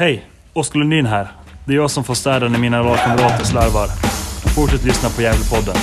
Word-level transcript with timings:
Hej! 0.00 0.26
Oskar 0.52 0.78
Lundin 0.78 1.06
här. 1.06 1.28
Det 1.64 1.72
är 1.72 1.76
jag 1.76 1.90
som 1.90 2.04
får 2.04 2.14
städa 2.14 2.48
när 2.48 2.58
mina 2.58 2.82
lagkamrater 2.82 3.44
slarvar. 3.44 3.86
Fortsätt 4.54 4.84
lyssna 4.84 5.08
på 5.08 5.22
Gävlepodden. 5.22 5.76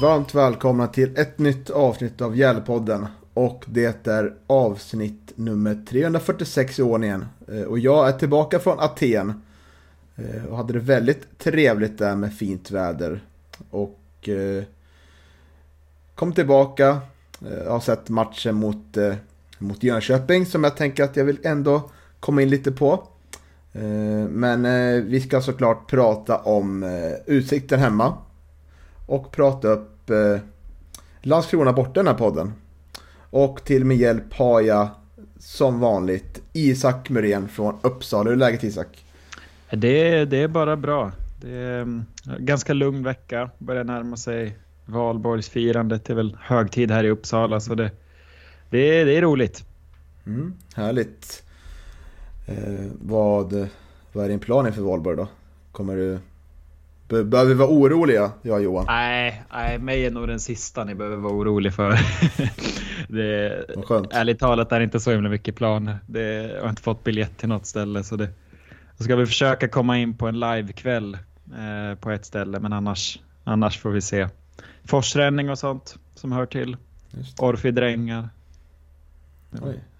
Varmt 0.00 0.34
välkomna 0.34 0.86
till 0.86 1.18
ett 1.18 1.38
nytt 1.38 1.70
avsnitt 1.70 2.20
av 2.20 2.36
Gävlepodden. 2.36 3.06
Och 3.34 3.64
det 3.66 4.06
är 4.06 4.34
avsnitt 4.46 5.32
nummer 5.34 5.84
346 5.88 6.78
i 6.78 6.82
ordningen. 6.82 7.26
Eh, 7.48 7.62
och 7.62 7.78
jag 7.78 8.08
är 8.08 8.12
tillbaka 8.12 8.58
från 8.58 8.80
Aten. 8.80 9.42
Eh, 10.16 10.44
och 10.44 10.56
hade 10.56 10.72
det 10.72 10.78
väldigt 10.78 11.38
trevligt 11.38 11.98
där 11.98 12.16
med 12.16 12.34
fint 12.34 12.70
väder. 12.70 13.20
Och 13.70 14.28
eh, 14.28 14.64
kom 16.14 16.32
tillbaka. 16.32 17.00
Jag 17.64 17.70
Har 17.70 17.80
sett 17.80 18.08
matchen 18.08 18.54
mot, 18.54 18.96
mot 19.58 19.82
Jönköping 19.82 20.46
som 20.46 20.64
jag 20.64 20.76
tänker 20.76 21.04
att 21.04 21.16
jag 21.16 21.24
vill 21.24 21.38
ändå 21.42 21.90
komma 22.20 22.42
in 22.42 22.50
lite 22.50 22.72
på. 22.72 23.04
Men 24.30 24.62
vi 25.06 25.20
ska 25.20 25.40
såklart 25.40 25.90
prata 25.90 26.38
om 26.38 26.82
utsikten 27.26 27.80
hemma 27.80 28.14
och 29.08 29.32
prata 29.32 29.68
upp 29.68 30.10
eh, 30.10 30.40
Landskrona 31.22 31.72
borta 31.72 32.00
i 32.00 32.04
den 32.04 32.06
här 32.06 32.14
podden. 32.14 32.52
Och 33.30 33.64
till 33.64 33.84
min 33.84 33.98
hjälp 33.98 34.34
har 34.34 34.60
jag 34.60 34.88
som 35.38 35.80
vanligt 35.80 36.42
Isak 36.52 37.10
Muren 37.10 37.48
från 37.48 37.78
Uppsala. 37.82 38.24
Hur 38.24 38.32
är 38.32 38.36
läget 38.36 38.64
Isak? 38.64 39.04
Det, 39.70 40.24
det 40.24 40.42
är 40.42 40.48
bara 40.48 40.76
bra. 40.76 41.12
Det 41.40 41.50
är 41.50 41.80
en 41.80 42.04
ganska 42.38 42.72
lugn 42.72 43.02
vecka. 43.02 43.50
Börjar 43.58 43.84
närma 43.84 44.16
sig 44.16 44.56
valborgsfirandet. 44.86 46.04
Det 46.04 46.12
är 46.12 46.16
väl 46.16 46.36
högtid 46.40 46.90
här 46.90 47.04
i 47.04 47.10
Uppsala 47.10 47.60
så 47.60 47.74
det, 47.74 47.90
det, 48.70 48.78
är, 48.78 49.06
det 49.06 49.16
är 49.16 49.22
roligt. 49.22 49.64
Mm, 50.26 50.54
härligt. 50.74 51.42
Eh, 52.46 52.86
vad, 53.00 53.68
vad 54.12 54.24
är 54.24 54.28
din 54.28 54.38
plan 54.38 54.66
inför 54.66 54.82
valborg 54.82 55.16
då? 55.16 55.28
Kommer 55.72 55.96
du... 55.96 56.18
be- 57.08 57.24
Behöver 57.24 57.48
vi 57.48 57.54
vara 57.54 57.68
oroliga, 57.68 58.32
jag 58.42 58.56
och 58.56 58.62
Johan? 58.62 58.84
Nej, 58.88 59.42
nej, 59.52 59.78
mig 59.78 60.06
är 60.06 60.10
nog 60.10 60.28
den 60.28 60.40
sista 60.40 60.84
ni 60.84 60.94
behöver 60.94 61.16
vara 61.16 61.32
orolig 61.32 61.74
för. 61.74 61.98
det, 63.08 63.64
skönt. 63.86 64.12
ärligt 64.12 64.38
talat 64.38 64.72
är 64.72 64.78
det 64.78 64.84
inte 64.84 65.00
så 65.00 65.10
himla 65.10 65.28
mycket 65.28 65.56
planer. 65.56 65.98
Det, 66.06 66.22
jag 66.54 66.62
har 66.62 66.70
inte 66.70 66.82
fått 66.82 67.04
biljett 67.04 67.36
till 67.38 67.48
något 67.48 67.66
ställe 67.66 68.04
så 68.04 68.16
det 68.16 68.28
så 68.96 69.04
ska 69.04 69.16
vi 69.16 69.26
försöka 69.26 69.68
komma 69.68 69.98
in 69.98 70.14
på 70.16 70.28
en 70.28 70.40
livekväll 70.40 71.14
eh, 71.58 71.98
på 72.00 72.10
ett 72.10 72.24
ställe 72.24 72.60
men 72.60 72.72
annars, 72.72 73.20
annars 73.44 73.78
får 73.78 73.90
vi 73.90 74.00
se. 74.00 74.28
Forsränning 74.84 75.50
och 75.50 75.58
sånt 75.58 75.98
som 76.14 76.32
hör 76.32 76.46
till. 76.46 76.76
Orfi-drängar. 77.38 78.28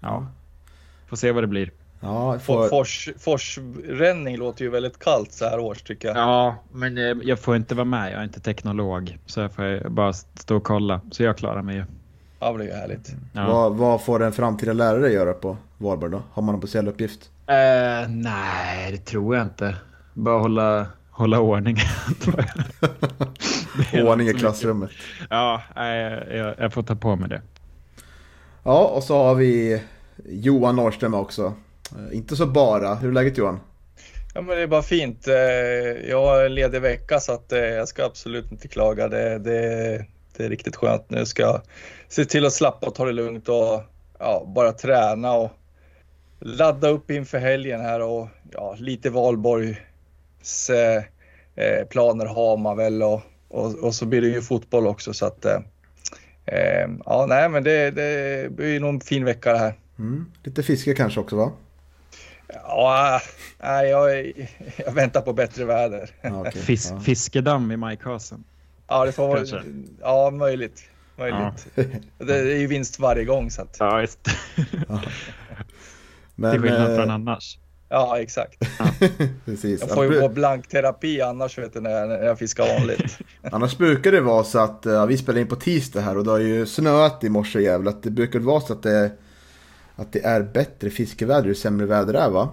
Ja, 0.01 0.27
får 1.07 1.17
se 1.17 1.33
vad 1.33 1.43
det 1.43 1.47
blir. 1.47 1.71
Ja, 2.01 2.33
jag 2.33 2.43
får... 2.43 2.69
fors, 2.69 3.09
forsränning 3.19 4.37
låter 4.37 4.65
ju 4.65 4.71
väldigt 4.71 4.99
kallt 4.99 5.33
så 5.33 5.45
här 5.45 5.59
års 5.59 5.83
tycker 5.83 6.09
jag. 6.09 6.17
Ja, 6.17 6.57
men 6.73 6.99
eh, 6.99 7.17
jag 7.23 7.39
får 7.39 7.57
inte 7.57 7.75
vara 7.75 7.85
med. 7.85 8.13
Jag 8.13 8.21
är 8.21 8.25
inte 8.25 8.41
teknolog. 8.41 9.19
Så 9.27 9.41
jag 9.41 9.53
får 9.53 9.89
bara 9.89 10.13
stå 10.13 10.57
och 10.57 10.65
kolla. 10.65 11.01
Så 11.11 11.23
jag 11.23 11.37
klarar 11.37 11.63
mig 11.63 11.77
ju. 11.77 11.85
Ja, 12.41 12.53
det 12.53 12.65
är 12.65 12.69
ju 12.69 12.75
härligt. 12.75 13.13
Ja. 13.33 13.47
vad, 13.47 13.77
vad 13.77 14.03
får 14.03 14.23
en 14.23 14.33
framtida 14.33 14.73
lärare 14.73 15.13
göra 15.13 15.33
på 15.33 15.57
valborg 15.79 16.13
då? 16.13 16.23
Har 16.33 16.43
man 16.43 16.53
någon 16.53 16.61
speciell 16.61 16.89
uppgift? 16.89 17.31
Eh, 17.47 18.09
nej, 18.09 18.93
det 18.93 18.99
tror 18.99 19.37
jag 19.37 19.47
inte. 19.47 19.77
Bara 20.15 20.39
hålla, 20.39 20.87
hålla 21.11 21.41
ordning. 21.41 21.77
jag. 23.93 24.07
Ordning 24.07 24.29
i 24.29 24.35
klassrummet. 24.35 24.91
Ja, 25.31 25.63
nej, 25.77 26.27
jag, 26.31 26.55
jag 26.59 26.73
får 26.73 26.83
ta 26.83 26.95
på 26.95 27.17
mig 27.17 27.29
det. 27.29 27.43
Ja, 28.63 28.85
och 28.85 29.03
så 29.03 29.25
har 29.25 29.35
vi 29.35 29.83
Johan 30.29 30.77
Norrström 30.77 31.15
också. 31.15 31.55
Eh, 31.93 32.17
Inte 32.17 32.37
så 32.37 32.47
bara. 32.47 32.95
Hur 32.95 33.09
är 33.09 33.13
läget 33.13 33.39
Johan? 33.39 33.61
Ja, 34.35 34.41
men 34.41 34.57
det 34.57 34.63
är 34.63 34.67
bara 34.67 34.83
fint. 34.83 35.29
Eh, 35.29 35.35
Jag 36.11 36.27
har 36.27 36.45
en 36.45 36.55
ledig 36.55 36.81
vecka 36.81 37.21
så 37.21 37.33
att 37.33 37.53
eh, 37.53 37.59
jag 37.59 37.89
ska 37.89 38.05
absolut 38.05 38.53
inte 38.53 38.69
klaga. 38.69 39.09
Det, 39.09 39.39
det, 39.39 40.05
det 40.37 40.45
är 40.45 40.49
riktigt 40.49 40.77
skönt. 40.77 41.11
Nu 41.11 41.27
ska 41.27 41.43
jag 41.43 41.61
se 42.09 42.25
till 42.25 42.47
att 42.47 42.53
slappa 42.53 42.87
och 42.87 42.95
ta 42.95 43.05
det 43.05 43.13
lugnt 43.13 43.49
och 43.49 43.83
ja, 44.19 44.53
bara 44.55 44.73
träna 44.73 45.33
och 45.33 45.51
ladda 46.41 46.89
upp 46.89 47.11
inför 47.11 47.39
helgen 47.39 47.81
här 47.81 48.01
och 48.03 48.29
ja, 48.53 48.77
lite 48.79 49.11
valborgs 49.11 50.71
eh, 50.71 51.03
planer 51.91 52.27
har 52.27 52.57
man 52.57 52.77
väl 52.77 53.03
och, 53.03 53.21
och, 53.49 53.75
och 53.75 53.95
så 53.95 54.07
blir 54.07 54.21
det 54.21 54.29
ju 54.29 54.43
fotboll 54.43 54.87
också 54.87 55.13
så 55.13 55.27
att 55.27 55.45
eh, 55.45 55.59
ja, 57.05 57.27
nej, 57.29 57.49
men 57.49 57.65
det, 57.65 57.91
det 57.91 58.53
blir 58.53 58.81
nog 58.81 58.95
en 58.95 59.01
fin 59.01 59.25
vecka 59.25 59.53
det 59.53 59.59
här. 59.59 59.75
Mm. 59.99 60.33
Lite 60.45 60.63
fiske 60.63 60.95
kanske 60.95 61.21
också 61.21 61.37
va? 61.37 61.53
Ja, 62.53 63.21
nej, 63.63 63.89
jag, 63.91 64.33
jag 64.77 64.93
väntar 64.93 65.21
på 65.21 65.33
bättre 65.33 65.65
väder. 65.65 66.11
Ja, 66.23 66.41
okej. 66.41 66.53
Fis, 66.63 66.91
ja. 66.91 67.01
Fiskedamm 67.01 67.73
i 67.73 67.77
majkasen. 67.77 68.45
Ja, 68.89 69.05
det 69.05 69.13
får 69.13 69.29
vara, 69.29 69.39
Kanske. 69.39 69.63
ja 70.01 70.31
möjligt. 70.31 70.83
möjligt. 71.19 71.67
Det 72.19 72.35
är 72.39 72.59
ju 72.59 72.67
vinst 72.67 72.99
varje 72.99 73.25
gång 73.25 73.51
så 73.51 73.63
att, 73.63 73.77
Ja, 73.79 74.01
just 74.01 74.23
Till 74.25 74.35
Men, 76.35 76.63
skillnad 76.63 76.91
eh, 76.91 76.97
från 76.97 77.11
annars. 77.11 77.59
ja 77.89 78.19
exakt. 78.21 78.59
precis. 79.45 79.81
Jag 79.81 79.91
får 79.91 80.05
ju 80.05 80.21
gå 80.21 80.29
blankterapi 80.29 81.21
annars 81.21 81.59
vet 81.59 81.73
du 81.73 81.81
när 81.81 81.91
jag, 81.91 82.09
när 82.09 82.23
jag 82.23 82.39
fiskar 82.39 82.79
vanligt. 82.79 83.19
annars 83.53 83.79
brukar 83.79 84.13
det 84.13 84.21
vara 84.21 84.45
så 84.45 84.59
att 84.59 84.87
eh, 84.87 85.07
vi 85.07 85.17
spelar 85.19 85.41
in 85.41 85.47
på 85.49 85.57
tisdag 85.57 86.01
här 86.01 86.17
och 86.19 86.25
det 86.25 86.31
har 86.31 86.39
ju 86.39 86.67
snöat 86.67 87.25
i 87.25 87.29
morse 87.29 87.61
jävlar. 87.61 87.93
Att 87.93 88.03
det 88.03 88.11
brukar 88.11 88.39
vara 88.39 88.61
så 88.61 88.73
att 88.73 88.83
det, 88.83 89.11
att 89.99 90.13
det 90.13 90.25
är 90.25 90.43
bättre 90.43 90.91
fiskeväder 90.91 91.49
ju 91.49 91.55
sämre 91.55 91.87
väder 91.87 92.15
är 92.15 92.31
va? 92.31 92.49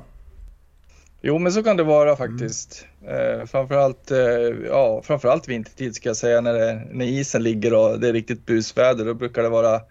Jo, 1.21 1.39
men 1.39 1.51
så 1.51 1.63
kan 1.63 1.77
det 1.77 1.83
vara 1.83 2.15
faktiskt. 2.15 2.85
Eh, 3.07 3.45
framförallt, 3.45 4.11
eh, 4.11 4.19
ja, 4.67 5.01
framförallt 5.03 5.47
vintertid 5.47 5.95
ska 5.95 6.09
jag 6.09 6.17
säga 6.17 6.41
när, 6.41 6.53
det, 6.53 6.81
när 6.91 7.05
isen 7.05 7.43
ligger 7.43 7.73
och 7.73 7.99
det 7.99 8.07
är 8.07 8.13
riktigt 8.13 8.45
busväder. 8.45 9.05
Då 9.05 9.13
brukar 9.13 9.43
det 9.43 9.49
vara 9.49 9.81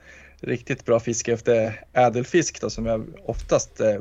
riktigt 0.40 0.84
bra 0.84 1.00
fiske 1.00 1.32
efter 1.32 1.84
ädelfisk 1.92 2.60
då, 2.60 2.70
som 2.70 2.86
jag 2.86 3.04
oftast 3.24 3.80
eh, 3.80 3.96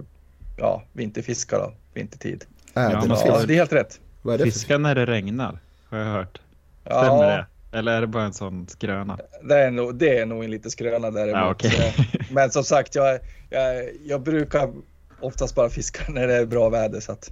ja, 0.57 0.83
vinterfiskar 0.93 1.59
då, 1.59 1.73
vintertid. 1.93 2.45
Ädelfisk. 2.73 3.21
Ja, 3.25 3.43
det 3.47 3.53
är 3.53 3.57
helt 3.57 3.73
rätt. 3.73 3.99
Det 4.23 4.43
Fiska 4.43 4.77
när 4.77 4.95
det 4.95 5.05
regnar, 5.05 5.59
har 5.89 5.97
jag 5.97 6.05
hört. 6.05 6.41
Ja, 6.83 7.03
Stämmer 7.03 7.37
det? 7.37 7.45
Eller 7.73 7.91
är 7.97 8.01
det 8.01 8.07
bara 8.07 8.23
en 8.23 8.33
sån 8.33 8.67
skröna? 8.67 9.19
Det 9.43 9.59
är 9.59 9.71
nog, 9.71 9.95
det 9.95 10.17
är 10.17 10.25
nog 10.25 10.43
en 10.43 10.51
liten 10.51 10.71
skröna 10.71 11.11
däremot. 11.11 11.35
Ja, 11.35 11.51
okej. 11.51 11.95
Eh, 11.97 12.05
Men 12.31 12.51
som 12.51 12.63
sagt, 12.63 12.95
jag, 12.95 13.19
jag, 13.49 13.89
jag 14.05 14.21
brukar 14.21 14.71
oftast 15.19 15.55
bara 15.55 15.69
fiska 15.69 16.03
när 16.11 16.27
det 16.27 16.33
är 16.35 16.45
bra 16.45 16.69
väder. 16.69 16.99
Så 16.99 17.11
att, 17.11 17.29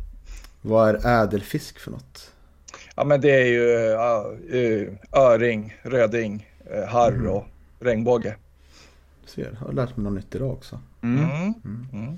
Vad 0.61 0.89
är 1.05 1.23
ädelfisk 1.23 1.79
för 1.79 1.91
något? 1.91 2.31
ja, 2.95 3.03
men 3.03 3.21
det 3.21 3.31
är 3.41 3.45
ju 3.45 3.91
eh, 3.91 5.21
öring, 5.21 5.75
röding, 5.81 6.47
eh, 6.71 6.83
harr 6.89 7.11
Mm. 7.11 7.31
och 7.31 7.45
regnbåge. 7.79 8.35
Ser, 9.25 9.49
jag 9.59 9.67
har 9.67 9.73
lärt 9.73 9.97
mig 9.97 10.03
något 10.03 10.13
nytt 10.13 10.35
idag 10.35 10.51
också. 10.51 10.79
Mm. 11.03 11.19
Mm. 11.93 12.17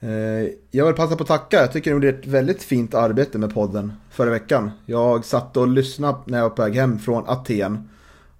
Eh, 0.00 0.50
Jag 0.70 0.86
vill 0.86 0.94
passa 0.94 1.16
på 1.16 1.22
att 1.22 1.28
tacka. 1.28 1.56
Jag 1.56 1.72
tycker 1.72 1.90
ni 1.90 1.94
gjorde 1.94 2.08
ett 2.08 2.26
väldigt 2.26 2.62
fint 2.62 2.94
arbete 2.94 3.38
med 3.38 3.54
podden 3.54 3.92
förra 4.10 4.30
veckan. 4.30 4.70
Jag 4.86 5.24
satt 5.24 5.56
och 5.56 5.68
lyssnade 5.68 6.18
när 6.24 6.38
jag 6.38 6.48
var 6.48 6.56
på 6.56 6.62
väg 6.62 6.74
hem 6.74 6.98
från 6.98 7.24
Aten. 7.28 7.88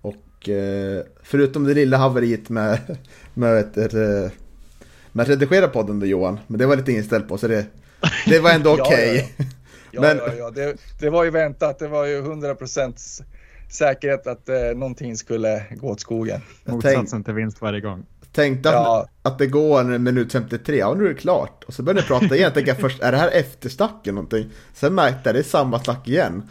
Och 0.00 0.48
eh, 0.48 1.02
förutom 1.22 1.64
det 1.64 1.74
lilla 1.74 1.96
haveriet 1.96 2.48
med, 2.48 2.78
med, 3.34 3.58
ett, 3.58 3.76
ett, 3.76 3.94
eh, 3.94 4.30
med 5.12 5.22
att 5.22 5.28
redigera 5.28 5.68
podden 5.68 6.00
då 6.00 6.06
Johan. 6.06 6.40
Men 6.46 6.58
det 6.58 6.66
var 6.66 6.76
lite 6.76 6.92
inställt 6.92 7.28
på 7.28 7.38
så 7.38 7.48
det, 7.48 7.66
det 8.26 8.38
var 8.40 8.50
ändå 8.50 8.72
okej. 8.80 9.32
ja, 9.38 9.44
Ja, 9.92 10.00
Men- 10.00 10.16
ja, 10.16 10.32
ja. 10.38 10.50
Det, 10.50 10.76
det 11.00 11.10
var 11.10 11.24
ju 11.24 11.30
väntat. 11.30 11.78
Det 11.78 11.88
var 11.88 12.06
ju 12.06 12.22
100% 12.22 13.22
säkerhet 13.70 14.26
att 14.26 14.48
eh, 14.48 14.56
någonting 14.74 15.16
skulle 15.16 15.62
gå 15.70 15.88
åt 15.88 16.00
skogen. 16.00 16.40
Motsatsen 16.64 17.24
till 17.24 17.34
vinst 17.34 17.60
varje 17.62 17.80
gång. 17.80 18.06
Tänkte 18.32 18.68
att, 18.68 18.74
Ja. 18.74 19.06
att 19.22 19.38
det 19.38 19.46
går 19.46 19.80
en 19.80 20.02
minut 20.02 20.32
53, 20.32 20.76
ja 20.78 20.94
nu 20.94 21.04
är 21.04 21.08
det 21.08 21.14
klart. 21.14 21.64
Och 21.64 21.74
så 21.74 21.82
började 21.82 22.00
jag 22.00 22.08
prata 22.08 22.24
igen, 22.34 22.38
jag 22.40 22.54
tänkte 22.54 22.74
först, 22.74 23.02
är 23.02 23.12
det 23.12 23.18
här 23.18 23.30
eftersnack 23.30 23.94
eller 24.06 24.12
någonting? 24.14 24.50
Sen 24.74 24.94
märkte 24.94 25.20
jag, 25.24 25.34
det 25.34 25.38
är 25.38 25.42
samma 25.42 25.78
snack 25.78 26.08
igen. 26.08 26.42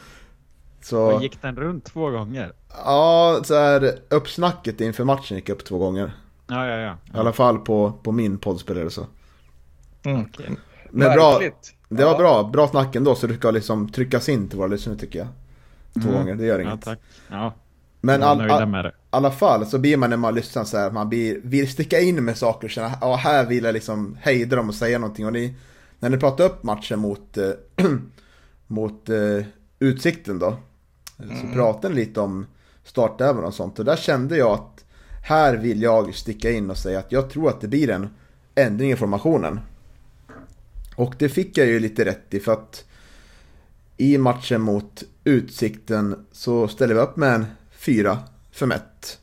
Så, 0.81 1.02
Och 1.16 1.22
gick 1.24 1.42
den 1.42 1.56
runt 1.56 1.86
två 1.86 2.10
gånger? 2.10 2.52
ja, 2.86 3.42
så 3.44 3.56
här, 3.56 4.00
uppsnacket 4.10 4.81
inför 4.81 5.04
matchen 5.04 5.38
gick 5.38 5.50
upp 5.50 5.66
två 5.66 5.78
gånger. 5.78 6.12
Ja, 6.48 6.68
ja, 6.68 6.76
ja. 6.78 6.98
I 7.16 7.18
alla 7.18 7.34
fall 7.34 7.58
på, 7.58 7.92
på 8.04 8.12
min 8.12 8.38
poddspelare 8.38 8.90
så. 8.90 9.06
Mm. 10.04 10.25
Men 10.92 11.14
bra, 11.14 11.40
det 11.90 12.04
var 12.06 12.12
Ja. 12.12 12.18
bra, 12.18 12.44
bra 12.44 12.68
snack 12.68 12.96
ändå 12.96 13.16
så 13.16 13.28
det 13.28 13.36
ska 13.36 13.52
liksom 13.52 13.90
tryckas 13.92 14.30
in 14.30 14.48
till 14.50 14.58
våra 14.58 14.68
lyssnare 14.68 14.98
tycker 14.98 15.20
jag. 15.20 15.28
Två 15.94 16.10
Mm. 16.10 16.14
gånger, 16.14 16.36
det 16.36 16.46
gör 16.46 16.60
Ja, 16.60 16.72
inget. 16.72 16.82
tack. 16.86 17.00
Ja, 17.30 17.54
Men 18.01 18.24
all, 18.24 18.51
all, 18.51 18.92
alla 19.10 19.31
fall 19.31 19.66
så 19.66 19.78
blir 19.78 19.98
man 19.98 20.10
när 20.10 20.18
man 20.18 20.36
lyssnar 20.36 20.63
så 20.63 20.78
här, 20.78 20.92
man 20.92 21.10
blir, 21.10 21.40
vill 21.44 21.72
sticka 21.72 22.00
in 22.00 22.25
med 22.25 22.38
saker 22.38 22.68
och 22.68 22.72
känna, 22.72 22.92
ja 23.01 23.16
här 23.16 23.46
vill 23.46 23.63
jag 23.63 23.74
liksom 23.74 24.18
hejda 24.22 24.56
dem 24.56 24.69
och 24.69 24.75
säga 24.75 25.00
någonting. 25.00 25.25
Och 25.25 25.34
ni, 25.34 25.56
när 26.00 26.10
ni 26.10 26.18
pratar 26.18 26.46
upp 26.46 26.63
matchen 26.63 27.00
mot, 27.00 27.38
eh, 27.38 27.51
mot 28.68 29.10
eh, 29.10 29.46
Utsikten 29.80 30.40
då, 30.40 30.57
så 31.18 31.54
pratade 31.54 31.94
ni 31.94 32.00
lite 32.00 32.22
om 32.22 32.46
startäven 32.84 33.44
och 33.44 33.54
sånt. 33.54 33.80
Och 33.80 33.86
där 33.86 33.96
kände 33.96 34.38
jag 34.38 34.51
att 34.51 34.86
här 35.24 35.57
vill 35.57 35.81
jag 35.81 36.16
sticka 36.16 36.51
in 36.51 36.69
och 36.69 36.78
säga 36.78 37.00
att 37.00 37.12
jag 37.12 37.30
tror 37.30 37.50
att 37.50 37.62
det 37.62 37.68
blir 37.68 37.90
en 37.90 38.10
ändring 38.56 38.92
i 38.92 38.96
formationen. 38.96 39.60
Och 40.96 41.16
det 41.19 41.30
fick 41.30 41.57
jag 41.57 41.68
ju 41.68 41.80
lite 41.80 42.06
rätt 42.06 42.34
i 42.34 42.40
för 42.40 42.51
att 42.51 42.86
i 43.98 44.18
matchen 44.18 44.62
mot 44.62 45.04
Utsikten 45.24 46.25
så 46.31 46.68
ställde 46.68 46.96
vi 46.96 47.01
upp 47.01 47.16
med 47.16 47.36
en 47.36 47.46
4 47.80 48.18
5 48.52 48.72
1 48.72 49.20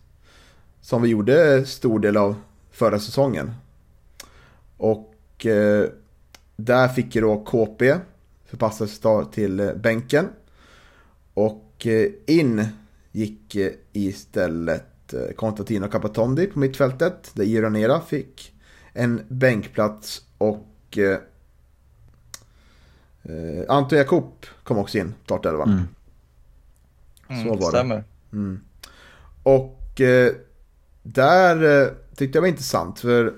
Som 0.80 1.02
vi 1.02 1.08
gjorde 1.08 1.66
stor 1.66 1.98
del 1.98 2.16
av 2.16 2.34
förra 2.70 2.98
säsongen. 2.98 3.54
Och 4.76 5.46
eh, 5.46 5.88
där 6.56 6.88
fick 6.88 7.14
ju 7.14 7.20
då 7.20 7.44
KP 7.44 7.96
förpassas 8.44 9.00
till 9.32 9.72
bänken. 9.76 10.28
Och 11.34 11.86
eh, 11.86 12.10
in 12.26 12.66
gick 13.12 13.54
eh, 13.54 13.72
istället 13.92 15.14
eh, 15.14 15.34
Constantino 15.36 15.88
Capatondi 15.88 16.46
på 16.46 16.58
mittfältet. 16.58 17.30
Där 17.34 17.44
Iranera 17.44 18.00
fick 18.00 18.52
en 18.92 19.22
bänkplats 19.28 20.22
och 20.38 20.98
eh, 20.98 21.18
eh, 23.22 23.64
Anton 23.68 23.98
Jakob 23.98 24.46
kom 24.62 24.78
också 24.78 24.98
in, 24.98 25.14
startelvan. 25.24 25.68
Mm. 25.68 25.88
Mm, 27.28 27.42
så 27.42 27.48
var 27.48 27.72
det. 27.72 27.78
stämmer. 27.78 28.04
Mm. 28.32 28.60
Och 29.42 30.00
eh, 30.00 30.32
där 31.02 31.82
eh, 31.82 31.92
tyckte 32.16 32.36
jag 32.36 32.42
var 32.42 32.48
intressant 32.48 33.00
för 33.00 33.34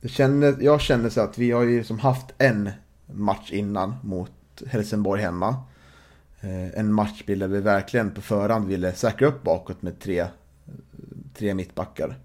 det 0.00 0.08
kände, 0.08 0.56
jag 0.60 0.80
kände 0.80 1.10
så 1.10 1.20
att 1.20 1.38
vi 1.38 1.50
har 1.50 1.62
ju 1.62 1.78
liksom 1.78 1.98
haft 1.98 2.26
en 2.38 2.70
match 3.06 3.50
innan 3.52 3.94
mot 4.02 4.32
Helsingborg 4.66 5.22
hemma. 5.22 5.56
Eh, 6.40 6.78
en 6.78 6.92
matchbild 6.92 7.42
där 7.42 7.48
vi 7.48 7.60
verkligen 7.60 8.10
på 8.10 8.20
förhand 8.20 8.66
ville 8.66 8.92
säkra 8.92 9.28
upp 9.28 9.42
bakåt 9.42 9.82
med 9.82 10.00
tre, 10.00 10.26
tre 11.34 11.54
mittbackar. 11.54 12.18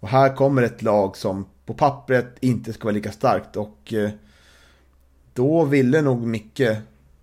Och 0.00 0.08
här 0.08 0.36
kommer 0.36 0.62
ett 0.62 0.82
lag 0.82 1.16
som 1.16 1.46
på 1.66 1.74
pappret 1.74 2.36
inte 2.40 2.72
ska 2.72 2.84
vara 2.84 2.94
lika 2.94 3.12
starkt 3.12 3.56
och 3.56 3.92
eh, 3.92 4.10
då 5.32 5.64
ville 5.64 6.02
nog 6.02 6.26
Micke 6.26 6.62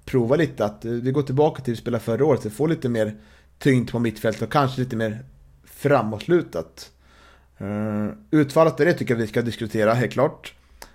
prova 0.06 0.35
lite 0.35 0.65
att 0.65 0.85
eh, 0.85 0.91
vi 0.91 1.12
går 1.12 1.23
tillbaka 1.23 1.62
till 1.62 1.71
hur 1.71 1.75
vi 1.75 1.81
spelade 1.81 2.03
förra 2.03 2.25
året, 2.25 2.41
så 2.41 2.50
får 2.50 2.67
lite 2.67 2.89
mer 2.89 3.15
tyngd 3.59 3.91
på 3.91 3.99
mittfältet 3.99 4.41
och 4.41 4.51
kanske 4.51 4.81
lite 4.81 4.95
mer 4.95 5.25
framåtlutat. 5.63 6.91
Eh, 7.57 8.07
utfallet 8.31 8.79
av 8.79 8.85
det 8.85 8.93
tycker 8.93 9.13
jag 9.13 9.21
vi 9.21 9.27
ska 9.27 9.41
diskutera, 9.41 9.93
helt 9.93 10.13
klart. 10.13 10.53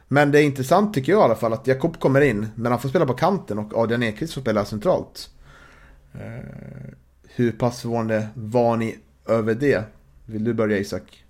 Men 0.08 0.30
det 0.32 0.40
är 0.40 0.42
intressant 0.42 0.94
tycker 0.94 1.12
jag 1.12 1.20
i 1.20 1.24
alla 1.24 1.34
fall 1.34 1.52
att 1.52 1.66
Jakob 1.66 2.00
kommer 2.00 2.20
in, 2.20 2.48
men 2.54 2.72
han 2.72 2.80
får 2.80 2.88
spela 2.88 3.06
på 3.06 3.14
kanten 3.14 3.58
och 3.58 3.78
Adrian 3.78 4.02
Ekvist 4.02 4.34
får 4.34 4.40
spela 4.40 4.64
centralt. 4.64 5.30
Eh, 6.14 6.90
hur 7.34 7.52
pass 7.52 7.80
förvånade 7.80 8.28
var 8.34 8.76
ni 8.76 8.98
över 9.26 9.54
det? 9.54 9.84
Vill 10.26 10.44
du 10.44 10.54
börja 10.54 10.78
Isak? 10.78 11.24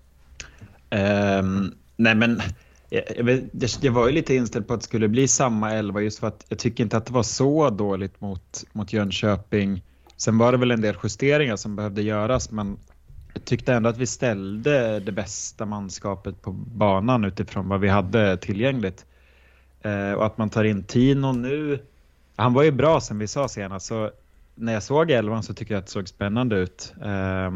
Um, 0.90 1.74
nej 1.96 2.14
men 2.14 2.42
jag, 2.88 3.02
jag, 3.16 3.24
vet, 3.24 3.44
jag, 3.52 3.70
jag 3.80 3.92
var 3.92 4.06
ju 4.06 4.12
lite 4.12 4.34
inställd 4.34 4.66
på 4.66 4.74
att 4.74 4.80
det 4.80 4.84
skulle 4.84 5.08
bli 5.08 5.28
samma 5.28 5.72
elva 5.72 6.00
just 6.00 6.18
för 6.18 6.26
att 6.26 6.44
jag 6.48 6.58
tycker 6.58 6.84
inte 6.84 6.96
att 6.96 7.06
det 7.06 7.12
var 7.12 7.22
så 7.22 7.70
dåligt 7.70 8.20
mot, 8.20 8.64
mot 8.72 8.92
Jönköping. 8.92 9.82
Sen 10.20 10.38
var 10.38 10.52
det 10.52 10.58
väl 10.58 10.70
en 10.70 10.80
del 10.80 10.96
justeringar 11.02 11.56
som 11.56 11.76
behövde 11.76 12.02
göras 12.02 12.50
men 12.50 12.76
jag 13.34 13.44
tyckte 13.44 13.74
ändå 13.74 13.88
att 13.88 13.98
vi 13.98 14.06
ställde 14.06 15.00
det 15.00 15.12
bästa 15.12 15.66
manskapet 15.66 16.42
på 16.42 16.52
banan 16.52 17.24
utifrån 17.24 17.68
vad 17.68 17.80
vi 17.80 17.88
hade 17.88 18.36
tillgängligt. 18.36 19.06
Eh, 19.82 20.12
och 20.12 20.26
att 20.26 20.38
man 20.38 20.50
tar 20.50 20.64
in 20.64 20.82
Tino 20.82 21.32
nu. 21.32 21.78
Han 22.36 22.52
var 22.54 22.62
ju 22.62 22.70
bra 22.70 23.00
som 23.00 23.18
vi 23.18 23.26
sa 23.26 23.48
senast 23.48 23.86
så 23.86 24.10
när 24.54 24.72
jag 24.72 24.82
såg 24.82 25.10
elvan 25.10 25.42
så 25.42 25.54
tycker 25.54 25.74
jag 25.74 25.78
att 25.78 25.86
det 25.86 25.92
såg 25.92 26.08
spännande 26.08 26.56
ut. 26.56 26.94
Eh, 27.02 27.50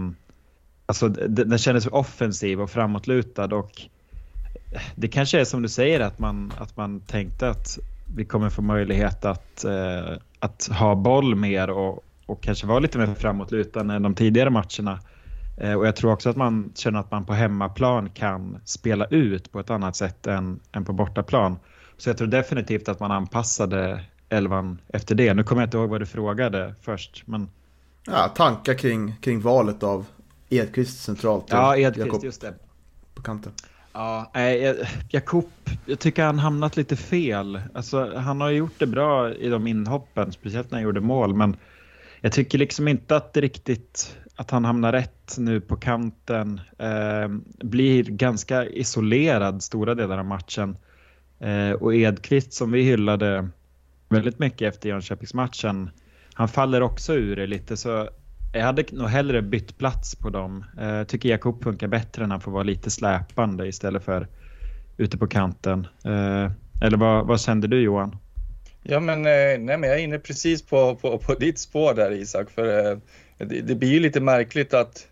Alltså 0.86 1.08
den 1.08 1.58
kändes 1.58 1.86
offensiv 1.86 2.60
och 2.60 2.70
framåtlutad 2.70 3.54
och 3.54 3.82
eh, 4.72 4.82
det 4.94 5.08
kanske 5.08 5.40
är 5.40 5.44
som 5.44 5.62
du 5.62 5.68
säger 5.68 6.00
att 6.00 6.18
man, 6.18 6.52
att 6.58 6.76
man 6.76 7.00
tänkte 7.00 7.48
att 7.48 7.78
vi 8.16 8.24
kommer 8.24 8.50
få 8.50 8.62
möjlighet 8.62 9.24
att, 9.24 9.64
eh, 9.64 10.16
att 10.38 10.66
ha 10.66 10.94
boll 10.94 11.34
mer 11.34 11.70
och, 11.70 12.04
och 12.26 12.42
kanske 12.42 12.66
vara 12.66 12.78
lite 12.78 12.98
mer 12.98 13.14
framåtlutande 13.14 13.94
än 13.94 14.02
de 14.02 14.14
tidigare 14.14 14.50
matcherna. 14.50 14.98
Eh, 15.56 15.74
och 15.74 15.86
jag 15.86 15.96
tror 15.96 16.12
också 16.12 16.30
att 16.30 16.36
man 16.36 16.72
känner 16.74 17.00
att 17.00 17.10
man 17.10 17.24
på 17.24 17.32
hemmaplan 17.32 18.10
kan 18.10 18.58
spela 18.64 19.04
ut 19.06 19.52
på 19.52 19.60
ett 19.60 19.70
annat 19.70 19.96
sätt 19.96 20.26
än, 20.26 20.60
än 20.72 20.84
på 20.84 20.92
bortaplan. 20.92 21.56
Så 21.96 22.08
jag 22.10 22.18
tror 22.18 22.28
definitivt 22.28 22.88
att 22.88 23.00
man 23.00 23.10
anpassade 23.10 24.00
elvan 24.28 24.78
efter 24.88 25.14
det. 25.14 25.34
Nu 25.34 25.44
kommer 25.44 25.62
jag 25.62 25.66
inte 25.66 25.76
ihåg 25.76 25.90
vad 25.90 26.00
du 26.00 26.06
frågade 26.06 26.74
först. 26.82 27.22
Men 27.26 27.48
Ja, 28.06 28.28
tankar 28.28 28.74
kring, 28.74 29.14
kring 29.20 29.40
valet 29.40 29.82
av 29.82 30.06
Edqvist 30.48 31.02
centralt 31.02 31.44
ja, 31.48 31.76
Edqvist, 31.76 32.06
Jakob 32.06 32.24
just 32.24 32.40
det. 32.40 32.54
på 33.14 33.22
kanten. 33.22 33.52
Ja, 33.92 34.30
jag- 34.34 34.76
Jakob, 35.10 35.44
jag 35.86 35.98
tycker 35.98 36.24
han 36.24 36.38
hamnat 36.38 36.76
lite 36.76 36.96
fel. 36.96 37.60
Alltså, 37.74 38.16
han 38.16 38.40
har 38.40 38.50
gjort 38.50 38.72
det 38.78 38.86
bra 38.86 39.34
i 39.34 39.48
de 39.48 39.66
inhoppen, 39.66 40.32
speciellt 40.32 40.70
när 40.70 40.78
han 40.78 40.82
gjorde 40.84 41.00
mål, 41.00 41.34
men 41.34 41.56
jag 42.24 42.32
tycker 42.32 42.58
liksom 42.58 42.88
inte 42.88 43.16
att 43.16 43.32
det 43.32 43.40
riktigt 43.40 44.16
att 44.36 44.50
han 44.50 44.64
hamnar 44.64 44.92
rätt 44.92 45.36
nu 45.38 45.60
på 45.60 45.76
kanten. 45.76 46.60
Eh, 46.78 47.28
blir 47.64 48.04
ganska 48.04 48.66
isolerad 48.66 49.62
stora 49.62 49.94
delar 49.94 50.18
av 50.18 50.24
matchen. 50.24 50.76
Eh, 51.40 51.70
och 51.70 51.94
Edqvist 51.94 52.52
som 52.52 52.72
vi 52.72 52.82
hyllade 52.82 53.48
väldigt 54.08 54.38
mycket 54.38 54.74
efter 54.74 54.88
Jönköpingsmatchen, 54.88 55.90
han 56.34 56.48
faller 56.48 56.80
också 56.80 57.14
ur 57.14 57.36
det 57.36 57.46
lite 57.46 57.76
så 57.76 58.08
jag 58.52 58.64
hade 58.64 58.84
nog 58.92 59.08
hellre 59.08 59.42
bytt 59.42 59.78
plats 59.78 60.16
på 60.16 60.30
dem. 60.30 60.64
Eh, 60.80 61.04
tycker 61.04 61.28
Jakob 61.28 61.62
funkar 61.62 61.88
bättre 61.88 62.22
när 62.22 62.30
han 62.30 62.40
får 62.40 62.52
vara 62.52 62.62
lite 62.62 62.90
släpande 62.90 63.68
istället 63.68 64.04
för 64.04 64.28
ute 64.96 65.18
på 65.18 65.26
kanten. 65.26 65.86
Eh, 66.04 66.50
Eller 66.82 66.96
vad, 66.96 67.26
vad 67.26 67.40
kände 67.40 67.68
du 67.68 67.80
Johan? 67.80 68.16
Ja, 68.86 69.00
men, 69.00 69.18
eh, 69.18 69.58
nej, 69.58 69.78
men 69.78 69.82
jag 69.82 69.98
är 69.98 70.02
inne 70.02 70.18
precis 70.18 70.62
på, 70.62 70.96
på, 70.96 71.18
på 71.18 71.34
ditt 71.34 71.58
spår 71.58 71.94
där 71.94 72.10
Isak. 72.10 72.50
För 72.50 72.90
eh, 72.90 72.98
det, 73.38 73.60
det 73.60 73.74
blir 73.74 73.88
ju 73.88 74.00
lite 74.00 74.20
märkligt 74.20 74.74
att 74.74 75.08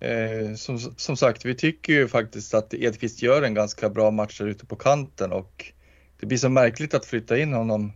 eh, 0.00 0.54
som, 0.54 0.78
som 0.78 1.16
sagt, 1.16 1.44
vi 1.44 1.54
tycker 1.54 1.92
ju 1.92 2.08
faktiskt 2.08 2.54
att 2.54 2.74
Edqvist 2.74 3.22
gör 3.22 3.42
en 3.42 3.54
ganska 3.54 3.88
bra 3.88 4.10
match 4.10 4.38
där 4.38 4.46
ute 4.46 4.66
på 4.66 4.76
kanten 4.76 5.32
och 5.32 5.72
det 6.20 6.26
blir 6.26 6.38
så 6.38 6.48
märkligt 6.48 6.94
att 6.94 7.04
flytta 7.04 7.38
in 7.38 7.52
honom 7.52 7.92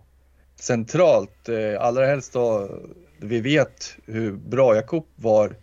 centralt. 0.60 1.48
Eh, 1.48 1.80
allra 1.80 2.06
helst 2.06 2.32
då 2.32 2.70
vi 3.18 3.40
vet 3.40 3.96
hur 4.06 4.32
bra 4.32 4.74
Jakob 4.74 5.06
var 5.16 5.56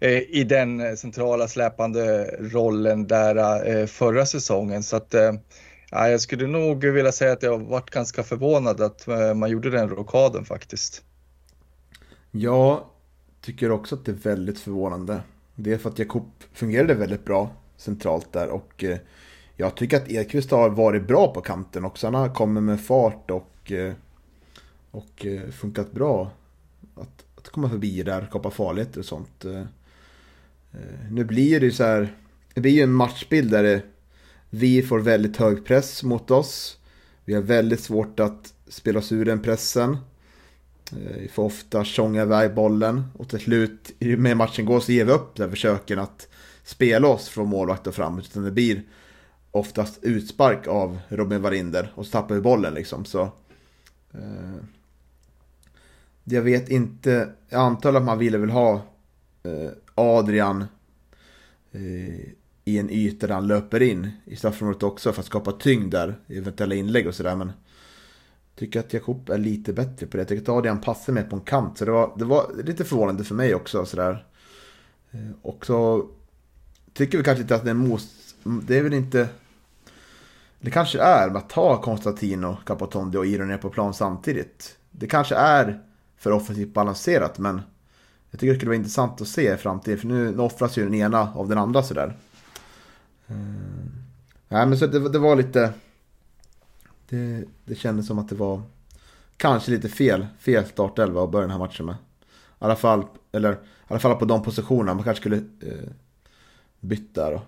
eh, 0.00 0.18
i 0.18 0.44
den 0.44 0.96
centrala 0.96 1.48
släpande 1.48 2.24
rollen 2.40 3.06
där 3.06 3.66
eh, 3.68 3.86
förra 3.86 4.26
säsongen. 4.26 4.82
Så 4.82 4.96
att 4.96 5.14
eh, 5.14 5.32
Ja, 5.90 6.08
jag 6.08 6.20
skulle 6.20 6.46
nog 6.46 6.84
vilja 6.84 7.12
säga 7.12 7.32
att 7.32 7.42
jag 7.42 7.58
varit 7.58 7.90
ganska 7.90 8.22
förvånad 8.22 8.80
att 8.80 9.08
eh, 9.08 9.34
man 9.34 9.50
gjorde 9.50 9.70
den 9.70 9.88
rockaden 9.88 10.44
faktiskt. 10.44 11.02
Jag 12.30 12.84
tycker 13.40 13.70
också 13.70 13.94
att 13.94 14.04
det 14.04 14.12
är 14.12 14.16
väldigt 14.16 14.58
förvånande. 14.58 15.20
Det 15.54 15.72
är 15.72 15.78
för 15.78 15.90
att 15.90 15.98
Jakob 15.98 16.30
fungerade 16.52 16.94
väldigt 16.94 17.24
bra 17.24 17.50
centralt 17.76 18.32
där 18.32 18.48
och 18.48 18.84
eh, 18.84 18.98
jag 19.56 19.74
tycker 19.74 19.96
att 19.96 20.08
Ekvist 20.08 20.50
har 20.50 20.70
varit 20.70 21.06
bra 21.06 21.32
på 21.34 21.40
kanten 21.40 21.84
också. 21.84 22.06
Han 22.06 22.14
har 22.14 22.34
kommit 22.34 22.62
med 22.62 22.80
fart 22.80 23.30
och, 23.30 23.72
eh, 23.72 23.92
och 24.90 25.26
funkat 25.52 25.92
bra. 25.92 26.30
Att, 26.94 27.24
att 27.36 27.48
komma 27.48 27.70
förbi 27.70 28.02
där, 28.02 28.26
skapa 28.26 28.50
farligheter 28.50 28.98
och 28.98 29.04
sånt. 29.04 29.44
Nu 31.10 31.24
blir 31.24 31.60
det 31.60 31.66
ju 31.66 31.72
så 31.72 31.84
här, 31.84 32.16
det 32.54 32.60
blir 32.60 32.72
ju 32.72 32.82
en 32.82 32.92
matchbild 32.92 33.50
där 33.50 33.62
det, 33.62 33.82
vi 34.56 34.82
får 34.82 34.98
väldigt 34.98 35.36
hög 35.36 35.64
press 35.64 36.02
mot 36.02 36.30
oss. 36.30 36.78
Vi 37.24 37.34
har 37.34 37.42
väldigt 37.42 37.80
svårt 37.80 38.20
att 38.20 38.54
spela 38.68 38.98
oss 38.98 39.12
ur 39.12 39.24
den 39.24 39.42
pressen. 39.42 39.96
Eh, 40.92 41.16
vi 41.20 41.28
får 41.28 41.44
ofta 41.44 41.84
tjonga 41.84 42.22
iväg 42.22 42.54
bollen 42.54 43.04
och 43.14 43.28
till 43.28 43.40
slut, 43.40 43.92
med 43.98 44.36
matchen 44.36 44.64
går 44.64 44.80
så 44.80 44.92
ger 44.92 45.04
vi 45.04 45.12
upp 45.12 45.36
där 45.36 45.48
försöken 45.48 45.98
att 45.98 46.28
spela 46.64 47.08
oss 47.08 47.28
från 47.28 47.48
målvakt 47.48 47.86
och 47.86 47.94
framåt. 47.94 48.26
Utan 48.30 48.42
det 48.42 48.50
blir 48.50 48.82
oftast 49.50 49.98
utspark 50.02 50.66
av 50.66 50.98
Robin 51.08 51.42
Wallinder 51.42 51.92
och 51.94 52.06
så 52.06 52.12
tappar 52.12 52.34
vi 52.34 52.40
bollen 52.40 52.74
liksom. 52.74 53.04
Så, 53.04 53.22
eh, 54.12 54.56
jag 56.24 56.42
vet 56.42 56.68
inte, 56.68 57.28
jag 57.48 57.60
antar 57.60 57.94
att 57.94 58.02
man 58.02 58.18
ville 58.18 58.38
väl 58.38 58.50
ha 58.50 58.74
eh, 59.42 59.70
Adrian 59.94 60.64
eh, 61.72 62.30
i 62.68 62.78
en 62.78 62.90
yta 62.90 63.26
där 63.26 63.34
han 63.34 63.46
löper 63.46 63.82
in 63.82 64.10
i 64.24 64.36
straffområdet 64.36 64.82
också 64.82 65.12
för 65.12 65.20
att 65.20 65.26
skapa 65.26 65.52
tyngd 65.52 65.90
där, 65.90 66.16
eventuella 66.28 66.74
inlägg 66.74 67.06
och 67.06 67.14
sådär. 67.14 67.36
Men 67.36 67.46
jag 67.46 68.58
tycker 68.58 68.80
att 68.80 68.92
Jakob 68.92 69.30
är 69.30 69.38
lite 69.38 69.72
bättre 69.72 70.06
på 70.06 70.16
det. 70.16 70.20
Jag 70.20 70.28
tycker 70.28 70.42
att 70.42 70.48
Adrian 70.48 70.80
passar 70.80 71.12
mer 71.12 71.22
på 71.22 71.36
en 71.36 71.42
kant. 71.42 71.78
Så 71.78 71.84
det 71.84 71.90
var, 71.90 72.12
det 72.16 72.24
var 72.24 72.50
lite 72.64 72.84
förvånande 72.84 73.24
för 73.24 73.34
mig 73.34 73.54
också. 73.54 73.86
Sådär. 73.86 74.26
Eh, 75.10 75.20
och 75.42 75.66
så 75.66 76.08
tycker 76.92 77.18
vi 77.18 77.24
kanske 77.24 77.42
inte 77.42 77.54
att 77.54 77.64
det 77.64 77.70
är 77.70 77.74
most... 77.74 78.36
Det 78.44 78.78
är 78.78 78.82
väl 78.82 78.94
inte... 78.94 79.28
Det 80.60 80.70
kanske 80.70 80.98
är 80.98 81.36
att 81.36 81.48
ta 81.48 81.82
Konstantino, 81.82 82.56
Capotondi 82.66 83.18
och 83.18 83.26
Iron 83.26 83.48
ner 83.48 83.58
på 83.58 83.70
plan 83.70 83.94
samtidigt. 83.94 84.76
Det 84.90 85.06
kanske 85.06 85.34
är 85.34 85.82
för 86.16 86.30
offensivt 86.30 86.74
balanserat 86.74 87.38
men 87.38 87.60
jag 88.30 88.40
tycker 88.40 88.52
det 88.52 88.58
skulle 88.58 88.70
vara 88.70 88.76
intressant 88.76 89.20
att 89.20 89.28
se 89.28 89.54
i 89.54 89.56
framtiden 89.56 89.98
för 89.98 90.06
nu 90.06 90.38
offras 90.38 90.78
ju 90.78 90.84
den 90.84 90.94
ena 90.94 91.32
av 91.34 91.48
den 91.48 91.58
andra 91.58 91.82
sådär. 91.82 92.16
Mm. 93.28 93.90
Nej 94.48 94.66
men 94.66 94.78
så 94.78 94.86
det, 94.86 95.08
det 95.08 95.18
var 95.18 95.36
lite... 95.36 95.72
Det, 97.08 97.44
det 97.64 97.74
kändes 97.74 98.06
som 98.06 98.18
att 98.18 98.28
det 98.28 98.34
var 98.34 98.62
kanske 99.36 99.70
lite 99.70 99.88
fel, 99.88 100.26
fel 100.38 100.64
startelva 100.66 101.24
att 101.24 101.30
börja 101.30 101.42
den 101.42 101.50
här 101.50 101.58
matchen 101.58 101.86
med. 101.86 101.94
I 101.94 101.96
alla 102.58 102.76
fall, 102.76 103.04
eller, 103.32 103.52
i 103.52 103.56
alla 103.86 104.00
fall 104.00 104.16
på 104.16 104.24
de 104.24 104.42
positionerna. 104.42 104.94
Man 104.94 105.04
kanske 105.04 105.20
skulle 105.20 105.36
eh, 105.36 105.90
byta 106.80 107.30
då. 107.30 107.42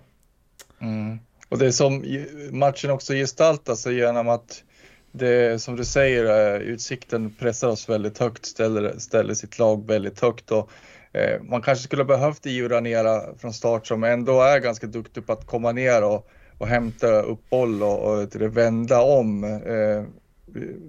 Mm. 0.79 1.19
Och 1.49 1.57
det 1.57 1.73
som 1.73 2.05
matchen 2.51 2.91
också 2.91 3.13
gestaltar 3.13 3.75
sig 3.75 3.95
genom 3.95 4.29
att 4.29 4.63
det 5.11 5.61
som 5.61 5.75
du 5.75 5.85
säger, 5.85 6.55
eh, 6.55 6.61
utsikten 6.61 7.33
pressar 7.39 7.67
oss 7.67 7.89
väldigt 7.89 8.17
högt, 8.17 8.45
ställer, 8.45 8.97
ställer 8.97 9.33
sitt 9.33 9.59
lag 9.59 9.87
väldigt 9.87 10.19
högt 10.19 10.51
och 10.51 10.71
Eh, 11.13 11.41
man 11.41 11.61
kanske 11.61 11.83
skulle 11.83 12.01
ha 12.01 12.07
behövt 12.07 12.45
Io 12.45 12.67
Ranera 12.67 13.37
från 13.37 13.53
start 13.53 13.87
som 13.87 14.03
ändå 14.03 14.41
är 14.41 14.59
ganska 14.59 14.87
duktig 14.87 15.25
på 15.25 15.33
att 15.33 15.45
komma 15.45 15.71
ner 15.71 16.03
och, 16.03 16.29
och 16.57 16.67
hämta 16.67 17.21
upp 17.21 17.49
boll 17.49 17.83
och, 17.83 18.21
och 18.21 18.35
vända 18.35 19.01
om. 19.01 19.43
Eh, 19.43 20.03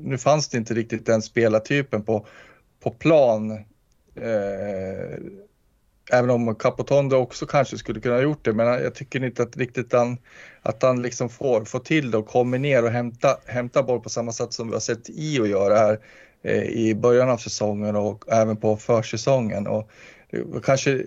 nu 0.04 0.18
fanns 0.18 0.48
det 0.48 0.58
inte 0.58 0.74
riktigt 0.74 1.06
den 1.06 1.22
spelartypen 1.22 2.02
på, 2.02 2.26
på 2.80 2.90
plan. 2.90 3.50
Eh, 4.14 5.18
Även 6.12 6.30
om 6.30 6.54
Capotondo 6.54 7.16
också 7.16 7.46
kanske 7.46 7.78
skulle 7.78 8.00
kunna 8.00 8.14
ha 8.14 8.22
gjort 8.22 8.44
det, 8.44 8.52
men 8.52 8.66
jag 8.66 8.94
tycker 8.94 9.24
inte 9.24 9.42
att 9.42 9.56
riktigt 9.56 9.92
han, 9.92 10.18
att 10.62 10.82
han 10.82 11.02
liksom 11.02 11.28
får, 11.28 11.64
får 11.64 11.78
till 11.78 12.10
det 12.10 12.18
och 12.18 12.26
kommer 12.26 12.58
ner 12.58 12.84
och 12.84 12.90
hämtar 12.90 13.36
hämta 13.46 13.82
boll 13.82 14.00
på 14.00 14.08
samma 14.08 14.32
sätt 14.32 14.52
som 14.52 14.68
vi 14.68 14.72
har 14.72 14.80
sett 14.80 15.10
Io 15.10 15.46
göra 15.46 15.78
här 15.78 15.98
Eh, 16.42 16.62
i 16.62 16.94
början 16.94 17.30
av 17.30 17.36
säsongen 17.36 17.96
och 17.96 18.24
även 18.28 18.56
på 18.56 18.76
försäsongen. 18.76 19.66
Och 19.66 19.90
det 20.30 20.42
var 20.42 20.60
kanske 20.60 21.04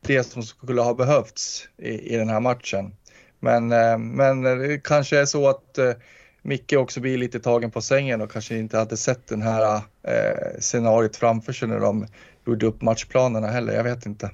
det 0.00 0.24
som 0.24 0.42
skulle 0.42 0.80
ha 0.80 0.94
behövts 0.94 1.68
i, 1.76 2.14
i 2.14 2.16
den 2.16 2.28
här 2.28 2.40
matchen. 2.40 2.94
Men, 3.38 3.72
eh, 3.72 3.98
men 3.98 4.42
det 4.42 4.84
kanske 4.84 5.18
är 5.18 5.24
så 5.24 5.48
att 5.48 5.78
eh, 5.78 5.92
Micke 6.42 6.72
också 6.72 7.00
blir 7.00 7.18
lite 7.18 7.40
tagen 7.40 7.70
på 7.70 7.82
sängen 7.82 8.20
och 8.20 8.32
kanske 8.32 8.56
inte 8.56 8.78
hade 8.78 8.96
sett 8.96 9.26
den 9.26 9.42
här 9.42 9.76
eh, 10.02 10.60
scenariot 10.60 11.16
framför 11.16 11.52
sig 11.52 11.68
när 11.68 11.80
de 11.80 12.06
gjorde 12.46 12.66
upp 12.66 12.82
matchplanerna 12.82 13.46
heller. 13.46 13.72
Jag 13.72 13.84
vet 13.84 14.06
inte. 14.06 14.30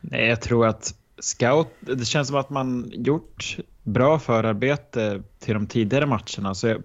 Nej, 0.00 0.28
jag 0.28 0.40
tror 0.40 0.66
att 0.66 0.94
scout, 1.18 1.68
det 1.80 2.04
känns 2.04 2.28
som 2.28 2.36
att 2.36 2.50
man 2.50 2.90
gjort 2.94 3.56
bra 3.82 4.18
förarbete 4.18 5.22
till 5.38 5.54
de 5.54 5.66
tidigare 5.66 6.06
matcherna. 6.06 6.54
Så 6.54 6.68
jag, 6.68 6.82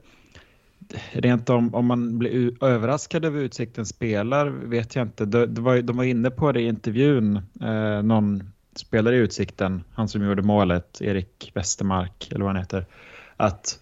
rent 1.12 1.50
om, 1.50 1.76
om 1.76 1.86
man 1.86 2.20
blir 2.20 2.64
överraskad 2.64 3.26
över 3.26 3.40
Utsikten 3.40 3.86
spelar 3.86 4.50
vet 4.50 4.96
jag 4.96 5.06
inte. 5.06 5.26
De, 5.26 5.46
de, 5.46 5.64
var, 5.64 5.82
de 5.82 5.98
var 5.98 6.04
inne 6.04 6.30
på 6.30 6.52
det 6.52 6.62
i 6.62 6.68
intervjun, 6.68 7.36
eh, 7.62 8.04
någon 8.04 8.52
spelare 8.76 9.16
i 9.16 9.20
Utsikten, 9.20 9.84
han 9.94 10.08
som 10.08 10.26
gjorde 10.26 10.42
målet, 10.42 11.02
Erik 11.02 11.52
Westermark 11.54 12.28
eller 12.32 12.46
vad 12.46 12.54
han 12.54 12.62
heter, 12.62 12.86
att 13.38 13.80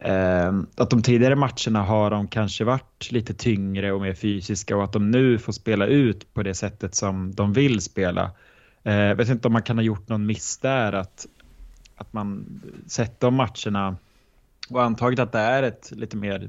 Eh, 0.00 0.52
att 0.76 0.90
de 0.90 1.02
tidigare 1.02 1.36
matcherna 1.36 1.82
har 1.82 2.10
de 2.10 2.28
kanske 2.28 2.64
varit 2.64 3.12
lite 3.12 3.34
tyngre 3.34 3.92
och 3.92 4.00
mer 4.00 4.14
fysiska 4.14 4.76
och 4.76 4.84
att 4.84 4.92
de 4.92 5.10
nu 5.10 5.38
får 5.38 5.52
spela 5.52 5.86
ut 5.86 6.34
på 6.34 6.42
det 6.42 6.54
sättet 6.54 6.94
som 6.94 7.34
de 7.34 7.52
vill 7.52 7.80
spela. 7.80 8.30
Eh, 8.82 8.94
jag 8.94 9.16
vet 9.16 9.28
inte 9.28 9.48
om 9.48 9.52
man 9.52 9.62
kan 9.62 9.78
ha 9.78 9.82
gjort 9.82 10.08
någon 10.08 10.26
miss 10.26 10.58
där 10.58 10.92
att, 10.92 11.26
att 11.96 12.12
man 12.12 12.60
sett 12.86 13.20
de 13.20 13.34
matcherna 13.34 13.96
och 14.70 14.82
antagit 14.82 15.18
att 15.18 15.32
det 15.32 15.38
är 15.38 15.62
ett 15.62 15.92
lite 15.96 16.16
mer 16.16 16.48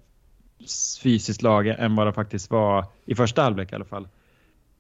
fysiskt 1.02 1.42
lag 1.42 1.68
än 1.68 1.96
vad 1.96 2.08
det 2.08 2.14
faktiskt 2.14 2.52
var 2.52 2.86
i 3.06 3.16
första 3.16 3.42
halvlek 3.42 3.72
i 3.72 3.76
alla 3.76 3.86
fall. 3.86 4.08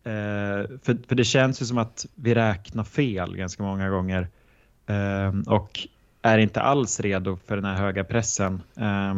Eh, 0.03 0.77
för, 0.83 1.07
för 1.07 1.15
det 1.15 1.23
känns 1.23 1.61
ju 1.61 1.65
som 1.65 1.77
att 1.77 2.05
vi 2.15 2.35
räknar 2.35 2.83
fel 2.83 3.35
ganska 3.35 3.63
många 3.63 3.89
gånger. 3.89 4.27
Eh, 4.87 5.53
och 5.53 5.87
är 6.21 6.37
inte 6.37 6.61
alls 6.61 6.99
redo 6.99 7.37
för 7.45 7.55
den 7.55 7.65
här 7.65 7.75
höga 7.75 8.03
pressen. 8.03 8.61
Eh, 8.75 9.13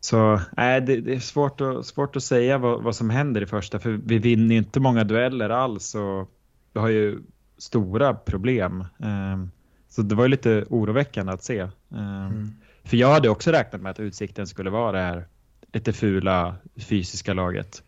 så 0.00 0.40
nej, 0.56 0.80
det, 0.80 1.00
det, 1.00 1.14
är 1.14 1.20
svårt 1.20 1.60
att, 1.60 1.86
svårt 1.86 2.16
att 2.16 2.22
säga 2.22 2.58
vad, 2.58 2.82
vad, 2.82 2.96
som 2.96 3.10
händer 3.10 3.42
i 3.42 3.46
första, 3.46 3.78
för 3.78 3.90
vi 3.90 4.18
vinner 4.18 4.54
ju 4.54 4.58
inte 4.58 4.80
många 4.80 5.04
dueller 5.04 5.50
alls 5.50 5.94
och 5.94 6.30
vi 6.72 6.80
har 6.80 6.88
ju 6.88 7.20
stora 7.58 8.14
problem. 8.14 8.84
Ehm, 8.98 9.50
så 9.88 10.02
det 10.02 10.14
var 10.14 10.24
ju 10.24 10.28
lite 10.28 10.64
oroväckande 10.70 11.32
att 11.32 11.44
se. 11.44 11.58
Ehm, 11.60 11.70
mm. 11.90 12.50
För 12.84 12.96
jag 12.96 13.12
hade 13.12 13.28
också 13.28 13.50
räknat 13.50 13.82
med 13.82 13.90
att 13.90 14.00
Utsikten 14.00 14.46
skulle 14.46 14.70
vara 14.70 14.92
det 14.92 14.98
här 14.98 15.26
lite 15.72 15.92
fula 15.92 16.56
fysiska 16.76 17.34
laget. 17.34 17.82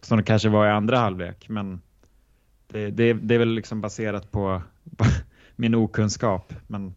Som 0.00 0.18
det 0.18 0.24
kanske 0.24 0.48
var 0.48 0.66
i 0.66 0.70
andra 0.70 0.98
halvlek, 0.98 1.48
men 1.48 1.80
det, 2.68 2.90
det, 2.90 3.12
det 3.12 3.34
är 3.34 3.38
väl 3.38 3.54
liksom 3.54 3.80
baserat 3.80 4.30
på 4.30 4.62
min 5.56 5.74
okunskap. 5.74 6.54
Men 6.66 6.94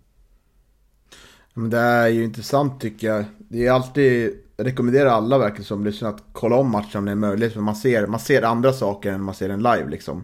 men 1.53 1.69
det 1.69 1.77
är 1.77 2.07
ju 2.07 2.23
intressant 2.23 2.81
tycker 2.81 3.07
jag. 3.07 3.25
Det 3.37 3.67
är 3.67 3.71
alltid, 3.71 4.39
jag 4.57 4.67
rekommenderar 4.67 5.09
alla 5.09 5.37
verkligen 5.37 5.65
som 5.65 5.85
lyssnar 5.85 6.09
att 6.09 6.23
kolla 6.31 6.55
om 6.55 6.71
matchen 6.71 6.99
om 6.99 7.05
det 7.05 7.11
är 7.11 7.15
möjligt. 7.15 7.53
För 7.53 7.61
man 7.61 7.75
ser, 7.75 8.07
man 8.07 8.19
ser 8.19 8.41
andra 8.41 8.73
saker 8.73 9.11
än 9.11 9.23
man 9.23 9.35
ser 9.35 9.49
den 9.49 9.63
live 9.63 9.89
liksom. 9.89 10.23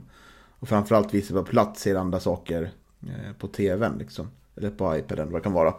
Och 0.60 0.70
framförallt 0.70 1.14
vi 1.14 1.22
som 1.22 1.36
på 1.36 1.44
plats 1.44 1.82
ser 1.82 1.96
andra 1.96 2.20
saker 2.20 2.72
eh, 3.02 3.34
på 3.40 3.48
tvn 3.48 3.98
liksom. 4.00 4.28
Eller 4.56 4.72
på 4.72 4.98
iPaden, 4.98 5.32
vad 5.32 5.42
det 5.42 5.44
kan 5.44 5.54
vara. 5.54 5.74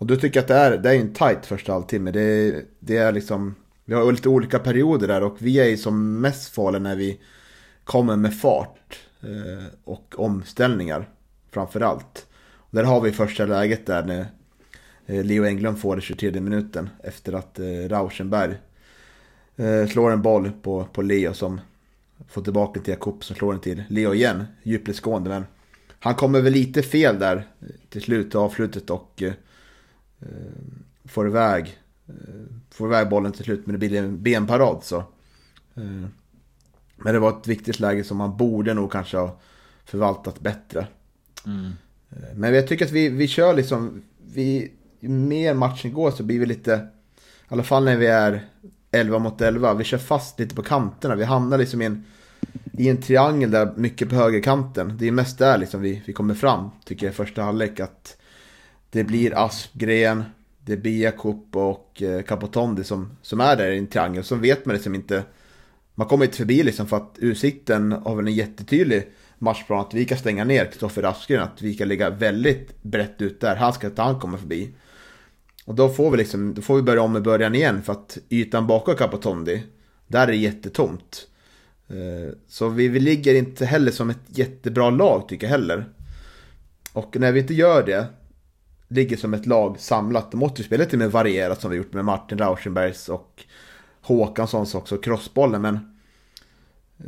Och 0.00 0.06
då 0.06 0.16
tycker 0.16 0.36
jag 0.36 0.42
att 0.42 0.48
det 0.48 0.54
är, 0.54 0.78
det 0.78 0.90
är 0.90 1.00
en 1.00 1.12
tight 1.12 1.46
första 1.46 1.72
halvtimme. 1.72 2.10
Det, 2.10 2.64
det 2.78 2.96
är 2.96 3.12
liksom, 3.12 3.54
vi 3.84 3.94
har 3.94 4.12
lite 4.12 4.28
olika 4.28 4.58
perioder 4.58 5.08
där 5.08 5.22
och 5.22 5.36
vi 5.38 5.60
är 5.60 5.68
ju 5.68 5.76
som 5.76 6.20
mest 6.20 6.48
farliga 6.48 6.82
när 6.82 6.96
vi 6.96 7.20
kommer 7.84 8.16
med 8.16 8.38
fart. 8.38 8.98
Eh, 9.22 9.64
och 9.84 10.14
omställningar 10.16 11.08
framförallt. 11.50 12.26
Där 12.70 12.84
har 12.84 13.00
vi 13.00 13.12
första 13.12 13.46
läget 13.46 13.86
där 13.86 14.04
när 14.04 14.26
eh, 15.06 15.24
Leo 15.24 15.44
Englund 15.44 15.78
får 15.78 15.96
det 15.96 16.02
23 16.02 16.40
minuten 16.40 16.88
efter 17.04 17.32
att 17.32 17.58
eh, 17.58 17.88
Rauschenberg 17.88 18.54
slår 19.90 20.10
en 20.10 20.22
boll 20.22 20.50
på, 20.62 20.84
på 20.92 21.02
Leo 21.02 21.34
som 21.34 21.60
får 22.28 22.42
tillbaka 22.42 22.80
till 22.80 22.90
Jakob 22.92 23.24
som 23.24 23.36
slår 23.36 23.52
den 23.52 23.60
till 23.60 23.82
Leo 23.88 24.14
igen. 24.14 24.44
Djupledsgående 24.62 25.30
men 25.30 25.44
han 25.98 26.14
kommer 26.14 26.40
väl 26.40 26.52
lite 26.52 26.82
fel 26.82 27.18
där 27.18 27.46
till 27.88 28.02
slut, 28.02 28.34
avslutet 28.34 28.90
och 28.90 29.22
får 31.04 31.26
iväg 31.26 31.78
får 32.70 32.88
iväg 32.88 33.08
bollen 33.08 33.32
till 33.32 33.44
slut 33.44 33.66
men 33.66 33.72
det 33.72 33.78
blir 33.78 34.02
en 34.02 34.22
benparad 34.22 34.78
så. 34.82 35.04
men 36.96 37.14
det 37.14 37.18
var 37.18 37.38
ett 37.40 37.46
viktigt 37.46 37.80
läge 37.80 38.04
som 38.04 38.16
man 38.16 38.36
borde 38.36 38.74
nog 38.74 38.92
kanske 38.92 39.16
ha 39.16 39.38
förvaltat 39.84 40.40
bättre. 40.40 40.86
Mm. 41.46 41.70
Men 42.34 42.54
jag 42.54 42.68
tycker 42.68 42.84
att 42.84 42.90
vi, 42.90 43.08
vi 43.08 43.28
kör 43.28 43.54
liksom, 43.54 44.02
vi, 44.34 44.72
ju 45.00 45.08
mer 45.08 45.54
matchen 45.54 45.92
går 45.92 46.10
så 46.10 46.22
blir 46.22 46.40
vi 46.40 46.46
lite, 46.46 46.86
i 47.14 47.18
alla 47.48 47.62
fall 47.62 47.84
när 47.84 47.96
vi 47.96 48.06
är 48.06 48.46
11 48.90 49.18
mot 49.18 49.40
11, 49.40 49.74
vi 49.74 49.84
kör 49.84 49.98
fast 49.98 50.38
lite 50.38 50.54
på 50.54 50.62
kanterna. 50.62 51.14
Vi 51.14 51.24
hamnar 51.24 51.58
liksom 51.58 51.82
i 51.82 51.84
en, 51.84 52.04
i 52.72 52.88
en 52.88 53.02
triangel 53.02 53.50
där 53.50 53.72
mycket 53.76 54.08
på 54.08 54.14
högerkanten. 54.14 54.96
Det 54.98 55.08
är 55.08 55.12
mest 55.12 55.38
där 55.38 55.58
liksom 55.58 55.80
vi, 55.80 56.02
vi 56.06 56.12
kommer 56.12 56.34
fram, 56.34 56.70
tycker 56.84 57.06
jag, 57.06 57.12
i 57.12 57.16
första 57.16 57.42
halvlek. 57.42 57.80
Att 57.80 58.16
det 58.90 59.04
blir 59.04 59.38
Aspgren, 59.38 60.24
det 60.64 60.72
är 60.72 60.76
Biakup 60.76 61.56
och 61.56 62.02
eh, 62.02 62.22
Capotondi 62.22 62.84
som, 62.84 63.10
som 63.22 63.40
är 63.40 63.56
där 63.56 63.70
i 63.70 63.78
en 63.78 63.86
triangel. 63.86 64.24
Så 64.24 64.34
vet 64.36 64.66
man 64.66 64.74
liksom 64.74 64.94
inte, 64.94 65.22
man 65.94 66.06
kommer 66.06 66.24
inte 66.24 66.36
förbi 66.36 66.62
liksom 66.62 66.86
för 66.86 66.96
att 66.96 67.14
Utsikten 67.18 67.92
har 67.92 68.16
väl 68.16 68.26
en 68.26 68.34
jättetydlig 68.34 69.08
matchplan 69.38 69.80
att 69.80 69.94
vi 69.94 70.04
kan 70.04 70.18
stänga 70.18 70.44
ner 70.44 70.64
Kristoffer 70.64 71.02
Aspgren, 71.02 71.42
att 71.42 71.62
vi 71.62 71.74
kan 71.74 71.88
ligga 71.88 72.10
väldigt 72.10 72.82
brett 72.82 73.22
ut 73.22 73.40
där. 73.40 73.56
Han 73.56 73.72
ska 73.72 73.86
inte 73.86 74.02
han 74.02 74.20
komma 74.20 74.38
förbi. 74.38 74.74
Och 75.64 75.74
då 75.74 75.88
får 75.88 76.10
vi 76.10 76.16
liksom, 76.16 76.54
då 76.54 76.62
får 76.62 76.76
vi 76.76 76.82
börja 76.82 77.02
om 77.02 77.12
med 77.12 77.22
början 77.22 77.54
igen 77.54 77.82
för 77.82 77.92
att 77.92 78.18
ytan 78.28 78.66
bakom 78.66 78.96
Capotondi, 78.96 79.62
där 80.06 80.22
är 80.22 80.26
det 80.26 80.36
jättetomt. 80.36 81.26
Eh, 81.88 82.34
så 82.48 82.68
vi, 82.68 82.88
vi 82.88 83.00
ligger 83.00 83.34
inte 83.34 83.66
heller 83.66 83.92
som 83.92 84.10
ett 84.10 84.18
jättebra 84.26 84.90
lag 84.90 85.28
tycker 85.28 85.46
jag 85.46 85.50
heller. 85.50 85.84
Och 86.92 87.16
när 87.20 87.32
vi 87.32 87.40
inte 87.40 87.54
gör 87.54 87.86
det, 87.86 88.06
ligger 88.90 89.16
som 89.16 89.34
ett 89.34 89.46
lag 89.46 89.80
samlat, 89.80 90.30
vi 90.60 90.66
spela 90.66 90.84
lite 90.84 90.96
mer 90.96 91.08
varierat 91.08 91.60
som 91.60 91.70
vi 91.70 91.76
gjort 91.76 91.92
med 91.92 92.04
Martin 92.04 92.38
Rauschenbergs 92.38 93.08
och 93.08 93.44
Håkanssons 94.00 94.74
också, 94.74 94.96
crossbollen. 94.96 95.62
Men 95.62 96.00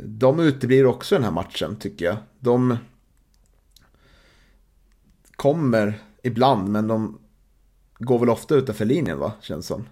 de 0.05 0.39
uteblir 0.39 0.85
också 0.85 1.15
den 1.15 1.23
här 1.23 1.31
matchen 1.31 1.75
tycker 1.75 2.05
jag. 2.05 2.17
De, 2.39 2.77
kommer 5.35 5.99
ibland, 6.23 6.69
men 6.69 6.87
de 6.87 7.19
går 7.97 8.19
väl 8.19 8.29
ofta 8.29 8.55
utanför 8.55 8.85
linjen 8.85 9.19
va, 9.19 9.31
känns 9.41 9.67
som. 9.67 9.87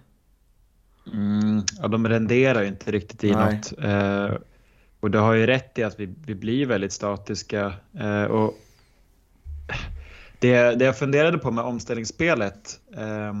Mm, 1.12 1.62
ja, 1.80 1.88
de 1.88 2.08
renderar 2.08 2.62
ju 2.62 2.68
inte 2.68 2.92
riktigt 2.92 3.24
i 3.24 3.30
Nej. 3.30 3.56
något. 3.56 3.72
Eh, 3.84 4.36
och 5.00 5.10
du 5.10 5.18
har 5.18 5.32
ju 5.32 5.46
rätt 5.46 5.78
i 5.78 5.82
att 5.82 6.00
vi, 6.00 6.14
vi 6.26 6.34
blir 6.34 6.66
väldigt 6.66 6.92
statiska. 6.92 7.72
Eh, 7.98 8.24
och 8.24 8.58
det, 10.42 10.74
det 10.74 10.84
jag 10.84 10.98
funderade 10.98 11.38
på 11.38 11.50
med 11.50 11.64
omställningsspelet, 11.64 12.80
eh, 12.96 13.34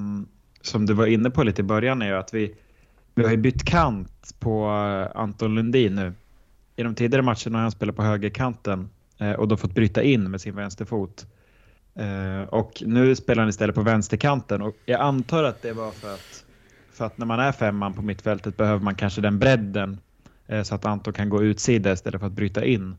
som 0.60 0.86
du 0.86 0.94
var 0.94 1.06
inne 1.06 1.30
på 1.30 1.42
lite 1.42 1.60
i 1.60 1.64
början, 1.64 2.02
är 2.02 2.06
ju 2.06 2.16
att 2.16 2.34
vi, 2.34 2.54
vi 3.14 3.24
har 3.24 3.30
ju 3.30 3.36
bytt 3.36 3.64
kant 3.64 4.34
på 4.38 4.66
eh, 4.66 5.20
Anton 5.20 5.54
Lundin 5.54 5.94
nu. 5.94 6.12
I 6.76 6.82
de 6.82 6.94
tidigare 6.94 7.22
matcherna 7.22 7.58
har 7.58 7.62
han 7.62 7.70
spelat 7.70 7.96
på 7.96 8.02
högerkanten 8.02 8.90
eh, 9.18 9.32
och 9.32 9.48
då 9.48 9.56
fått 9.56 9.74
bryta 9.74 10.02
in 10.02 10.30
med 10.30 10.40
sin 10.40 10.56
vänsterfot. 10.56 11.26
Eh, 11.94 12.48
och 12.48 12.82
nu 12.86 13.16
spelar 13.16 13.42
han 13.42 13.48
istället 13.48 13.74
på 13.74 13.82
vänsterkanten 13.82 14.62
och 14.62 14.76
jag 14.84 15.00
antar 15.00 15.44
att 15.44 15.62
det 15.62 15.72
var 15.72 15.90
för 15.90 16.14
att, 16.14 16.44
för 16.92 17.04
att 17.04 17.18
när 17.18 17.26
man 17.26 17.40
är 17.40 17.52
femman 17.52 17.94
på 17.94 18.02
mittfältet 18.02 18.56
behöver 18.56 18.84
man 18.84 18.94
kanske 18.94 19.20
den 19.20 19.38
bredden 19.38 19.98
eh, 20.46 20.62
så 20.62 20.74
att 20.74 20.84
Anton 20.84 21.12
kan 21.12 21.28
gå 21.28 21.42
utsida 21.42 21.92
istället 21.92 22.20
för 22.20 22.26
att 22.26 22.32
bryta 22.32 22.64
in. 22.64 22.96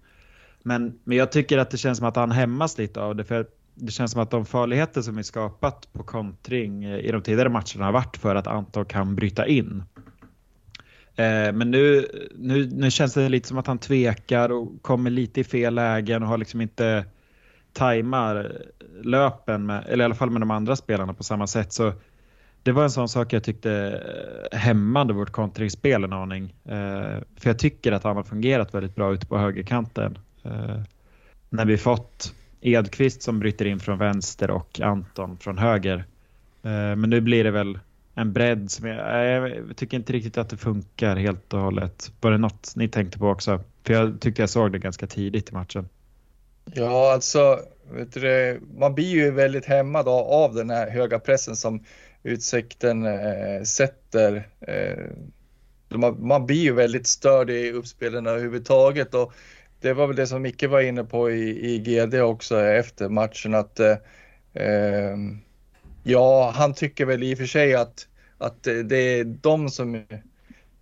Men, 0.63 1.00
men 1.03 1.17
jag 1.17 1.31
tycker 1.31 1.57
att 1.57 1.72
det 1.72 1.77
känns 1.77 1.98
som 1.98 2.07
att 2.07 2.15
han 2.15 2.31
hämmas 2.31 2.77
lite 2.77 3.01
av 3.01 3.15
det 3.15 3.24
för 3.24 3.45
det 3.75 3.91
känns 3.91 4.11
som 4.11 4.21
att 4.21 4.31
de 4.31 4.45
farligheter 4.45 5.01
som 5.01 5.15
vi 5.15 5.23
skapat 5.23 5.93
på 5.93 6.03
kontring 6.03 6.83
eh, 6.83 6.99
i 6.99 7.11
de 7.11 7.21
tidigare 7.21 7.49
matcherna 7.49 7.85
har 7.85 7.91
varit 7.91 8.17
för 8.17 8.35
att 8.35 8.47
Anton 8.47 8.85
kan 8.85 9.15
bryta 9.15 9.47
in. 9.47 9.83
Eh, 11.15 11.53
men 11.53 11.71
nu, 11.71 12.07
nu, 12.35 12.69
nu 12.71 12.91
känns 12.91 13.13
det 13.13 13.29
lite 13.29 13.47
som 13.47 13.57
att 13.57 13.67
han 13.67 13.77
tvekar 13.77 14.51
och 14.51 14.81
kommer 14.81 15.09
lite 15.09 15.41
i 15.41 15.43
fel 15.43 15.75
lägen 15.75 16.23
och 16.23 16.29
har 16.29 16.37
liksom 16.37 16.61
inte 16.61 17.05
tajmar 17.73 18.35
eh, 18.35 19.03
löpen, 19.03 19.65
med, 19.65 19.85
eller 19.87 20.03
i 20.03 20.05
alla 20.05 20.15
fall 20.15 20.29
med 20.29 20.41
de 20.41 20.51
andra 20.51 20.75
spelarna 20.75 21.13
på 21.13 21.23
samma 21.23 21.47
sätt. 21.47 21.73
Så 21.73 21.93
det 22.63 22.71
var 22.71 22.83
en 22.83 22.91
sån 22.91 23.09
sak 23.09 23.33
jag 23.33 23.43
tyckte 23.43 24.03
hämmade 24.51 25.13
vårt 25.13 25.31
kontringsspel 25.31 26.03
en 26.03 26.13
aning. 26.13 26.53
För 27.37 27.49
jag 27.49 27.59
tycker 27.59 27.91
att 27.91 28.03
han 28.03 28.15
har 28.15 28.23
fungerat 28.23 28.73
väldigt 28.73 28.95
bra 28.95 29.13
ute 29.13 29.25
på 29.25 29.37
högerkanten. 29.37 30.17
När 31.49 31.65
vi 31.65 31.77
fått 31.77 32.33
Edqvist 32.63 33.22
som 33.22 33.39
bryter 33.39 33.65
in 33.65 33.79
från 33.79 33.98
vänster 33.98 34.51
och 34.51 34.79
Anton 34.79 35.38
från 35.38 35.58
höger. 35.58 35.98
Eh, 36.63 36.72
men 36.72 37.10
nu 37.10 37.22
blir 37.22 37.43
det 37.43 37.51
väl 37.51 37.79
en 38.15 38.34
bredd 38.34 38.72
som 38.72 38.88
jag, 38.88 39.00
eh, 39.00 39.53
jag, 39.67 39.77
tycker 39.77 39.98
inte 39.98 40.13
riktigt 40.13 40.38
att 40.38 40.50
det 40.50 40.58
funkar 40.58 41.15
helt 41.15 41.53
och 41.53 41.60
hållet. 41.60 42.12
Var 42.22 42.32
det 42.32 42.38
något 42.38 42.74
ni 42.75 42.88
tänkte 42.88 43.20
på 43.20 43.29
också? 43.29 43.63
För 43.84 43.93
jag 43.93 44.22
tyckte 44.22 44.41
jag 44.41 44.50
såg 44.50 44.72
det 44.72 44.79
ganska 44.79 45.08
tidigt 45.08 45.50
i 45.50 45.53
matchen. 45.53 45.89
Ja, 46.74 47.13
alltså, 47.13 47.60
du, 48.13 48.62
man 48.77 48.96
blir 48.96 49.10
ju 49.10 49.32
väldigt 49.32 49.65
hämmad 49.65 50.08
av, 50.08 50.27
av 50.27 50.55
den 50.55 50.70
här 50.70 50.89
höga 50.89 51.20
pressen 51.20 51.55
som 51.55 51.84
Utsikten 52.24 53.05
eh, 53.05 53.63
sätter. 53.63 54.48
Eh, 54.62 55.05
man, 55.89 56.27
man, 56.27 56.46
blir 56.46 56.62
ju 56.62 56.74
väldigt 56.74 57.08
störd 57.08 57.50
i 57.50 57.72
uppspelen 57.72 58.27
överhuvudtaget 58.27 59.13
och 59.13 59.34
det 59.83 59.93
var 59.93 60.07
väl 60.07 60.15
det 60.15 60.27
som 60.27 60.41
Micke 60.41 60.63
var 60.63 60.81
inne 60.81 61.03
på 61.03 61.31
i, 61.31 61.73
i 61.73 61.79
GD 61.79 62.21
också 62.21 62.61
efter 62.61 63.09
matchen 63.09 63.53
att 63.53 63.79
eh, 63.79 63.97
ehm, 64.53 65.39
Ja, 66.03 66.51
han 66.55 66.73
tycker 66.73 67.05
väl 67.05 67.23
i 67.23 67.33
och 67.33 67.37
för 67.37 67.45
sig 67.45 67.75
att, 67.75 68.07
att 68.37 68.63
det 68.63 68.97
är 68.97 69.23
de 69.23 69.69
som 69.69 70.03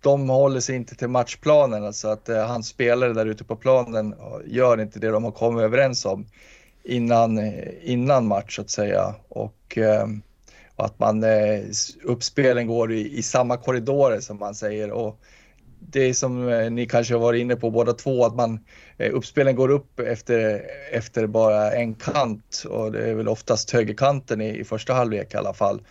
de 0.00 0.28
håller 0.28 0.60
sig 0.60 0.76
inte 0.76 0.94
till 0.94 1.08
matchplanen, 1.08 1.84
alltså 1.84 2.08
att 2.08 2.28
eh, 2.28 2.46
hans 2.46 2.68
spelare 2.68 3.12
där 3.12 3.26
ute 3.26 3.44
på 3.44 3.56
planen 3.56 4.14
gör 4.46 4.80
inte 4.80 4.98
det 4.98 5.10
de 5.10 5.24
har 5.24 5.30
kommit 5.30 5.62
överens 5.62 6.04
om 6.04 6.26
innan, 6.84 7.52
innan 7.82 8.26
match 8.26 8.56
så 8.56 8.62
att 8.62 8.70
säga. 8.70 9.14
Och, 9.28 9.78
eh, 9.78 10.06
och 10.76 10.84
att 10.84 10.98
man, 10.98 11.24
eh, 11.24 11.60
uppspelen 12.04 12.66
går 12.66 12.92
i, 12.92 13.18
i, 13.18 13.22
samma 13.22 13.56
korridorer 13.56 14.20
som 14.20 14.38
man 14.38 14.54
säger. 14.54 14.90
Och 14.90 15.20
det 15.90 16.14
som 16.14 16.48
eh, 16.48 16.70
ni 16.70 16.86
kanske 16.86 17.14
har 17.14 17.20
varit 17.20 17.40
inne 17.40 17.56
på 17.56 17.70
båda 17.70 17.92
två, 17.92 18.24
att 18.24 18.34
man, 18.34 18.60
eh, 18.96 19.14
uppspelen 19.14 19.56
går 19.56 19.68
upp 19.68 20.00
efter, 20.00 20.62
efter 20.92 21.26
bara 21.26 21.72
en 21.72 21.94
kant 21.94 22.64
och 22.70 22.92
det 22.92 23.10
är 23.10 23.14
väl 23.14 23.28
oftast 23.28 23.70
högerkanten 23.70 24.40
i, 24.40 24.58
i 24.58 24.64
första 24.64 24.94
halvlek 24.94 25.34
i 25.34 25.36
alla 25.36 25.54
fall. 25.54 25.82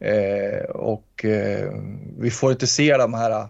Eh, 0.00 0.64
och 0.64 1.24
eh, 1.24 1.72
vi 2.18 2.30
får 2.30 2.52
inte 2.52 2.66
se 2.66 2.96
de 2.96 3.14
här, 3.14 3.30
eh, 3.30 3.46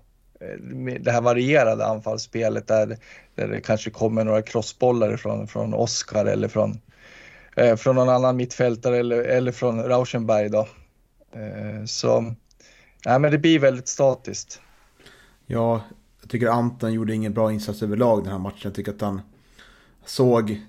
det 1.01 1.11
här 1.11 1.21
varierade 1.21 1.87
anfallsspelet 1.87 2.69
där, 2.69 2.97
där 3.35 3.49
det 3.49 3.61
kanske 3.61 3.91
kommer 3.91 4.25
några 4.25 4.43
crossbollar 4.43 5.17
från, 5.17 5.49
från 5.49 5.75
Oskar 5.75 6.25
eller 6.25 6.49
från, 6.49 6.81
eh, 7.57 7.77
från 7.77 7.97
någon 7.97 8.09
annan 8.09 8.37
mittfältare 8.37 8.99
eller, 8.99 9.23
eller 9.23 9.53
från 9.53 9.83
Rauschenberg. 9.83 10.49
Då. 10.49 10.69
så 11.87 12.35
nej, 13.07 13.19
men 13.19 13.33
det 13.33 13.39
blir 13.39 13.59
väldigt 13.59 13.89
statiskt. 13.89 14.61
Ja, 15.53 15.83
jag 16.21 16.31
tycker 16.31 16.49
Anton 16.49 16.93
gjorde 16.93 17.15
ingen 17.15 17.35
bra 17.35 17.53
insats 17.53 17.83
överlag 17.83 18.23
den 18.23 18.33
här 18.33 18.39
matchen. 18.39 18.61
Jag 18.63 18.75
tycker 18.75 18.93
att 18.93 19.01
han 19.01 19.21
såg 20.05 20.61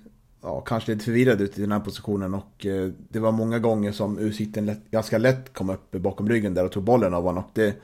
ja, 0.42 0.60
kanske 0.60 0.92
lite 0.92 1.04
förvirrad 1.04 1.40
ut 1.40 1.58
i 1.58 1.60
den 1.60 1.72
här 1.72 1.80
positionen 1.80 2.34
och 2.34 2.66
eh, 2.66 2.90
det 3.08 3.18
var 3.18 3.32
många 3.32 3.58
gånger 3.58 3.92
som 3.92 4.18
Usikten 4.18 4.76
ganska 4.90 5.18
lätt 5.18 5.52
kom 5.52 5.70
upp 5.70 5.90
bakom 5.90 6.28
ryggen 6.28 6.54
där 6.54 6.64
och 6.64 6.72
tog 6.72 6.82
bollen 6.82 7.14
av 7.14 7.22
honom. 7.22 7.44
Och 7.44 7.50
det, 7.52 7.82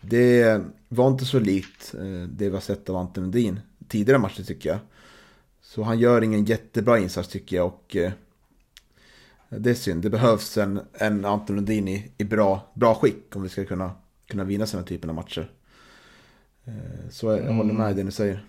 det 0.00 0.60
var 0.88 1.08
inte 1.08 1.24
så 1.24 1.38
likt 1.38 1.94
eh, 1.94 2.28
det 2.28 2.48
vi 2.48 2.54
har 2.54 2.60
sett 2.60 2.90
av 2.90 2.96
Anton 2.96 3.24
Lundin 3.24 3.60
tidigare 3.88 4.18
matcher 4.18 4.42
tycker 4.42 4.68
jag. 4.68 4.78
Så 5.60 5.82
han 5.82 5.98
gör 5.98 6.22
ingen 6.22 6.44
jättebra 6.44 6.98
insats 6.98 7.28
tycker 7.28 7.56
jag 7.56 7.66
och 7.66 7.96
eh, 7.96 8.12
det 9.48 9.70
är 9.70 9.74
synd. 9.74 10.02
Det 10.02 10.10
behövs 10.10 10.58
en, 10.58 10.80
en 10.92 11.24
Anton 11.24 11.56
Lundin 11.56 11.88
i, 11.88 12.12
i 12.18 12.24
bra, 12.24 12.72
bra 12.74 12.94
skick 12.94 13.36
om 13.36 13.42
vi 13.42 13.48
ska 13.48 13.64
kunna, 13.64 13.92
kunna 14.26 14.44
vinna 14.44 14.66
sådana 14.66 14.86
typen 14.86 15.10
av 15.10 15.16
matcher. 15.16 15.50
Eh, 16.64 17.08
så 17.10 17.26
jag 17.26 17.38
mm. 17.38 17.56
håller 17.56 17.74
med 17.74 17.90
i 17.90 17.94
det 17.94 18.04
ni 18.04 18.12
säger. 18.12 18.44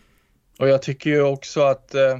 Och 0.60 0.68
jag 0.68 0.82
tycker 0.82 1.10
ju 1.10 1.22
också 1.22 1.62
att 1.62 1.96
eh, 1.96 2.20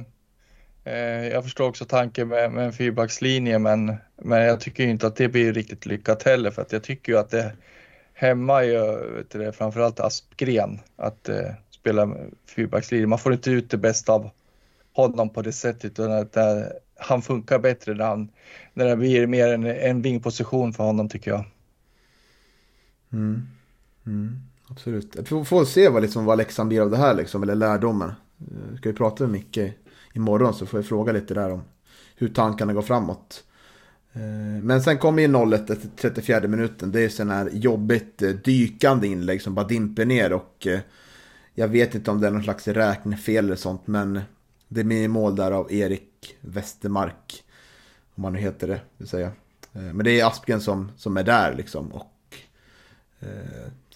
eh, 0.84 1.28
jag 1.28 1.44
förstår 1.44 1.68
också 1.68 1.84
tanken 1.84 2.28
med, 2.28 2.52
med 2.52 2.64
en 2.64 2.72
fyrbackslinje 2.72 3.58
men, 3.58 3.96
men 4.16 4.42
jag 4.42 4.60
tycker 4.60 4.84
inte 4.86 5.06
att 5.06 5.16
det 5.16 5.28
blir 5.28 5.52
riktigt 5.52 5.86
lyckat 5.86 6.22
heller 6.22 6.50
för 6.50 6.62
att 6.62 6.72
jag 6.72 6.82
tycker 6.82 7.12
ju 7.12 7.18
att 7.18 7.30
det 7.30 7.52
hämmar 8.12 8.62
ju 8.62 8.80
vet 9.16 9.30
du, 9.30 9.52
framförallt 9.52 10.00
Aspgren 10.00 10.80
att 10.96 11.28
eh, 11.28 11.50
spela 11.70 12.16
fyrbackslinje. 12.46 13.06
Man 13.06 13.18
får 13.18 13.32
inte 13.32 13.50
ut 13.50 13.70
det 13.70 13.78
bästa 13.78 14.12
av 14.12 14.30
honom 14.92 15.30
på 15.30 15.42
det 15.42 15.52
sättet 15.52 15.84
utan 15.84 16.12
att 16.12 16.36
äh, 16.36 16.62
han 16.96 17.22
funkar 17.22 17.58
bättre 17.58 17.94
när, 17.94 18.04
han, 18.04 18.30
när 18.74 18.84
det 18.84 18.96
blir 18.96 19.26
mer 19.26 19.48
en, 19.48 19.66
en 19.66 20.02
vingposition 20.02 20.72
för 20.72 20.84
honom 20.84 21.08
tycker 21.08 21.30
jag. 21.30 21.44
Mm. 23.12 23.48
Mm. 24.06 24.40
Absolut. 24.68 25.16
Vi 25.16 25.44
får 25.44 25.64
se 25.64 25.88
vad, 25.88 26.02
liksom, 26.02 26.24
vad 26.24 26.38
läxan 26.38 26.68
blir 26.68 26.80
av 26.80 26.90
det 26.90 26.96
här, 26.96 27.14
liksom, 27.14 27.42
eller 27.42 27.54
lärdomen. 27.54 28.12
Eh, 28.38 28.76
ska 28.76 28.88
vi 28.88 28.96
prata 28.96 29.24
med 29.24 29.32
Micke 29.32 29.72
imorgon 30.12 30.54
så 30.54 30.66
får 30.66 30.78
jag 30.78 30.86
fråga 30.86 31.12
lite 31.12 31.34
där 31.34 31.50
om 31.50 31.62
hur 32.16 32.28
tankarna 32.28 32.72
går 32.72 32.82
framåt. 32.82 33.44
Eh, 34.14 34.62
men 34.62 34.82
sen 34.82 34.98
kommer 34.98 35.22
ju 35.22 35.28
0-1 35.28 35.72
efter 35.72 35.88
34 35.96 36.48
minuten. 36.48 36.92
Det 36.92 37.00
är 37.00 37.08
sån 37.08 37.30
här 37.30 37.50
jobbigt 37.52 38.22
eh, 38.22 38.30
dykande 38.30 39.06
inlägg 39.06 39.42
som 39.42 39.54
bara 39.54 39.66
dimper 39.66 40.04
ner 40.04 40.32
och 40.32 40.66
eh, 40.66 40.80
jag 41.54 41.68
vet 41.68 41.94
inte 41.94 42.10
om 42.10 42.20
det 42.20 42.26
är 42.26 42.30
någon 42.30 42.42
slags 42.42 42.68
räknefel 42.68 43.44
eller 43.44 43.56
sånt 43.56 43.86
men 43.86 44.20
det 44.68 44.84
blir 44.84 45.08
mål 45.08 45.36
där 45.36 45.52
av 45.52 45.72
Erik 45.72 46.36
Westermark. 46.40 47.44
Om 48.14 48.24
han 48.24 48.32
nu 48.32 48.38
heter 48.38 48.68
det, 48.68 48.80
vill 48.96 49.08
säga. 49.08 49.32
Men 49.72 49.98
det 49.98 50.20
är 50.20 50.26
Aspgren 50.26 50.60
som, 50.60 50.90
som 50.96 51.16
är 51.16 51.22
där 51.22 51.54
liksom 51.54 51.92
och 51.92 52.36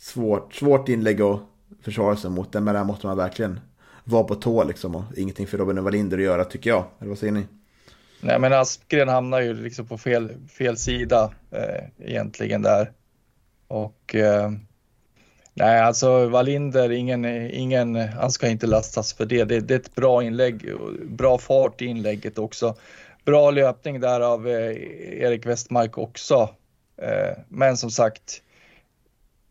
svårt, 0.09 0.55
svårt 0.55 0.89
inlägg 0.89 1.23
att 1.23 1.41
försvara 1.83 2.17
sig 2.17 2.31
mot. 2.31 2.55
Men 2.55 2.65
där 2.65 2.85
måste 2.85 3.07
man 3.07 3.17
verkligen 3.17 3.61
vara 4.05 4.25
på 4.25 4.35
tå 4.35 4.65
liksom. 4.65 4.95
Och 4.95 5.05
ingenting 5.17 5.47
för 5.47 5.59
Robin 5.59 5.85
Wallinder 5.85 6.19
att 6.19 6.25
göra 6.25 6.45
tycker 6.45 6.71
jag. 6.71 6.85
Eller 6.99 7.09
vad 7.09 7.19
säger 7.19 7.33
ni? 7.33 7.47
Nej 8.21 8.39
men 8.39 8.53
Aspgren 8.53 9.09
hamnar 9.09 9.41
ju 9.41 9.55
liksom 9.55 9.87
på 9.87 9.99
fel, 9.99 10.33
fel 10.59 10.77
sida 10.77 11.33
eh, 11.51 12.09
egentligen 12.09 12.63
där. 12.63 12.93
Och 13.69 14.15
eh, 14.15 14.51
nej 15.55 15.81
alltså 15.81 16.29
Wallinder, 16.29 16.91
ingen, 16.93 17.25
ingen, 17.51 17.97
han 17.97 18.31
ska 18.31 18.49
inte 18.49 18.67
lastas 18.67 19.13
för 19.13 19.27
det. 19.27 19.45
det. 19.45 19.61
Det 19.61 19.75
är 19.75 19.79
ett 19.79 19.95
bra 19.95 20.23
inlägg, 20.23 20.73
bra 21.05 21.39
fart 21.39 21.83
i 21.83 21.85
inlägget 21.85 22.39
också. 22.39 22.77
Bra 23.25 23.51
löpning 23.51 24.01
där 24.01 24.21
av 24.21 24.49
eh, 24.49 24.73
Erik 25.23 25.47
Westmark 25.47 25.99
också. 25.99 26.49
Eh, 27.03 27.39
men 27.49 27.77
som 27.77 27.91
sagt, 27.91 28.43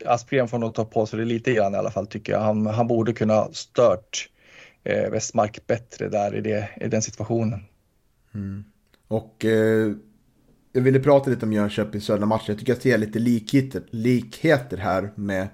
Aspgren 0.06 0.48
får 0.48 0.58
nog 0.60 0.74
ta 0.74 0.86
på 0.86 1.06
sig 1.06 1.20
det 1.20 1.26
lite 1.26 1.54
grann 1.54 1.74
i 1.74 1.78
alla 1.78 1.92
fall 1.92 2.08
tycker 2.08 2.34
jag. 2.34 2.40
Han, 2.40 2.68
han 2.68 2.88
borde 2.88 3.14
kunna 3.14 3.48
stört 3.52 4.30
eh, 4.84 5.12
Westmark 5.12 5.68
bättre 5.68 6.10
där 6.10 6.36
i, 6.36 6.42
det, 6.42 6.70
i 6.82 6.88
den 6.88 7.02
situationen. 7.02 7.60
Mm. 8.34 8.64
Och 9.08 9.46
eh, 9.46 9.92
jag 10.74 10.82
ville 10.82 11.00
prata 11.00 11.30
lite 11.30 11.46
om 11.46 11.54
Jönköpings 11.54 12.06
södra 12.06 12.26
match. 12.26 12.44
Jag 12.48 12.60
tycker 12.60 12.74
jag 12.74 12.82
ser 12.82 12.98
lite 12.98 13.20
likheter, 13.20 13.84
likheter 13.90 14.78
här 14.78 15.12
med 15.16 15.48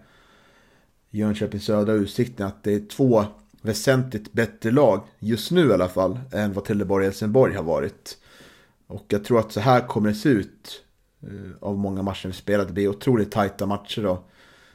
Jönköpings 1.09 1.65
södra 1.65 1.93
utsikten. 1.93 2.47
Att 2.47 2.63
det 2.63 2.73
är 2.73 2.87
två 2.87 3.25
väsentligt 3.61 4.33
bättre 4.33 4.71
lag, 4.71 5.01
just 5.19 5.51
nu 5.51 5.69
i 5.69 5.73
alla 5.73 5.89
fall, 5.89 6.19
än 6.31 6.53
vad 6.53 6.65
Trelleborg 6.65 7.03
och 7.03 7.05
Helsingborg 7.05 7.55
har 7.55 7.63
varit. 7.63 8.17
Och 8.87 9.05
jag 9.07 9.23
tror 9.23 9.39
att 9.39 9.51
så 9.51 9.59
här 9.59 9.87
kommer 9.87 10.09
det 10.09 10.15
se 10.15 10.29
ut 10.29 10.83
eh, 11.21 11.51
av 11.61 11.77
många 11.77 12.01
matcher 12.01 12.27
vi 12.27 12.33
spelar. 12.33 12.65
Det 12.65 12.73
blir 12.73 12.87
otroligt 12.87 13.31
tajta 13.31 13.65
matcher 13.65 14.01
då 14.01 14.23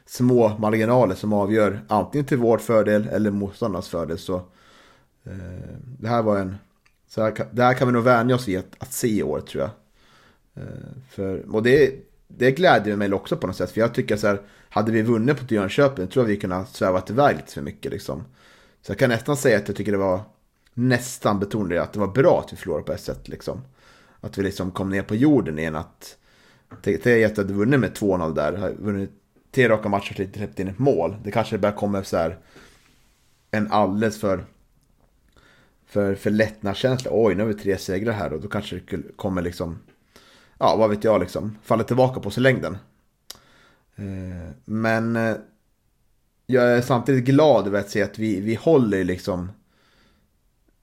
små 0.09 0.57
marginaler 0.57 1.15
som 1.15 1.33
avgör 1.33 1.81
antingen 1.87 2.25
till 2.25 2.37
vår 2.37 2.57
fördel 2.57 3.07
eller 3.07 3.31
motståndarnas 3.31 3.89
fördel. 3.89 4.17
Så 4.17 4.35
eh, 5.23 5.75
det 5.99 6.07
här 6.07 6.21
var 6.21 6.37
en... 6.37 6.55
Så 7.07 7.21
här, 7.21 7.47
det 7.51 7.63
här 7.63 7.73
kan 7.73 7.87
vi 7.87 7.93
nog 7.93 8.03
vänja 8.03 8.35
oss 8.35 8.47
vid 8.47 8.59
att, 8.59 8.75
att 8.77 8.93
se 8.93 9.07
i 9.07 9.23
år 9.23 9.41
tror 9.41 9.63
jag. 9.63 9.71
Eh, 10.63 10.79
för, 11.09 11.55
och 11.55 11.63
det, 11.63 11.93
det 12.27 12.51
glädjer 12.51 12.95
mig 12.95 13.13
också 13.13 13.37
på 13.37 13.47
något 13.47 13.55
sätt. 13.55 13.71
För 13.71 13.81
jag 13.81 13.93
tycker 13.93 14.17
så 14.17 14.27
här, 14.27 14.41
hade 14.69 14.91
vi 14.91 15.01
vunnit 15.01 15.47
på 15.47 15.53
Jönköping 15.53 16.07
tror 16.07 16.25
jag 16.25 16.27
vi 16.27 16.37
kunde 16.37 16.65
svävat 16.71 17.09
iväg 17.09 17.35
lite 17.35 17.53
för 17.53 17.61
mycket 17.61 17.91
liksom. 17.91 18.23
Så 18.81 18.91
jag 18.91 18.99
kan 18.99 19.09
nästan 19.09 19.37
säga 19.37 19.57
att 19.57 19.67
jag 19.67 19.77
tycker 19.77 19.91
det 19.91 19.97
var 19.97 20.21
nästan 20.73 21.39
betonade 21.39 21.81
att 21.81 21.93
det 21.93 21.99
var 21.99 22.07
bra 22.07 22.43
att 22.45 22.53
vi 22.53 22.57
förlorade 22.57 22.85
på 22.85 22.93
ett 22.93 23.01
sätt 23.01 23.27
liksom. 23.27 23.61
Att 24.21 24.37
vi 24.37 24.43
liksom 24.43 24.71
kom 24.71 24.89
ner 24.89 25.03
på 25.03 25.15
jorden 25.15 25.59
igen. 25.59 25.75
Att 25.75 26.15
Tänk 26.81 27.05
att 27.05 27.37
hade 27.37 27.53
vunnit 27.53 27.79
med 27.79 27.91
2-0 27.97 28.35
där. 28.35 28.75
Vunnit 28.79 29.11
tre 29.51 29.69
raka 29.69 29.89
matcher 29.89 30.13
släppt 30.13 30.59
in 30.59 30.67
ett 30.67 30.79
mål. 30.79 31.15
Det 31.23 31.31
kanske 31.31 31.57
börjar 31.57 31.75
komma 31.75 32.03
så 32.03 32.17
här 32.17 32.37
en 33.51 33.71
alldeles 33.71 34.19
för 34.19 34.45
för, 35.89 36.15
för 36.15 36.29
lättnadskänsla. 36.29 37.11
Oj, 37.13 37.35
nu 37.35 37.43
har 37.43 37.47
vi 37.47 37.53
tre 37.53 37.77
segrar 37.77 38.13
här 38.13 38.33
och 38.33 38.41
då 38.41 38.47
kanske 38.47 38.75
det 38.75 39.15
kommer 39.15 39.41
liksom, 39.41 39.79
ja 40.57 40.75
vad 40.75 40.89
vet 40.89 41.03
jag 41.03 41.21
liksom, 41.21 41.57
falla 41.63 41.83
tillbaka 41.83 42.19
på 42.19 42.31
sig 42.31 42.43
längden. 42.43 42.77
Eh, 43.95 44.51
men 44.65 45.15
eh, 45.15 45.35
jag 46.45 46.63
är 46.63 46.81
samtidigt 46.81 47.25
glad 47.25 47.67
över 47.67 47.79
att 47.79 47.89
se 47.89 48.03
att 48.03 48.19
vi, 48.19 48.41
vi 48.41 48.55
håller 48.55 49.03
liksom 49.03 49.51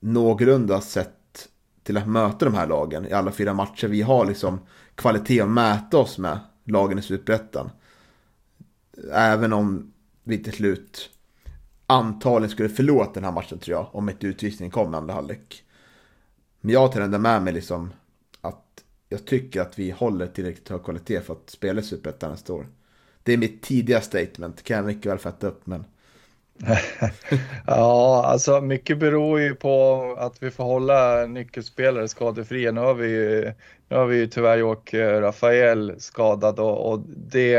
någorlunda 0.00 0.80
sett 0.80 1.48
till 1.82 1.96
att 1.96 2.08
möta 2.08 2.44
de 2.44 2.54
här 2.54 2.66
lagen 2.66 3.06
i 3.06 3.12
alla 3.12 3.32
fyra 3.32 3.54
matcher. 3.54 3.88
Vi 3.88 4.02
har 4.02 4.26
liksom 4.26 4.60
kvalitet 4.94 5.40
att 5.40 5.48
mäta 5.48 5.98
oss 5.98 6.18
med 6.18 6.38
lagen 6.64 6.98
i 6.98 7.02
Superettan. 7.02 7.70
Även 9.12 9.52
om 9.52 9.92
vi 10.24 10.42
till 10.42 10.52
slut 10.52 11.10
antagligen 11.86 12.50
skulle 12.50 12.68
förlora 12.68 13.10
den 13.14 13.24
här 13.24 13.32
matchen 13.32 13.58
tror 13.58 13.76
jag. 13.76 13.88
Om 13.92 14.08
ett 14.08 14.24
utvisning 14.24 14.70
kom 14.70 14.94
i 14.94 14.96
andra 14.96 15.14
halvlek. 15.14 15.62
Men 16.60 16.72
jag 16.72 16.92
tar 16.92 17.00
ändå 17.00 17.18
med 17.18 17.42
mig 17.42 17.52
liksom 17.52 17.92
att 18.40 18.84
jag 19.08 19.24
tycker 19.24 19.60
att 19.60 19.78
vi 19.78 19.90
håller 19.90 20.26
tillräckligt 20.26 20.68
hög 20.68 20.84
kvalitet 20.84 21.20
för 21.20 21.32
att 21.32 21.50
spela 21.50 21.80
i 21.80 21.84
Superettan 21.84 22.30
nästa 22.30 22.52
år. 22.52 22.66
Det 23.22 23.32
är 23.32 23.36
mitt 23.36 23.62
tidiga 23.62 24.00
statement, 24.00 24.62
kan 24.62 24.76
jag 24.76 24.86
mycket 24.86 25.12
väl 25.12 25.18
fatta 25.18 25.46
upp 25.46 25.66
men 25.66 25.84
ja, 27.66 28.24
alltså 28.26 28.60
mycket 28.60 28.98
beror 28.98 29.40
ju 29.40 29.54
på 29.54 30.02
att 30.18 30.42
vi 30.42 30.50
får 30.50 30.64
hålla 30.64 31.26
nyckelspelare 31.26 32.08
skadefria. 32.08 32.72
Nu 32.72 32.80
har 32.80 32.94
vi 32.94 33.08
ju, 33.08 33.52
nu 33.88 33.96
har 33.96 34.06
vi 34.06 34.16
ju 34.16 34.26
tyvärr 34.26 34.56
gjort 34.56 34.94
eh, 34.94 35.20
Rafael 35.20 35.94
skadad 35.98 36.58
och, 36.58 36.92
och 36.92 37.00
det, 37.06 37.54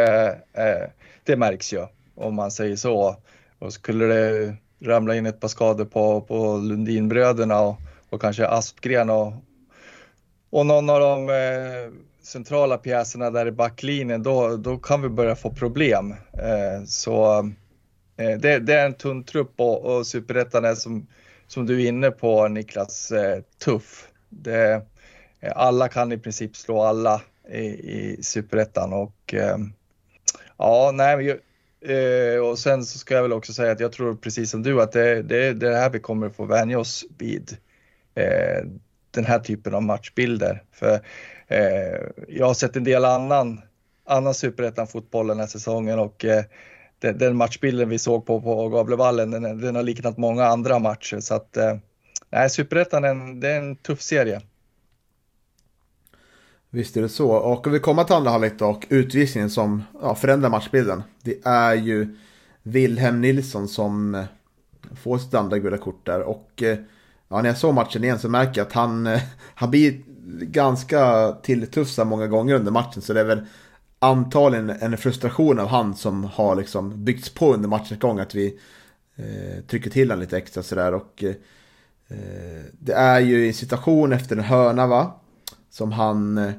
eh, 0.54 0.90
det 1.28 1.38
märks 1.38 1.74
ju 1.74 1.86
om 2.16 2.36
man 2.36 2.52
säger 2.52 2.76
så. 2.76 3.16
Och 3.60 3.74
skulle 3.74 4.06
det 4.06 4.56
ramla 4.82 5.16
in 5.16 5.26
ett 5.26 5.40
par 5.40 5.48
skador 5.48 5.86
på, 5.86 6.22
på 6.22 6.58
Lundinbröderna 6.58 7.60
och, 7.62 7.76
och 8.10 8.22
kanske 8.22 8.48
Aspgren 8.48 9.10
och, 9.10 9.34
och 10.50 10.66
någon 10.66 10.90
av 10.90 11.00
de 11.00 11.30
eh, 11.30 11.94
centrala 12.22 12.78
pjäserna 12.78 13.32
där 13.32 13.46
i 13.46 13.52
backlinjen, 13.52 14.24
då, 14.24 14.58
då 14.58 14.78
kan 14.78 15.02
vi 15.02 15.10
börja 15.10 15.36
få 15.36 15.52
problem. 15.52 16.12
Eh, 16.34 16.84
så 16.86 17.46
Eh, 18.18 18.38
det, 18.38 18.60
det, 18.60 18.74
är 18.74 18.86
en 18.86 18.94
tunn 18.94 19.24
trupp 19.24 19.54
och, 19.56 19.86
och 19.86 20.08
superettan 20.08 20.66
är 20.66 20.76
som, 20.76 21.08
som 21.48 21.66
du 21.66 21.84
är 21.84 21.88
inne 21.88 22.12
på 22.12 22.48
Niklas, 22.48 23.12
eh, 23.12 23.42
tuff. 23.64 24.08
Det, 24.30 24.82
eh, 25.40 25.52
alla 25.56 25.88
kan 25.88 26.12
i 26.12 26.18
princip 26.18 26.56
slå 26.56 26.82
alla 26.82 27.22
i, 27.52 27.66
i 27.66 28.18
superettan 28.22 28.94
och 28.94 29.34
eh, 29.34 29.58
ja, 30.58 30.92
nej, 30.94 31.40
eh, 31.82 32.40
och 32.40 32.60
sen 32.60 32.86
så 32.86 32.98
ska 32.98 33.16
jag 33.16 33.22
väl 33.22 33.34
också 33.34 33.54
säga 33.54 33.72
att 33.72 33.80
jag 33.80 33.92
tror 33.92 34.16
precis 34.16 34.52
som 34.52 34.64
du 34.64 34.82
att 34.82 34.92
det, 34.92 35.22
det, 35.22 35.54
det 35.54 35.76
här 35.76 35.90
vi 35.90 36.00
kommer 36.00 36.30
få 36.30 36.46
vänja 36.46 36.80
oss 36.80 37.06
vid. 37.18 37.58
Eh, 38.16 38.66
den 39.12 39.26
här 39.26 39.40
typen 39.40 39.76
av 39.76 39.84
matchbilder. 39.84 40.64
För 40.72 41.00
eh, 41.48 42.02
jag 42.28 42.46
har 42.46 42.54
sett 42.54 42.76
en 42.76 42.84
del 42.84 43.06
annan, 43.06 43.62
annan 44.06 44.34
superettan-fotboll 44.34 45.28
den 45.28 45.40
här 45.40 45.48
säsongen 45.48 46.00
och 46.00 46.26
den, 47.00 47.18
den 47.18 47.36
matchbilden 47.36 47.90
vi 47.90 48.00
såg 48.00 48.26
på, 48.26 48.42
på 48.42 48.70
Gavlevallen, 48.70 49.32
den, 49.32 49.62
den 49.62 49.76
har 49.76 49.84
liknat 49.84 50.18
många 50.18 50.46
andra 50.46 50.80
matcher. 50.80 51.20
Så 51.20 51.36
att, 51.36 51.58
eh, 51.58 51.78
nej, 52.30 52.50
Superettan 52.50 53.40
det 53.40 53.50
är 53.50 53.58
en 53.58 53.76
tuff 53.76 54.02
serie. 54.02 54.42
Visst 56.78 56.98
är 56.98 57.02
det 57.02 57.10
så. 57.10 57.32
Och 57.32 57.74
vi 57.74 57.80
kommer 57.80 58.04
till 58.04 58.16
andra 58.16 58.32
halvlek 58.32 58.62
och 58.62 58.86
utvisningen 58.90 59.50
som 59.50 59.84
ja, 60.02 60.16
förändrar 60.16 60.50
matchbilden. 60.50 61.04
Det 61.22 61.46
är 61.46 61.76
ju 61.76 62.18
Wilhelm 62.64 63.22
Nilsson 63.22 63.68
som 63.68 64.16
eh, 64.16 64.24
får 65.04 65.18
sitt 65.18 65.34
andra 65.34 65.60
gula 65.60 65.78
kort 65.78 66.06
där. 66.06 66.22
Och 66.22 66.64
eh, 66.64 66.78
ja, 67.28 67.42
när 67.42 67.50
jag 67.50 67.58
såg 67.58 67.74
matchen 67.74 68.04
igen 68.04 68.20
så 68.20 68.30
märker 68.30 68.60
jag 68.60 68.68
att 68.68 68.74
han, 68.74 69.08
eh, 69.08 69.22
han 69.56 69.72
blir 69.72 70.02
ganska 70.42 71.32
tilltufsad 71.32 72.08
många 72.08 72.28
gånger 72.28 72.56
under 72.56 72.72
matchen. 72.72 73.02
Så 73.02 73.14
det 73.14 73.20
är 73.20 73.26
väl 73.26 73.46
antagligen 74.00 74.70
en 74.70 74.98
frustration 74.98 75.60
av 75.60 75.68
han 75.68 75.96
som 75.96 76.24
har 76.24 76.56
liksom 76.56 77.04
byggts 77.06 77.30
på 77.30 77.54
under 77.54 77.70
matchens 77.70 78.00
gång. 78.00 78.20
Att 78.20 78.36
vi 78.36 78.60
eh, 79.16 79.64
trycker 79.68 79.90
till 79.90 80.10
honom 80.10 80.22
lite 80.22 80.38
extra 80.38 80.64
sådär. 80.64 80.94
Och 80.94 81.24
eh, 81.24 81.36
det 82.80 82.94
är 82.94 83.20
ju 83.20 83.48
en 83.48 83.54
situation 83.54 84.14
efter 84.14 84.36
en 84.36 84.44
hörna 84.44 84.88
va. 84.88 85.12
Som 85.70 85.92
han 85.92 86.38
eh, 86.38 86.52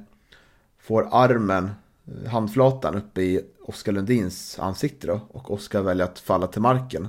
får 0.88 1.08
armen, 1.10 1.70
eh, 2.06 2.30
handflatan 2.30 2.94
uppe 2.94 3.22
i 3.22 3.40
Oskar 3.62 3.92
Lundins 3.92 4.58
ansikte 4.58 5.06
då. 5.06 5.20
Och 5.28 5.50
Oskar 5.50 5.82
väljer 5.82 6.04
att 6.04 6.18
falla 6.18 6.46
till 6.46 6.62
marken. 6.62 7.08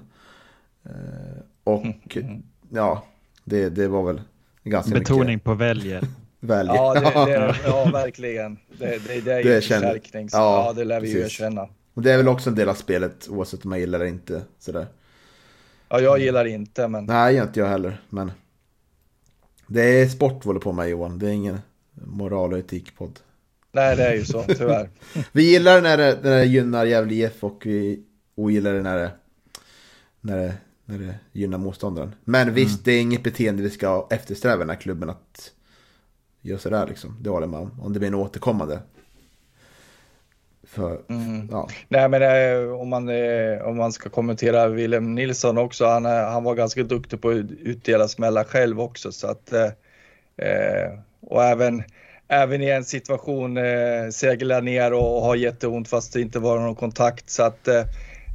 Eh, 0.86 1.42
och 1.64 1.86
ja, 2.70 3.04
det, 3.44 3.70
det 3.70 3.88
var 3.88 4.04
väl 4.04 4.22
ganska 4.64 5.00
Betoning 5.00 5.26
mycket. 5.26 5.44
på 5.44 5.54
väljer 5.54 6.08
välja. 6.40 6.76
Ja, 6.76 6.94
det, 6.94 7.32
det, 7.32 7.56
ja 7.66 7.90
verkligen. 7.94 8.58
Det, 8.80 9.08
det, 9.08 9.22
det 9.22 9.34
är 9.34 9.44
ju 9.44 9.56
en 9.56 9.62
förstärkning. 9.62 10.30
Så, 10.30 10.38
ja, 10.38 10.66
ja, 10.66 10.74
det 10.74 10.84
lär 10.84 11.00
vi 11.00 11.08
precis. 11.08 11.22
ju 11.22 11.26
erkänna. 11.26 11.70
Och 11.94 12.02
det 12.02 12.12
är 12.12 12.18
väl 12.18 12.28
också 12.28 12.50
en 12.50 12.56
del 12.56 12.70
av 12.70 12.74
spelet 12.74 13.28
oavsett 13.30 13.64
om 13.64 13.70
man 13.70 13.80
gillar 13.80 14.00
det 14.00 14.06
eller 14.06 14.14
inte. 14.14 14.42
Sådär. 14.60 14.88
Ja, 15.90 16.00
jag 16.00 16.20
gillar 16.20 16.44
det 16.44 16.50
inte 16.50 16.88
men... 16.88 17.06
Nej, 17.06 17.38
inte 17.38 17.60
jag 17.60 17.68
heller. 17.68 18.02
Men 18.10 18.32
det 19.68 19.82
är 19.82 20.08
sport 20.08 20.46
vi 20.46 20.48
håller 20.48 20.60
på 20.60 20.72
med 20.72 20.90
Johan. 20.90 21.20
Det 21.20 21.28
är 21.28 21.32
ingen 21.32 21.62
moral 21.94 22.54
och 22.54 22.60
etikpodd. 22.60 23.20
Nej, 23.72 23.96
det 23.96 24.08
är 24.08 24.14
ju 24.14 24.26
så, 24.26 24.44
tyvärr. 24.44 24.90
vi 25.32 25.52
gillar 25.52 25.82
när 25.82 25.98
det, 25.98 26.20
när 26.24 26.38
det 26.38 26.46
gynnar 26.46 26.86
Gävle 26.86 27.14
IF 27.14 27.44
och 27.44 27.62
vi 27.66 28.04
ogillar 28.36 28.74
det 28.74 28.82
när 28.82 28.98
det, 28.98 29.12
när 30.22 30.38
det, 30.38 30.54
när 30.86 30.98
det 30.98 31.16
gynnar 31.32 31.58
motståndaren. 31.58 32.16
Men 32.24 32.54
visst, 32.54 32.76
mm. 32.76 32.82
det 32.84 32.92
är 32.92 33.02
inget 33.02 33.24
beteende 33.24 33.64
vi 33.64 33.70
ska 33.70 34.08
eftersträva 34.10 34.56
i 34.56 34.60
den 34.60 34.70
här 34.70 34.76
klubben 34.76 35.10
att 35.10 35.52
gör 36.42 36.58
sådär 36.58 36.88
liksom. 36.88 37.18
Det 37.22 37.30
håller 37.30 37.48
man 37.48 37.80
om. 37.82 37.94
det 37.94 38.00
blir 38.00 38.08
en 38.08 38.16
återkommande. 38.16 38.80
För, 40.64 41.02
mm. 41.08 41.48
ja. 41.52 41.68
Nej 41.88 42.10
men 42.10 42.22
eh, 42.22 42.72
om, 42.74 42.90
man, 42.90 43.10
eh, 43.10 43.62
om 43.62 43.78
man 43.78 43.92
ska 43.92 44.10
kommentera 44.10 44.68
Willem 44.68 45.16
Nilsson 45.16 45.58
också, 45.58 45.86
han, 45.86 46.06
eh, 46.06 46.12
han 46.12 46.44
var 46.44 46.56
ganska 46.56 46.84
duktig 46.84 47.22
på 47.22 47.30
att 47.30 47.52
utdela 47.60 48.08
smällar 48.08 48.44
själv 48.44 48.82
också 48.82 49.12
så 49.12 49.28
att 49.28 49.54
eh, 49.54 49.72
eh, 50.38 51.00
och 51.22 51.44
även 51.44 51.84
Även 52.32 52.62
i 52.62 52.70
en 52.70 52.84
situation 52.84 53.58
eh, 53.58 54.10
seglar 54.12 54.62
ner 54.62 54.94
och 54.94 55.22
har 55.22 55.36
jätteont 55.36 55.88
fast 55.88 56.14
det 56.14 56.22
inte 56.22 56.40
var 56.40 56.60
någon 56.60 56.76
kontakt 56.76 57.30
så 57.30 57.44
att 57.44 57.68
eh, 57.68 57.80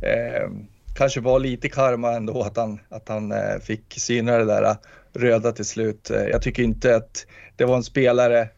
eh, 0.02 0.50
kanske 0.96 1.20
var 1.20 1.38
lite 1.38 1.68
karma 1.68 2.12
ändå 2.12 2.42
att 2.42 2.56
han, 2.56 2.80
att 2.88 3.08
han 3.08 3.32
eh, 3.32 3.58
fick 3.62 3.94
syna 3.96 4.38
det 4.38 4.44
där 4.44 4.62
eh, 4.62 4.76
röda 5.12 5.52
till 5.52 5.64
slut. 5.64 6.10
Eh, 6.10 6.22
jag 6.22 6.42
tycker 6.42 6.62
inte 6.62 6.96
att 6.96 7.26
det 7.56 7.64
var 7.64 7.76
en 7.76 7.84
spelare 7.84 8.48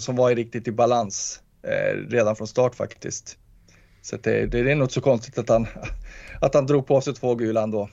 som 0.00 0.16
var 0.16 0.34
riktigt 0.34 0.68
i 0.68 0.72
balans 0.72 1.40
eh, 1.62 1.96
redan 2.08 2.36
från 2.36 2.46
start 2.46 2.74
faktiskt. 2.74 3.38
Så 4.02 4.16
det, 4.16 4.46
det 4.46 4.70
är 4.70 4.74
nog 4.74 4.92
så 4.92 5.00
konstigt 5.00 5.38
att 5.38 5.48
han, 5.48 5.66
att 6.40 6.54
han 6.54 6.66
drog 6.66 6.86
på 6.86 7.00
sig 7.00 7.14
två 7.14 7.34
gula 7.34 7.62
ändå. 7.62 7.88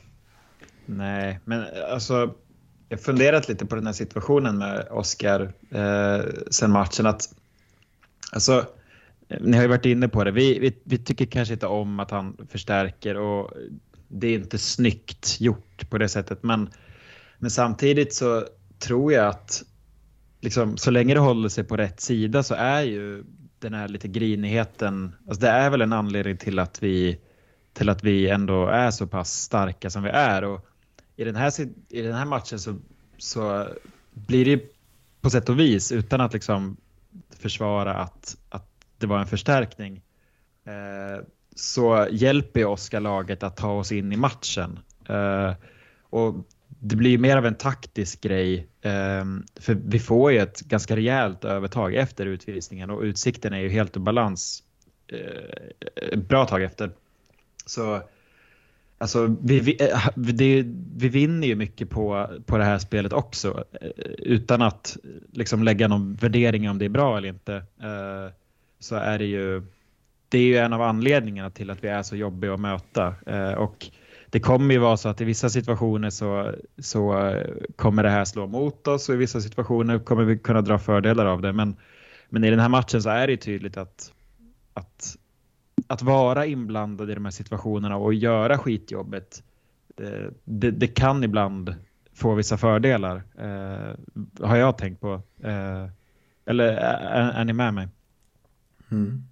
Nej, 0.86 1.40
men 1.46 1.66
alltså 1.92 2.34
jag 2.91 2.97
har 2.97 3.04
funderat 3.04 3.49
lite 3.49 3.65
på 3.65 3.75
den 3.75 3.86
här 3.86 3.93
situationen 3.93 4.58
med 4.58 4.88
Oskar 4.89 5.54
eh, 5.69 6.25
sen 6.49 6.71
matchen. 6.71 7.06
Att, 7.06 7.34
alltså, 8.32 8.65
ni 9.39 9.58
har 9.58 9.63
ju 9.63 9.69
varit 9.69 9.86
inne 9.86 10.08
på 10.08 10.23
det. 10.23 10.32
Vi, 10.32 10.60
vi, 10.60 10.82
vi, 10.84 10.97
tycker 10.97 11.25
kanske 11.25 11.54
inte 11.54 11.67
om 11.67 11.99
att 11.99 12.12
han 12.12 12.38
förstärker 12.49 13.17
och 13.17 13.51
det 14.08 14.27
är 14.27 14.36
inte 14.36 14.58
snyggt 14.58 15.41
gjort 15.41 15.89
på 15.89 15.97
det 15.97 16.10
sättet. 16.10 16.43
Men, 16.43 16.69
men 17.39 17.51
samtidigt 17.51 18.13
så 18.13 18.45
tror 18.80 19.13
jag 19.13 19.27
att 19.27 19.63
liksom, 20.41 20.77
så 20.77 20.91
länge 20.91 21.13
det 21.13 21.19
håller 21.19 21.49
sig 21.49 21.63
på 21.63 21.77
rätt 21.77 22.01
sida 22.01 22.43
så 22.43 22.56
är 22.56 22.82
ju 22.82 23.23
den 23.60 23.73
här 23.73 23.88
lite 23.88 24.08
grinigheten, 24.08 25.15
alltså 25.27 25.41
det 25.41 25.49
är 25.49 25.69
väl 25.69 25.82
en 25.82 25.93
anledning 25.93 26.38
till 26.38 26.60
att 26.60 26.84
vi 26.84 27.19
till 27.73 27.89
att 27.89 28.04
vi 28.04 28.30
ändå 28.30 28.67
är 28.67 28.91
så 28.91 29.08
pass 29.08 29.32
starka 29.32 29.89
som 29.89 30.04
vi 30.04 30.10
är 30.10 30.43
och 30.43 30.67
i 31.15 31.24
den 31.24 31.36
här, 31.36 31.52
i 31.89 32.02
den 32.02 32.13
här 32.13 32.26
matchen 32.26 32.60
så, 32.60 32.76
så 33.17 33.67
blir 34.12 34.45
det 34.45 34.62
på 35.21 35.30
sätt 35.30 35.50
och 35.50 35.60
vis 35.60 35.91
utan 35.91 36.21
att 36.21 36.34
liksom 36.34 36.78
försvara 37.30 37.95
att, 37.95 38.38
att 38.50 38.67
det 38.97 39.08
var 39.08 39.19
en 39.19 39.28
förstärkning 39.28 40.02
eh, 40.65 41.26
så 41.56 42.08
hjälper 42.12 42.65
Oskar 42.65 43.00
laget 43.00 43.43
att 43.43 43.58
ta 43.58 43.71
oss 43.71 43.91
in 43.91 44.12
i 44.12 44.17
matchen. 44.17 44.80
Eh, 45.10 45.54
och 46.10 46.36
det 46.67 46.95
blir 46.95 47.17
mer 47.17 47.38
av 47.38 47.45
en 47.45 47.56
taktisk 47.56 48.21
grej 48.21 48.67
eh, 48.82 49.26
för 49.56 49.74
vi 49.86 50.00
får 50.00 50.32
ju 50.32 50.39
ett 50.39 50.62
ganska 50.62 50.95
rejält 50.95 51.45
övertag 51.45 51.95
efter 51.95 52.26
utvisningen 52.26 52.89
och 52.89 53.02
utsikten 53.02 53.54
är 53.54 53.60
ju 53.60 53.69
helt 53.69 53.97
ur 53.97 54.02
balans 54.02 54.63
eh, 55.08 56.19
bra 56.19 56.45
tag 56.45 56.63
efter. 56.63 56.91
Så 57.65 58.02
Alltså, 59.02 59.36
vi, 59.42 59.60
vi, 59.60 59.78
eh, 59.80 60.08
det, 60.16 60.64
vi 60.96 61.10
vinner 61.10 61.48
ju 61.48 61.56
mycket 61.56 61.90
på, 61.90 62.28
på 62.46 62.58
det 62.58 62.64
här 62.64 62.78
spelet 62.78 63.14
också 63.14 63.64
eh, 63.82 63.90
utan 64.18 64.62
att 64.62 64.98
liksom 65.32 65.64
lägga 65.64 65.88
någon 65.88 66.16
värdering 66.16 66.70
om 66.70 66.78
det 66.78 66.86
är 66.86 66.90
bra 66.90 67.18
eller 67.18 67.30
inte. 67.30 67.56
Eh, 67.56 68.34
så 68.80 68.96
är 68.96 69.20
det 69.20 69.26
ju, 69.26 69.64
det 70.30 70.38
är 70.38 70.44
ju 70.44 70.58
en 70.58 70.74
av 70.74 70.82
anledningarna 70.82 71.50
till 71.50 71.70
att 71.70 71.84
vi 71.84 71.88
är 71.88 72.04
så 72.04 72.16
jobbiga 72.16 72.54
att 72.54 72.60
möta. 72.60 73.16
Eh, 73.26 73.54
och 73.54 73.88
det 74.30 74.40
kommer 74.40 74.74
ju 74.74 74.80
vara 74.80 74.98
så 74.98 75.10
att 75.10 75.22
i 75.22 75.26
vissa 75.26 75.50
situationer 75.50 76.10
så, 76.10 76.56
så 76.78 77.34
kommer 77.76 78.04
det 78.04 78.10
här 78.10 78.26
slå 78.26 78.48
mot 78.48 78.88
oss 78.88 79.10
och 79.10 79.16
i 79.16 79.18
vissa 79.18 79.42
situationer 79.42 80.00
kommer 80.00 80.24
vi 80.24 80.38
kunna 80.38 80.62
dra 80.62 80.80
fördelar 80.80 81.26
av 81.26 81.42
det. 81.42 81.54
Men, 81.54 81.76
men 82.30 82.44
i 82.44 82.50
den 82.50 82.60
här 82.60 82.70
matchen 82.70 83.02
så 83.02 83.10
är 83.10 83.28
det 83.28 83.34
ju 83.34 83.38
tydligt 83.38 83.78
att, 83.78 84.14
att 84.74 85.16
att 85.91 86.01
vara 86.01 86.45
inblandad 86.45 87.12
i 87.12 87.13
de 87.13 87.25
här 87.25 87.32
situationerna 87.32 87.97
och 87.97 88.13
göra 88.13 88.58
skitjobbet, 88.58 89.43
det, 89.95 90.34
det, 90.43 90.71
det 90.71 90.88
kan 90.88 91.23
ibland 91.23 91.75
få 92.13 92.34
vissa 92.34 92.58
fördelar. 92.58 93.23
Eh, 93.38 93.95
har 94.47 94.56
jag 94.56 94.77
tänkt 94.77 95.01
på. 95.01 95.21
Eh, 95.43 95.88
eller 96.45 96.65
är, 96.65 97.32
är, 97.32 97.45
ni 97.45 97.54
med 97.54 97.73
mig? 97.73 97.88
Mm. 98.91 99.23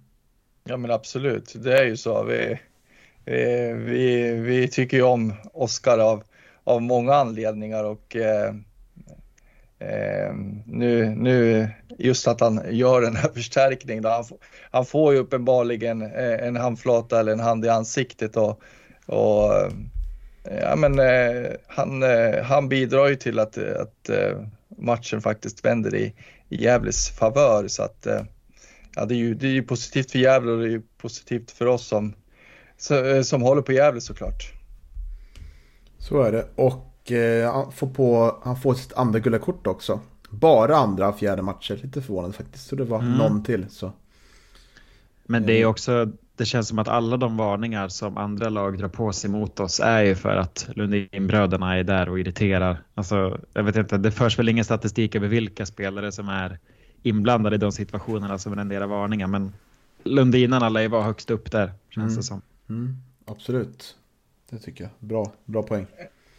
Ja 0.64 0.76
men 0.76 0.90
absolut, 0.90 1.54
det 1.56 1.78
är 1.78 1.84
ju 1.84 1.96
så. 1.96 2.24
Vi, 2.24 2.60
vi, 3.24 3.72
vi, 3.72 4.32
vi 4.32 4.68
tycker 4.68 4.96
ju 4.96 5.02
om 5.02 5.32
Oskar 5.52 5.98
av, 5.98 6.22
av 6.64 6.82
många 6.82 7.14
anledningar 7.14 7.84
och 7.84 8.16
eh, 8.16 8.54
Eh, 9.80 10.34
nu, 10.66 11.14
nu 11.16 11.68
just 11.98 12.28
att 12.28 12.40
han 12.40 12.60
gör 12.70 13.00
den 13.00 13.16
här 13.16 13.28
förstärkningen. 13.34 14.04
Han, 14.04 14.24
han 14.70 14.84
får 14.84 15.12
ju 15.12 15.18
uppenbarligen 15.18 16.02
eh, 16.02 16.46
en 16.46 16.56
handflata 16.56 17.20
eller 17.20 17.32
en 17.32 17.40
hand 17.40 17.64
i 17.64 17.68
ansiktet 17.68 18.36
och, 18.36 18.62
och 19.06 19.54
eh, 19.54 19.70
ja, 20.60 20.76
men, 20.76 20.98
eh, 20.98 21.50
han, 21.66 22.02
han 22.44 22.68
bidrar 22.68 23.08
ju 23.08 23.16
till 23.16 23.38
att, 23.38 23.58
att 23.58 24.10
matchen 24.78 25.20
faktiskt 25.20 25.64
vänder 25.64 25.94
i, 25.94 26.14
i 26.48 26.62
Gävles 26.62 27.10
favör. 27.10 27.68
Så 27.68 27.82
att, 27.82 28.06
ja, 28.96 29.04
det, 29.04 29.14
är 29.14 29.18
ju, 29.18 29.34
det 29.34 29.46
är 29.46 29.52
ju 29.52 29.62
positivt 29.62 30.10
för 30.10 30.18
Gävle 30.18 30.52
och 30.52 30.58
det 30.58 30.64
är 30.64 30.70
ju 30.70 30.82
positivt 30.98 31.50
för 31.50 31.66
oss 31.66 31.86
som, 31.86 32.14
som 33.22 33.42
håller 33.42 33.62
på 33.62 33.72
Gävle 33.72 34.00
såklart. 34.00 34.52
Så 36.00 36.22
är 36.22 36.32
det. 36.32 36.46
Och 36.54 37.12
eh, 37.12 37.52
han, 37.52 37.72
får 37.72 37.86
på, 37.86 38.38
han 38.42 38.56
får 38.56 38.74
sitt 38.74 38.92
andra 38.92 39.18
gula 39.18 39.38
kort 39.38 39.66
också. 39.66 40.00
Bara 40.30 40.76
andra 40.76 41.12
fjärde 41.12 41.42
matcher. 41.42 41.80
Lite 41.82 42.02
förvånande 42.02 42.36
faktiskt. 42.36 42.66
Så 42.66 42.76
det 42.76 42.84
var 42.84 42.98
mm. 42.98 43.12
någon 43.12 43.42
till. 43.44 43.66
Så. 43.70 43.92
Men 45.30 45.46
det 45.46 45.52
är 45.52 45.62
eh. 45.62 45.68
också, 45.68 46.12
det 46.36 46.44
känns 46.44 46.68
som 46.68 46.78
att 46.78 46.88
alla 46.88 47.16
de 47.16 47.36
varningar 47.36 47.88
som 47.88 48.16
andra 48.16 48.48
lag 48.48 48.78
drar 48.78 48.88
på 48.88 49.12
sig 49.12 49.30
mot 49.30 49.60
oss 49.60 49.80
är 49.80 50.02
ju 50.02 50.14
för 50.14 50.36
att 50.36 50.68
Lundinbröderna 50.74 51.78
är 51.78 51.84
där 51.84 52.08
och 52.08 52.20
irriterar. 52.20 52.82
Alltså, 52.94 53.40
jag 53.52 53.62
vet 53.62 53.76
inte, 53.76 53.98
det 53.98 54.10
förs 54.10 54.38
väl 54.38 54.48
ingen 54.48 54.64
statistik 54.64 55.14
över 55.14 55.28
vilka 55.28 55.66
spelare 55.66 56.12
som 56.12 56.28
är 56.28 56.58
inblandade 57.02 57.56
i 57.56 57.58
de 57.58 57.72
situationerna 57.72 58.38
som 58.38 58.56
renderar 58.56 58.86
varningar. 58.86 59.26
Men 59.26 59.52
Lundinarna 60.04 60.68
lär 60.68 60.80
ju 60.80 60.88
vara 60.88 61.02
högst 61.02 61.30
upp 61.30 61.50
där, 61.50 61.72
känns 61.90 62.06
mm. 62.06 62.16
det 62.16 62.22
som. 62.22 62.42
Mm. 62.68 62.96
Absolut, 63.26 63.96
det 64.50 64.58
tycker 64.58 64.84
jag. 64.84 65.08
Bra, 65.08 65.32
bra 65.44 65.62
poäng 65.62 65.86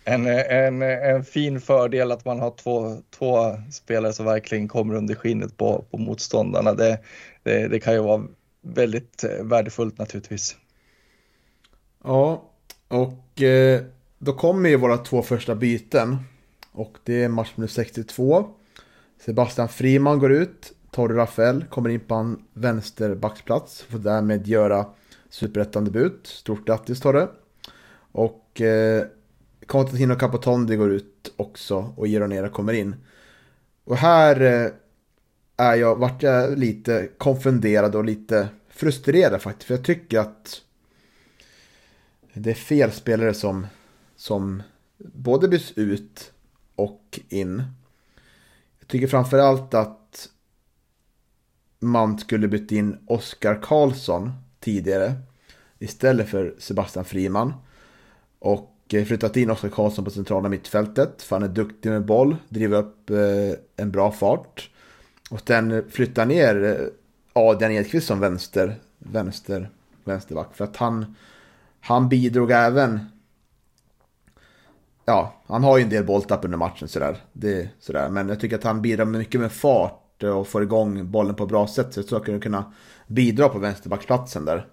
en, 0.04 0.28
en, 0.28 0.82
en 0.82 1.24
fin 1.24 1.62
fördel 1.62 2.12
att 2.12 2.26
man 2.26 2.40
har 2.40 2.52
två, 2.52 2.98
två 3.18 3.58
spelare 3.72 4.14
som 4.14 4.26
verkligen 4.26 4.68
kommer 4.68 4.96
under 4.96 5.16
skinnet 5.16 5.58
på, 5.58 5.86
på 5.92 5.98
motståndarna. 5.98 6.74
Det, 6.74 7.00
det, 7.44 7.68
det 7.68 7.80
kan 7.80 7.94
ju 7.94 8.00
vara 8.00 8.24
väldigt 8.62 9.24
eh, 9.24 9.44
värdefullt 9.44 9.98
naturligtvis. 9.98 10.56
Ja, 12.04 12.50
och 12.88 13.42
eh, 13.42 13.82
då 14.18 14.34
kommer 14.34 14.70
ju 14.70 14.76
våra 14.76 14.98
två 14.98 15.22
första 15.22 15.56
byten. 15.56 16.18
Och 16.72 16.98
det 17.04 17.24
är 17.24 17.30
match 17.30 17.52
nummer 17.56 17.68
62. 17.68 18.50
Sebastian 19.26 19.70
Friman 19.70 20.20
går 20.20 20.32
ut. 20.32 20.74
Torre 20.92 21.18
Rafael 21.18 21.66
kommer 21.70 21.90
in 21.90 22.00
på 22.00 22.16
en 22.16 22.44
vänsterbacksplats. 22.54 23.82
Får 23.82 24.00
därmed 24.00 24.48
göra 24.48 24.86
superettan-debut. 25.30 26.28
Stort 26.28 26.68
grattis 26.68 27.00
Torre. 27.00 27.28
Och 28.12 28.62
eh, 28.62 29.06
Constantino 29.66 30.16
Capotondi 30.16 30.76
går 30.76 30.92
ut 30.92 31.34
också 31.38 31.94
och 31.98 32.08
Gironera 32.08 32.50
kommer 32.50 32.74
in. 32.74 32.96
Och 33.84 33.98
här 33.98 34.42
eh, 34.42 34.72
är 35.62 35.76
jag, 35.76 35.96
vart 35.96 36.24
jag 36.24 36.60
lite 36.60 37.10
konfunderad 37.18 37.96
och 37.96 38.06
lite 38.06 38.50
frustrerad 38.70 39.42
faktiskt. 39.42 39.68
För 39.68 39.74
jag 39.74 39.86
tycker 39.86 40.20
att 40.20 40.62
det 42.34 42.50
är 42.50 42.54
fel 42.56 42.92
spelare 42.92 43.34
som, 43.34 43.68
som 44.16 44.64
både 44.98 45.48
byts 45.48 45.74
ut 45.76 46.32
och 46.76 47.20
in. 47.30 47.64
Jag 48.80 48.88
tycker 48.88 49.08
framförallt 49.08 49.74
att 49.74 50.30
man 51.80 52.20
skulle 52.20 52.48
bytt 52.48 52.72
in 52.72 52.98
Oskar 53.08 53.62
Karlsson 53.62 54.32
tidigare 54.60 55.14
istället 55.80 56.30
för 56.30 56.56
Sebastian 56.60 57.06
Friman. 57.06 57.54
Och 58.40 58.76
eh, 58.94 59.06
flyttat 59.06 59.38
in 59.38 59.52
Oskar 59.52 59.70
Karlsson 59.70 60.06
på 60.06 60.12
centrala 60.12 60.50
mittfältet. 60.50 61.22
För 61.22 61.36
han 61.36 61.44
är 61.44 61.54
duktig 61.54 61.90
med 61.90 62.06
boll, 62.06 62.36
driver 62.50 62.78
upp 62.78 63.10
eh, 63.10 63.18
en 63.76 63.92
bra 63.92 64.12
fart. 64.12 64.71
Och 65.32 65.42
sen 65.48 65.84
flyttar 65.90 66.26
ner 66.26 66.64
eh, 66.64 66.88
Adrian 67.34 67.72
Edqvist 67.72 68.08
som 68.08 68.20
vänster, 68.20 68.76
vänster, 68.98 69.70
vänsterback. 70.04 70.56
För 70.56 70.64
att 70.64 70.78
han, 70.78 71.16
han 71.80 72.10
bidrog 72.10 72.52
även... 72.52 73.00
Ja, 75.06 75.34
han 75.48 75.64
har 75.64 75.78
ju 75.78 75.84
en 75.84 75.90
del 75.90 76.06
bolltapp 76.06 76.46
under 76.46 76.58
matchen 76.58 76.88
sådär. 76.88 77.18
Det, 77.34 77.70
sådär. 77.80 78.10
Men 78.10 78.30
jag 78.30 78.40
tycker 78.40 78.56
att 78.56 78.64
han 78.64 78.82
bidrar 78.82 79.06
mycket 79.06 79.42
med 79.42 79.52
fart 79.52 80.24
och 80.24 80.48
får 80.48 80.64
igång 80.64 81.12
bollen 81.12 81.36
på 81.36 81.44
ett 81.44 81.50
bra 81.50 81.68
sätt. 81.68 81.94
Så 81.94 82.00
jag 82.00 82.08
tror 82.08 82.22
att 82.22 82.28
han 82.28 82.40
kunna 82.40 82.74
bidra 83.08 83.50
på 83.50 83.60
vänsterbacksplatsen 83.60 84.46
där. 84.46 84.68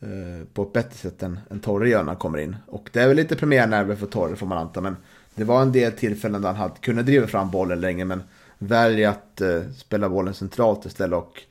Eh, 0.00 0.46
på 0.52 0.62
ett 0.62 0.72
bättre 0.72 0.96
sätt 0.96 1.22
än, 1.22 1.40
än 1.50 1.60
Torre 1.60 1.88
gör 1.88 2.02
när 2.02 2.08
han 2.08 2.16
kommer 2.16 2.38
in. 2.38 2.56
Och 2.66 2.90
det 2.92 3.00
är 3.00 3.08
väl 3.08 3.16
lite 3.16 3.36
premiärnerver 3.36 3.96
för 3.96 4.06
Torre 4.06 4.36
får 4.36 4.46
man 4.46 4.58
anta. 4.58 4.80
Men 4.80 4.96
det 5.34 5.44
var 5.44 5.62
en 5.62 5.72
del 5.72 5.92
tillfällen 5.92 6.42
där 6.42 6.48
han 6.48 6.56
hade 6.56 6.74
kunde 6.80 7.02
driva 7.02 7.26
fram 7.26 7.50
bollen 7.50 7.80
länge. 7.80 8.04
Men 8.04 8.22
väljer 8.58 9.08
att 9.08 9.40
eh, 9.40 9.62
spela 9.76 10.08
bollen 10.08 10.34
centralt 10.34 10.86
istället 10.86 11.18
och 11.18 11.42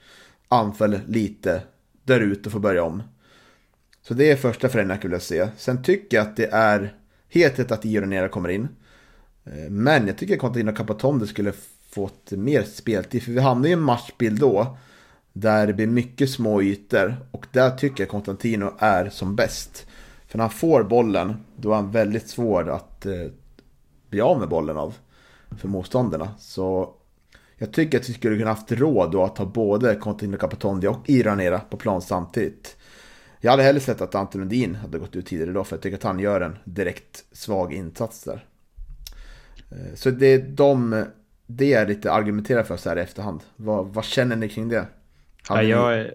anfall 0.48 1.00
lite 1.08 1.62
där 2.04 2.20
ute 2.20 2.50
och 2.50 2.54
får 2.54 2.60
börja 2.60 2.84
om. 2.84 3.04
Så 4.02 4.14
det 4.14 4.32
är 4.32 4.36
första 4.36 4.70
förändringen 4.70 5.02
jag 5.02 5.10
vill 5.10 5.22
se. 5.22 5.48
Sen 5.58 5.84
tycker 5.84 6.18
jag 6.18 6.28
att 6.28 6.36
det 6.36 6.50
är 6.52 6.94
helt 7.30 7.60
rätt 7.60 7.72
att 7.72 7.86
Ionera 7.86 8.30
kommer 8.30 8.50
in. 8.50 8.68
Eh, 9.44 9.70
men 9.70 10.08
jag 10.08 10.18
tycker 10.18 10.36
att 10.36 10.68
och 10.68 10.78
Capatonde 10.78 11.28
skulle 11.28 11.54
fått 11.90 12.32
mer 12.32 12.64
speltid. 12.64 13.24
För 13.24 13.32
vi 13.32 13.40
hamnar 13.40 13.70
i 13.70 13.72
en 13.72 13.82
matchbild 13.82 14.40
då 14.40 14.78
där 15.34 15.68
det 15.68 15.74
blir 15.74 15.88
mycket 15.88 16.30
små 16.30 16.62
ytor 16.62 17.16
och 17.32 17.46
där 17.52 17.72
tycker 17.72 18.04
jag 18.04 18.10
Contantino 18.10 18.74
är 18.80 19.10
som 19.10 19.36
bäst. 19.36 19.88
För 20.28 20.38
när 20.38 20.44
han 20.44 20.52
får 20.52 20.84
bollen, 20.84 21.36
då 21.58 21.72
är 21.72 21.76
han 21.76 21.92
väldigt 21.92 22.30
svår 22.30 22.70
att 22.70 23.06
eh, 23.06 23.14
bli 24.10 24.22
av 24.22 24.40
med 24.40 24.50
bollen 24.50 24.78
av 24.78 24.96
för 25.58 25.68
motståndarna. 25.68 26.30
Så 26.38 26.96
jag 27.58 27.74
tycker 27.74 28.00
att 28.00 28.10
vi 28.10 28.14
skulle 28.14 28.38
kunna 28.38 28.50
haft 28.50 28.72
råd 28.72 29.12
då 29.12 29.24
att 29.24 29.38
ha 29.38 29.46
både 29.46 29.96
Constantino 29.96 30.38
Capatondi 30.38 30.88
och 30.88 31.10
Iranera 31.10 31.60
på 31.60 31.78
plan 31.78 32.02
samtidigt. 32.02 32.78
Jag 33.40 33.52
hade 33.52 33.64
hellre 33.64 33.80
sett 33.80 34.02
att 34.02 34.16
Anton 34.16 34.42
Lundin 34.42 34.76
hade 34.76 35.00
gått 35.00 35.16
ut 35.16 35.26
tidigare 35.26 35.52
då, 35.52 35.64
för 35.64 35.76
jag 35.76 35.84
tycker 35.84 35.98
att 35.98 36.04
han 36.04 36.20
gör 36.20 36.42
en 36.42 36.58
direkt 36.64 37.26
svag 37.32 37.74
insats 37.74 38.24
där. 38.24 38.46
Eh, 39.72 39.96
så 39.96 40.12
det 40.12 40.26
är 40.26 40.40
de, 40.40 41.06
det 41.48 41.74
är 41.74 41.88
lite 41.88 42.12
argumenterar 42.12 42.64
för 42.64 42.78
så 42.78 42.90
här 42.90 42.98
i 42.98 43.02
efterhand. 43.02 43.42
Vad, 43.56 43.88
vad 43.88 44.06
känner 44.06 44.36
ni 44.36 44.50
kring 44.50 44.70
det? 44.70 44.86
Ja, 45.50 45.64
jag, 45.64 45.94
är, 45.94 46.14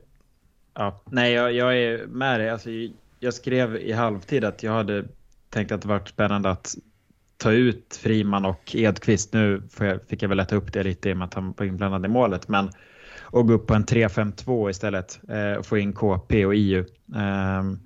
ja, 0.75 1.03
nej, 1.11 1.33
jag, 1.33 1.53
jag 1.53 1.79
är 1.79 2.07
med 2.07 2.41
dig. 2.41 2.51
Alltså, 2.51 2.71
jag 3.19 3.35
skrev 3.35 3.77
i 3.77 3.93
halvtid 3.93 4.45
att 4.45 4.63
jag 4.63 4.73
hade 4.73 5.05
tänkt 5.49 5.73
att 5.73 5.83
det 5.83 5.89
varit 5.89 6.09
spännande 6.09 6.51
att 6.51 6.75
ta 7.41 7.53
ut 7.53 8.01
Friman 8.03 8.45
och 8.45 8.75
Edqvist. 8.75 9.33
Nu 9.33 9.63
jag, 9.79 10.01
fick 10.09 10.23
jag 10.23 10.29
väl 10.29 10.37
lätta 10.37 10.57
upp 10.57 10.73
det 10.73 10.83
lite 10.83 11.11
i 11.11 11.13
och 11.13 11.17
med 11.17 11.25
att 11.25 11.35
han 11.35 11.55
var 11.57 11.67
inblandad 11.67 12.05
i 12.05 12.09
målet. 12.09 12.49
Men 12.49 12.71
och 13.21 13.47
gå 13.47 13.55
upp 13.55 13.67
på 13.67 13.75
en 13.75 13.85
3-5-2 13.85 14.71
istället 14.71 15.21
eh, 15.29 15.53
och 15.53 15.67
få 15.67 15.79
in 15.79 15.93
KP 15.93 16.47
och 16.47 16.55
IU. 16.55 16.79
Um, 16.79 17.17
ehm, 17.17 17.79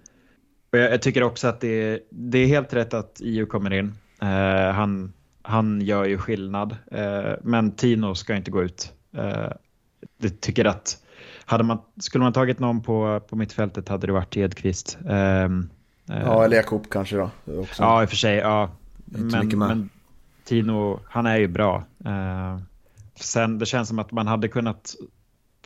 och 0.72 0.78
jag, 0.78 0.92
jag, 0.92 1.02
tycker 1.02 1.22
också 1.22 1.48
att 1.48 1.60
det 1.60 1.68
är, 1.68 2.00
det 2.10 2.38
är 2.38 2.46
helt 2.46 2.74
rätt 2.74 2.94
att 2.94 3.20
IU 3.20 3.46
kommer 3.46 3.72
in. 3.72 3.86
Uh, 4.22 4.70
han, 4.72 5.12
han 5.42 5.80
gör 5.80 6.04
ju 6.04 6.18
skillnad. 6.18 6.76
Eh, 6.90 7.32
men 7.42 7.76
Tino 7.76 8.14
ska 8.14 8.34
inte 8.34 8.50
gå 8.50 8.62
ut. 8.62 8.92
Eh, 9.16 9.48
det 10.18 10.40
tycker 10.40 10.64
att 10.64 10.98
hade 11.44 11.64
man, 11.64 11.78
skulle 12.00 12.24
man 12.24 12.32
tagit 12.32 12.58
någon 12.58 12.82
på, 12.82 13.20
på 13.28 13.36
mittfältet 13.36 13.88
hade 13.88 14.06
det 14.06 14.12
varit 14.12 14.36
Edqvist. 14.36 14.98
Eh, 15.08 15.48
ja, 16.04 16.44
eller 16.44 16.56
Jakob 16.56 16.86
kanske 16.90 17.16
då. 17.16 17.30
Också. 17.60 17.82
Ja, 17.82 18.02
i 18.02 18.04
och 18.04 18.08
för 18.08 18.16
sig. 18.16 18.36
Ja. 18.36 18.70
Men, 19.04 19.48
men, 19.58 19.88
Tino, 20.44 21.00
han 21.04 21.26
är 21.26 21.36
ju 21.36 21.48
bra. 21.48 21.84
Eh, 22.04 22.58
sen 23.14 23.58
det 23.58 23.66
känns 23.66 23.88
som 23.88 23.98
att 23.98 24.12
man 24.12 24.26
hade 24.26 24.48
kunnat 24.48 24.94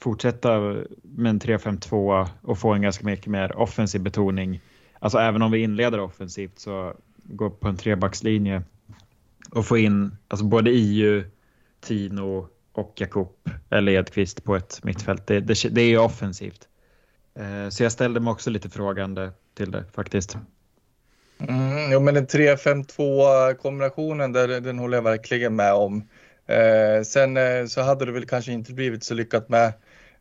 fortsätta 0.01 0.59
med 1.03 1.31
en 1.31 1.41
3-5-2 1.41 2.29
och 2.43 2.59
få 2.59 2.73
en 2.73 2.83
ganska 2.83 3.07
mycket 3.07 3.27
mer 3.27 3.59
offensiv 3.59 4.03
betoning. 4.03 4.61
Alltså 4.99 5.19
även 5.19 5.43
om 5.43 5.53
vi 5.53 5.59
inleder 5.59 6.01
offensivt 6.01 6.59
så 6.59 6.95
gå 7.23 7.51
på 7.51 7.69
en 7.69 7.77
trebackslinje 7.77 8.63
och 9.51 9.67
få 9.67 9.79
in 9.79 10.17
alltså 10.29 10.47
både 10.47 10.71
IU, 10.71 11.25
Tino 11.81 12.49
och 12.73 12.93
Jakob 12.97 13.33
eller 13.71 13.93
Edqvist 13.93 14.45
på 14.45 14.57
ett 14.57 14.85
mittfält. 14.85 15.27
Det, 15.27 15.41
det, 15.41 15.75
det 15.75 15.81
är 15.81 15.89
ju 15.89 15.99
offensivt. 15.99 16.69
Eh, 17.35 17.69
så 17.69 17.83
jag 17.83 17.93
ställde 17.93 18.21
mig 18.21 18.31
också 18.31 18.51
lite 18.51 18.71
frågande 18.71 19.31
till 19.55 19.71
det 19.71 19.85
faktiskt. 19.93 20.37
Mm, 21.41 21.93
jo, 21.93 22.01
men 22.01 22.15
den 22.15 22.27
3-5-2 22.27 23.55
kombinationen, 23.55 24.33
där, 24.33 24.61
den 24.61 24.79
håller 24.79 24.97
jag 24.97 25.03
verkligen 25.03 25.57
med 25.57 25.73
om. 25.73 26.09
Eh, 26.47 27.03
sen 27.03 27.37
eh, 27.37 27.67
så 27.67 27.81
hade 27.83 28.05
det 28.05 28.13
väl 28.13 28.27
kanske 28.27 28.53
inte 28.53 28.73
blivit 28.73 29.05
så 29.05 29.15
lyckat 29.15 29.49
med 29.49 29.73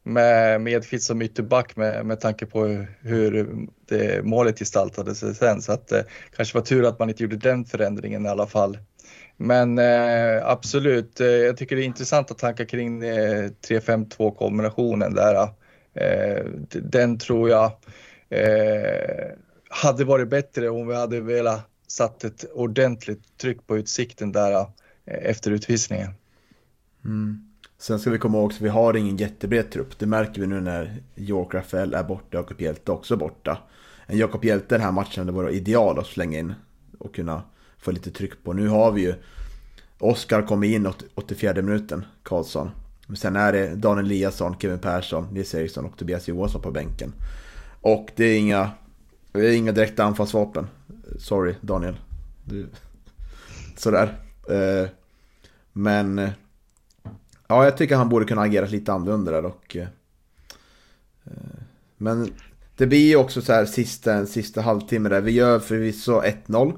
med 0.07 0.61
Medqvist 0.61 1.05
som 1.07 1.21
ytterback 1.21 1.75
med, 1.75 2.05
med 2.05 2.19
tanke 2.19 2.45
på 2.45 2.85
hur 3.01 3.57
det 3.87 4.25
målet 4.25 4.59
gestaltade 4.59 5.15
sig 5.15 5.35
sen. 5.35 5.61
Så 5.61 5.71
att 5.71 5.87
det 5.87 5.99
eh, 5.99 6.05
kanske 6.35 6.57
var 6.57 6.65
tur 6.65 6.87
att 6.87 6.99
man 6.99 7.09
inte 7.09 7.23
gjorde 7.23 7.37
den 7.37 7.65
förändringen 7.65 8.25
i 8.25 8.29
alla 8.29 8.47
fall. 8.47 8.77
Men 9.37 9.79
eh, 9.79 10.47
absolut, 10.47 11.19
eh, 11.19 11.27
jag 11.27 11.57
tycker 11.57 11.75
det 11.75 11.81
är 11.81 11.85
intressanta 11.85 12.33
tankar 12.33 12.65
kring 12.65 13.03
eh, 13.03 13.49
3-5-2 13.67 14.35
kombinationen 14.35 15.13
där. 15.13 15.49
Eh, 15.93 16.45
den 16.69 17.17
tror 17.19 17.49
jag 17.49 17.71
eh, 18.29 19.27
hade 19.69 20.05
varit 20.05 20.29
bättre 20.29 20.69
om 20.69 20.87
vi 20.87 20.95
hade 20.95 21.21
velat 21.21 21.69
satt 21.87 22.23
ett 22.23 22.45
ordentligt 22.53 23.37
tryck 23.37 23.67
på 23.67 23.77
utsikten 23.77 24.31
där 24.31 24.51
eh, 24.51 24.65
efter 25.05 25.51
utvisningen. 25.51 26.09
Mm. 27.05 27.43
Sen 27.77 27.99
ska 27.99 28.09
vi 28.09 28.17
komma 28.17 28.37
ihåg 28.37 28.51
att 28.51 28.61
vi 28.61 28.69
har 28.69 28.93
ingen 28.93 29.17
jättebred 29.17 29.71
trupp. 29.71 29.99
Det 29.99 30.05
märker 30.05 30.41
vi 30.41 30.47
nu 30.47 30.61
när 30.61 31.01
York 31.15 31.53
Rafael 31.53 31.93
är 31.93 32.03
borta 32.03 32.39
och 32.39 32.43
Jakob 32.43 32.61
Hjelte 32.61 32.91
också 32.91 33.17
borta. 33.17 33.57
En 34.05 34.17
Jakob 34.17 34.45
Hjelte 34.45 34.75
den 34.75 34.81
här 34.81 34.91
matchen 34.91 35.27
hade 35.27 35.37
varit 35.37 35.55
ideal 35.55 35.99
att 35.99 36.07
slänga 36.07 36.39
in 36.39 36.53
och 36.97 37.15
kunna 37.15 37.43
få 37.77 37.91
lite 37.91 38.11
tryck 38.11 38.43
på. 38.43 38.53
Nu 38.53 38.67
har 38.67 38.91
vi 38.91 39.01
ju 39.01 39.13
Oskar 39.99 40.41
kommer 40.41 40.67
in 40.67 40.93
84 41.15 41.53
minuten, 41.61 42.05
Karlsson. 42.23 42.71
Men 43.07 43.17
sen 43.17 43.35
är 43.35 43.53
det 43.53 43.75
Daniel 43.75 44.05
Eliasson, 44.05 44.55
Kevin 44.59 44.79
Persson, 44.79 45.27
Nils 45.31 45.55
Eriksson 45.55 45.85
och 45.85 45.97
Tobias 45.97 46.27
Johansson 46.27 46.61
på 46.61 46.71
bänken. 46.71 47.13
Och 47.81 48.09
det 48.15 48.25
är 48.25 48.39
inga, 48.39 48.71
vi 49.37 49.47
har 49.47 49.53
inga 49.53 49.71
direkta 49.71 50.03
anfallsvapen. 50.03 50.67
Sorry 51.19 51.55
Daniel. 51.61 51.99
Du, 52.43 52.67
sådär. 53.77 54.19
Eh, 54.49 54.89
men 55.73 56.19
eh, 56.19 56.29
Ja, 57.47 57.63
jag 57.63 57.77
tycker 57.77 57.95
han 57.95 58.09
borde 58.09 58.25
kunna 58.25 58.41
agera 58.41 58.65
lite 58.65 58.93
annorlunda 58.93 59.31
där 59.31 59.45
och... 59.45 59.75
Eh, 59.75 59.87
eh 61.25 61.61
men 61.99 62.33
det 62.75 62.87
blir 62.87 63.07
ju 63.07 63.15
också 63.15 63.41
så 63.41 63.53
här 63.53 63.65
sista, 63.65 64.13
en 64.13 64.27
sista 64.27 64.61
halvtimme 64.61 65.09
där. 65.09 65.21
Vi 65.21 65.31
gör 65.31 65.59
förvisso 65.59 66.21
1-0. 66.21 66.77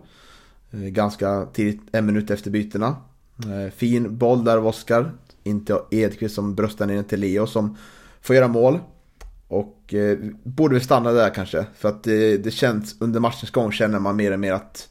Eh, 0.72 0.80
ganska 0.80 1.46
tidigt, 1.46 1.82
en 1.92 2.06
minut 2.06 2.32
efter 2.32 2.52
bytena. 2.52 2.96
Eh, 3.44 3.74
fin 3.74 4.18
boll 4.18 4.44
där 4.44 4.58
av 4.58 4.68
Oskar. 4.68 5.12
Inte 5.44 5.82
Edqvist 5.92 6.36
som 6.36 6.56
bröstar 6.56 6.86
ner 6.86 7.04
till 7.04 7.20
Leo 7.20 7.48
som 7.48 7.78
får 8.22 8.36
göra 8.36 8.48
mål. 8.48 8.80
Och 9.50 9.94
eh, 9.94 10.18
borde 10.44 10.76
vi 10.76 10.82
stanna 10.82 11.12
där 11.12 11.30
kanske. 11.30 11.66
För 11.76 11.90
att 11.90 12.04
det, 12.04 12.38
det 12.38 12.52
känns, 12.52 12.96
under 13.00 13.20
matchens 13.20 13.52
gång 13.52 13.72
känner 13.72 14.00
man 14.00 14.16
mer 14.16 14.32
och 14.32 14.40
mer 14.40 14.54
att... 14.54 14.90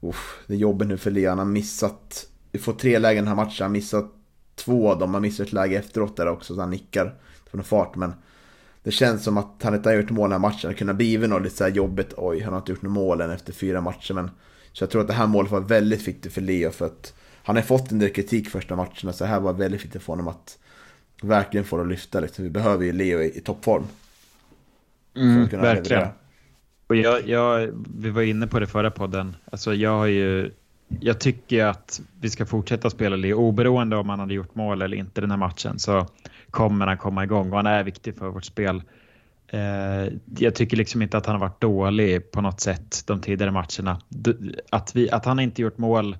Uff, 0.00 0.38
det 0.46 0.54
är 0.54 0.58
jobbigt 0.58 0.88
nu 0.88 0.96
för 0.96 1.10
Leo. 1.10 1.28
Han 1.28 1.38
har 1.38 1.44
missat... 1.44 2.26
Vi 2.52 2.58
får 2.58 2.72
tre 2.72 2.98
lägen 2.98 3.24
den 3.24 3.28
här 3.28 3.44
matchen. 3.44 3.56
Han 3.58 3.70
har 3.70 3.72
missat 3.72 4.12
två 4.54 4.90
av 4.90 4.98
dem. 4.98 5.14
Han 5.14 5.22
missar 5.22 5.44
ett 5.44 5.52
läge 5.52 5.78
efteråt 5.78 6.16
där 6.16 6.28
också 6.28 6.54
så 6.54 6.60
han 6.60 6.70
nickar 6.70 7.14
från 7.50 7.64
fart. 7.64 7.96
Men 7.96 8.14
det 8.82 8.90
känns 8.90 9.24
som 9.24 9.36
att 9.38 9.60
han 9.62 9.74
inte 9.74 9.88
har 9.88 9.96
gjort 9.96 10.10
mål 10.10 10.30
den 10.30 10.42
här 10.42 10.48
matchen. 10.48 10.70
Det 10.70 10.76
kunde 10.76 10.92
ha 10.92 10.96
blivit 10.96 11.30
något 11.30 11.42
lite 11.42 11.56
så 11.56 11.64
här 11.64 11.70
jobbigt. 11.70 12.14
Oj, 12.16 12.40
han 12.40 12.52
har 12.52 12.60
inte 12.60 12.72
gjort 12.72 12.82
några 12.82 12.94
mål 12.94 13.20
än 13.20 13.30
efter 13.30 13.52
fyra 13.52 13.80
matcher. 13.80 14.14
Men 14.14 14.30
så 14.72 14.82
jag 14.82 14.90
tror 14.90 15.00
att 15.00 15.08
det 15.08 15.14
här 15.14 15.26
målet 15.26 15.50
var 15.50 15.60
väldigt 15.60 16.08
viktigt 16.08 16.32
för 16.32 16.40
Leo. 16.40 16.70
För 16.70 16.86
att 16.86 17.14
han 17.42 17.56
har 17.56 17.62
fått 17.62 17.92
en 17.92 17.98
del 17.98 18.12
kritik 18.12 18.48
första 18.48 18.76
matcherna. 18.76 19.12
Så 19.12 19.24
det 19.24 19.30
här 19.30 19.40
var 19.40 19.52
väldigt 19.52 19.84
viktigt 19.84 20.02
för 20.02 20.12
honom 20.12 20.28
att 20.28 20.58
verkligen 21.24 21.64
få 21.64 21.76
det 21.76 21.82
att 21.82 21.88
lyfta. 21.88 22.20
Liksom. 22.20 22.44
Vi 22.44 22.50
behöver 22.50 22.84
ju 22.84 22.92
Leo 22.92 23.20
i, 23.20 23.38
i 23.38 23.40
toppform. 23.40 23.84
Mm, 25.16 25.48
verkligen. 25.48 26.08
Och 26.86 26.96
jag, 26.96 27.28
jag, 27.28 27.70
vi 27.96 28.10
var 28.10 28.22
inne 28.22 28.46
på 28.46 28.60
det 28.60 28.66
förra 28.66 28.90
podden. 28.90 29.36
Alltså 29.50 29.74
jag 29.74 29.98
har 29.98 30.06
ju 30.06 30.50
jag 31.00 31.20
tycker 31.20 31.64
att 31.64 32.00
vi 32.20 32.30
ska 32.30 32.46
fortsätta 32.46 32.90
spela 32.90 33.16
Leo 33.16 33.38
oberoende 33.38 33.96
om 33.96 34.08
han 34.08 34.20
hade 34.20 34.34
gjort 34.34 34.54
mål 34.54 34.82
eller 34.82 34.96
inte 34.96 35.20
den 35.20 35.30
här 35.30 35.38
matchen 35.38 35.78
så 35.78 36.06
kommer 36.50 36.86
han 36.86 36.98
komma 36.98 37.24
igång 37.24 37.50
och 37.50 37.56
han 37.56 37.66
är 37.66 37.84
viktig 37.84 38.16
för 38.16 38.28
vårt 38.28 38.44
spel. 38.44 38.82
Eh, 39.48 40.12
jag 40.38 40.54
tycker 40.54 40.76
liksom 40.76 41.02
inte 41.02 41.18
att 41.18 41.26
han 41.26 41.34
har 41.34 41.40
varit 41.40 41.60
dålig 41.60 42.30
på 42.30 42.40
något 42.40 42.60
sätt 42.60 43.02
de 43.06 43.20
tidigare 43.20 43.50
matcherna. 43.50 44.00
Att, 44.70 44.96
vi, 44.96 45.10
att 45.10 45.24
han 45.24 45.40
inte 45.40 45.62
gjort 45.62 45.78
mål 45.78 46.16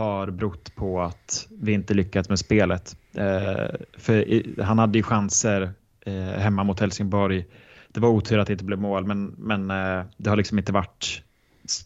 har 0.00 0.30
berott 0.30 0.74
på 0.74 1.00
att 1.00 1.46
vi 1.60 1.72
inte 1.72 1.94
lyckats 1.94 2.28
med 2.28 2.38
spelet. 2.38 2.96
Eh, 3.14 3.74
för 3.98 4.60
han 4.62 4.78
hade 4.78 4.98
ju 4.98 5.02
chanser 5.02 5.72
eh, 6.06 6.14
hemma 6.14 6.64
mot 6.64 6.80
Helsingborg. 6.80 7.46
Det 7.88 8.00
var 8.00 8.08
otur 8.08 8.38
att 8.38 8.46
det 8.46 8.52
inte 8.52 8.64
blev 8.64 8.78
mål 8.78 9.06
men, 9.06 9.26
men 9.38 9.70
eh, 9.70 10.04
det 10.16 10.30
har 10.30 10.36
liksom 10.36 10.58
inte 10.58 10.72
varit 10.72 11.22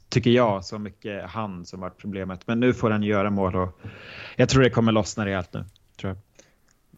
tycker 0.09 0.31
jag, 0.31 0.65
så 0.65 0.79
mycket 0.79 1.31
han 1.31 1.65
som 1.67 1.81
varit 1.81 1.99
problemet. 1.99 2.47
Men 2.47 2.61
nu 2.61 2.75
får 2.75 2.91
han 2.91 3.03
göra 3.03 3.31
mål 3.31 3.57
och 3.57 3.81
jag 4.37 4.49
tror 4.49 4.63
det 4.63 4.71
kommer 4.71 4.93
lossna 4.93 5.27
rejält 5.27 5.53
nu. 5.53 5.65
Tror 6.01 6.11
jag. 6.11 6.19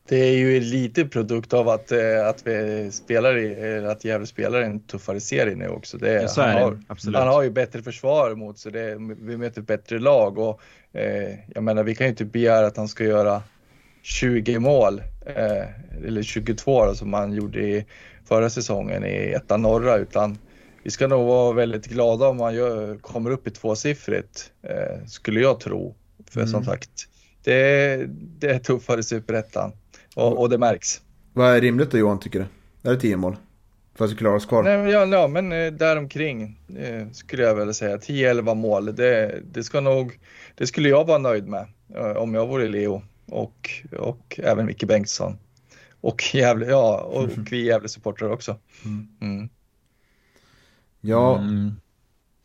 Det 0.08 0.16
är 0.16 0.32
ju 0.32 0.60
lite 0.60 1.04
produkt 1.04 1.52
av 1.52 1.68
att, 1.68 1.92
eh, 1.92 2.28
att 2.28 2.46
vi 2.46 2.88
spelar 2.92 3.38
i, 3.38 3.86
att 3.86 4.04
Gävle 4.04 4.26
spelar 4.26 4.60
en 4.60 4.80
tuffare 4.80 5.20
serie 5.20 5.54
nu 5.54 5.68
också. 5.68 5.98
Det, 5.98 6.12
ja, 6.12 6.28
så 6.28 6.40
är 6.40 6.52
han, 6.52 6.62
har, 6.62 6.80
absolut. 6.86 7.18
han 7.18 7.28
har 7.28 7.42
ju 7.42 7.50
bättre 7.50 7.82
försvar 7.82 8.34
mot 8.34 8.58
sig. 8.58 8.72
Det, 8.72 8.96
vi 9.20 9.36
möter 9.36 9.60
ett 9.60 9.66
bättre 9.66 9.98
lag 9.98 10.38
och 10.38 10.60
eh, 10.92 11.34
jag 11.54 11.64
menar 11.64 11.82
vi 11.82 11.94
kan 11.94 12.06
ju 12.06 12.10
inte 12.10 12.24
begära 12.24 12.66
att 12.66 12.76
han 12.76 12.88
ska 12.88 13.04
göra 13.04 13.42
20 14.02 14.58
mål 14.58 15.02
eh, 15.26 16.06
eller 16.06 16.22
22 16.22 16.86
då, 16.86 16.94
som 16.94 17.12
han 17.12 17.32
gjorde 17.32 17.60
i 17.60 17.86
förra 18.24 18.50
säsongen 18.50 19.04
i 19.04 19.32
ettan 19.36 19.62
norra 19.62 19.96
utan 19.96 20.38
vi 20.82 20.90
ska 20.90 21.06
nog 21.06 21.26
vara 21.26 21.52
väldigt 21.52 21.86
glada 21.86 22.28
om 22.28 22.36
man 22.36 22.54
gör, 22.54 22.96
kommer 22.96 23.30
upp 23.30 23.46
i 23.46 23.50
tvåsiffrigt, 23.50 24.52
eh, 24.62 25.06
skulle 25.06 25.40
jag 25.40 25.60
tro. 25.60 25.94
För 26.30 26.40
mm. 26.40 26.50
som 26.50 26.64
sagt, 26.64 26.90
det, 27.44 28.06
det 28.38 28.50
är 28.50 28.58
tuffare 28.58 29.00
i 29.00 29.02
Superettan 29.02 29.72
och, 30.16 30.40
och, 30.40 30.48
det 30.48 30.58
märks. 30.58 31.00
Vad 31.32 31.56
är 31.56 31.60
rimligt 31.60 31.90
då 31.90 31.98
Johan, 31.98 32.20
tycker 32.20 32.38
du? 32.38 32.46
Är 32.90 32.94
det 32.94 33.00
tio 33.00 33.16
mål? 33.16 33.36
För 33.94 34.04
att 34.04 34.10
vi 34.10 34.16
klarar 34.16 34.34
oss 34.34 34.46
kvar? 34.46 34.62
Nej, 34.62 34.92
ja, 34.92 35.06
ja, 35.06 35.28
men 35.28 35.52
eh, 35.52 35.72
däromkring 35.72 36.58
eh, 36.78 37.10
skulle 37.12 37.42
jag 37.42 37.54
väl 37.54 37.74
säga. 37.74 37.96
10-11 37.96 38.54
mål, 38.54 38.96
det, 38.96 39.40
det, 39.52 39.64
ska 39.64 39.80
nog, 39.80 40.18
det 40.54 40.66
skulle 40.66 40.88
jag 40.88 41.04
vara 41.04 41.18
nöjd 41.18 41.48
med 41.48 41.66
eh, 41.94 42.16
om 42.16 42.34
jag 42.34 42.46
vore 42.46 42.68
Leo 42.68 43.02
och, 43.26 43.70
och 43.98 44.40
även 44.42 44.66
Micke 44.66 44.84
Bengtsson. 44.84 45.38
Och, 46.00 46.34
Gävle, 46.34 46.66
ja, 46.66 47.00
och, 47.00 47.24
och 47.24 47.30
vi 47.50 47.64
Gävle-supportrar 47.64 48.30
också. 48.30 48.56
Mm. 48.84 49.08
Mm. 49.20 49.48
Ja. 51.00 51.38
Mm. 51.38 51.72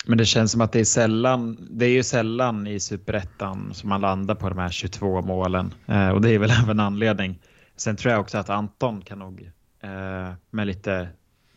Men 0.06 0.18
det 0.18 0.26
känns 0.26 0.52
som 0.52 0.62
att 0.62 0.72
det 0.72 0.80
är 0.80 0.86
sällan, 0.86 1.68
det 1.72 1.86
är 1.86 1.90
ju 1.90 2.04
sällan 2.04 2.68
i 2.68 2.80
superettan 2.80 3.74
som 3.74 3.90
man 3.90 4.02
landar 4.02 4.36
på 4.36 4.50
de 4.50 4.58
här 4.58 4.70
22 4.70 5.22
målen 5.22 5.74
eh, 5.88 6.10
och 6.10 6.22
det 6.22 6.30
är 6.30 6.40
väl 6.40 6.52
även 6.64 6.80
anledning. 6.80 7.40
Sen 7.82 7.96
tror 7.96 8.12
jag 8.12 8.22
också 8.22 8.38
att 8.38 8.50
Anton 8.50 9.02
kan 9.02 9.20
nog 9.20 9.52
eh, 9.82 10.34
med 10.50 10.68
lite 10.68 11.10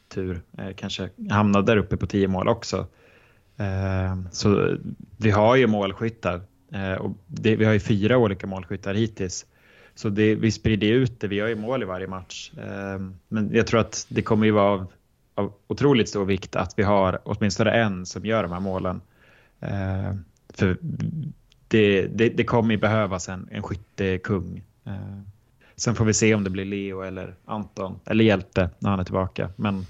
tur 0.08 0.42
eh, 0.58 0.74
kanske 0.76 1.10
hamna 1.30 1.62
där 1.62 1.76
uppe 1.76 1.96
på 1.96 2.06
10 2.06 2.28
mål 2.28 2.48
också. 2.48 2.86
Eh, 3.56 4.16
så 4.30 4.76
vi 5.16 5.30
har 5.30 5.56
ju 5.56 5.66
målskyttar 5.66 6.40
eh, 6.72 6.92
och 6.92 7.10
det, 7.26 7.56
vi 7.56 7.64
har 7.64 7.72
ju 7.72 7.80
fyra 7.80 8.18
olika 8.18 8.46
målskyttar 8.46 8.94
hittills. 8.94 9.46
Så 9.94 10.08
det, 10.08 10.34
vi 10.34 10.50
sprider 10.50 10.86
ut 10.86 11.20
det, 11.20 11.28
vi 11.28 11.36
gör 11.36 11.48
ju 11.48 11.54
mål 11.54 11.82
i 11.82 11.86
varje 11.86 12.06
match. 12.06 12.52
Eh, 12.58 13.00
men 13.28 13.50
jag 13.52 13.66
tror 13.66 13.80
att 13.80 14.06
det 14.08 14.22
kommer 14.22 14.46
ju 14.46 14.52
vara 14.52 14.72
av 14.72 14.86
av 15.34 15.52
otroligt 15.66 16.08
stor 16.08 16.24
vikt 16.24 16.56
att 16.56 16.74
vi 16.76 16.82
har 16.82 17.20
åtminstone 17.24 17.70
en 17.70 18.06
som 18.06 18.26
gör 18.26 18.42
de 18.42 18.52
här 18.52 18.60
målen. 18.60 19.00
Eh, 19.60 20.14
för 20.48 20.76
det, 21.68 22.06
det, 22.06 22.28
det 22.28 22.44
kommer 22.44 22.70
ju 22.70 22.80
behövas 22.80 23.28
en, 23.28 23.48
en 23.50 23.62
skyttekung. 23.62 24.62
Eh, 24.84 25.20
Sen 25.76 25.94
får 25.94 26.04
vi 26.04 26.14
se 26.14 26.34
om 26.34 26.44
det 26.44 26.50
blir 26.50 26.64
Leo 26.64 27.00
eller 27.00 27.34
Anton 27.44 28.00
eller 28.04 28.24
Hjälte 28.24 28.70
när 28.78 28.90
han 28.90 29.00
är 29.00 29.04
tillbaka. 29.04 29.50
Men, 29.56 29.86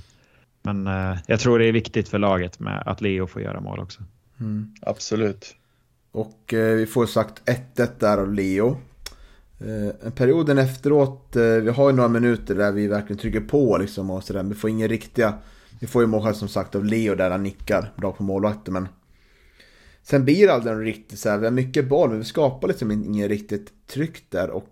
men 0.62 0.86
eh, 0.86 1.18
jag 1.26 1.40
tror 1.40 1.58
det 1.58 1.66
är 1.66 1.72
viktigt 1.72 2.08
för 2.08 2.18
laget 2.18 2.60
med 2.60 2.82
att 2.86 3.00
Leo 3.00 3.26
får 3.26 3.42
göra 3.42 3.60
mål 3.60 3.78
också. 3.78 4.02
Mm. 4.40 4.74
Absolut. 4.82 5.54
Och 6.12 6.54
eh, 6.54 6.76
vi 6.76 6.86
får 6.86 7.06
sagt 7.06 7.42
1-1 7.76 7.88
där 7.98 8.18
av 8.18 8.34
Leo. 8.34 8.76
Eh, 9.60 10.10
perioden 10.10 10.58
efteråt, 10.58 11.36
eh, 11.36 11.42
vi 11.42 11.70
har 11.70 11.90
ju 11.90 11.96
några 11.96 12.08
minuter 12.08 12.54
där 12.54 12.72
vi 12.72 12.86
verkligen 12.86 13.18
trycker 13.18 13.40
på 13.40 13.78
liksom 13.78 14.10
och 14.10 14.24
sådär. 14.24 14.42
Vi 14.42 14.54
får 14.54 14.70
inga 14.70 14.86
riktiga, 14.86 15.34
vi 15.80 15.86
får 15.86 16.02
ju 16.02 16.08
mål 16.08 16.34
som 16.34 16.48
sagt 16.48 16.74
av 16.74 16.84
Leo 16.84 17.14
där 17.14 17.30
han 17.30 17.42
nickar 17.42 17.92
bra 17.96 18.12
på 18.12 18.22
målvakten 18.22 18.74
men 18.74 18.88
Sen 20.06 20.24
blir 20.24 20.46
det 20.46 20.52
aldrig 20.52 20.86
riktigt 20.86 21.18
så 21.18 21.28
här, 21.28 21.38
vi 21.38 21.46
har 21.46 21.52
mycket 21.52 21.88
boll 21.88 22.08
men 22.08 22.18
vi 22.18 22.24
skapar 22.24 22.68
liksom 22.68 22.90
inget 22.90 23.28
riktigt 23.28 23.72
tryck 23.86 24.30
där 24.30 24.50
och 24.50 24.66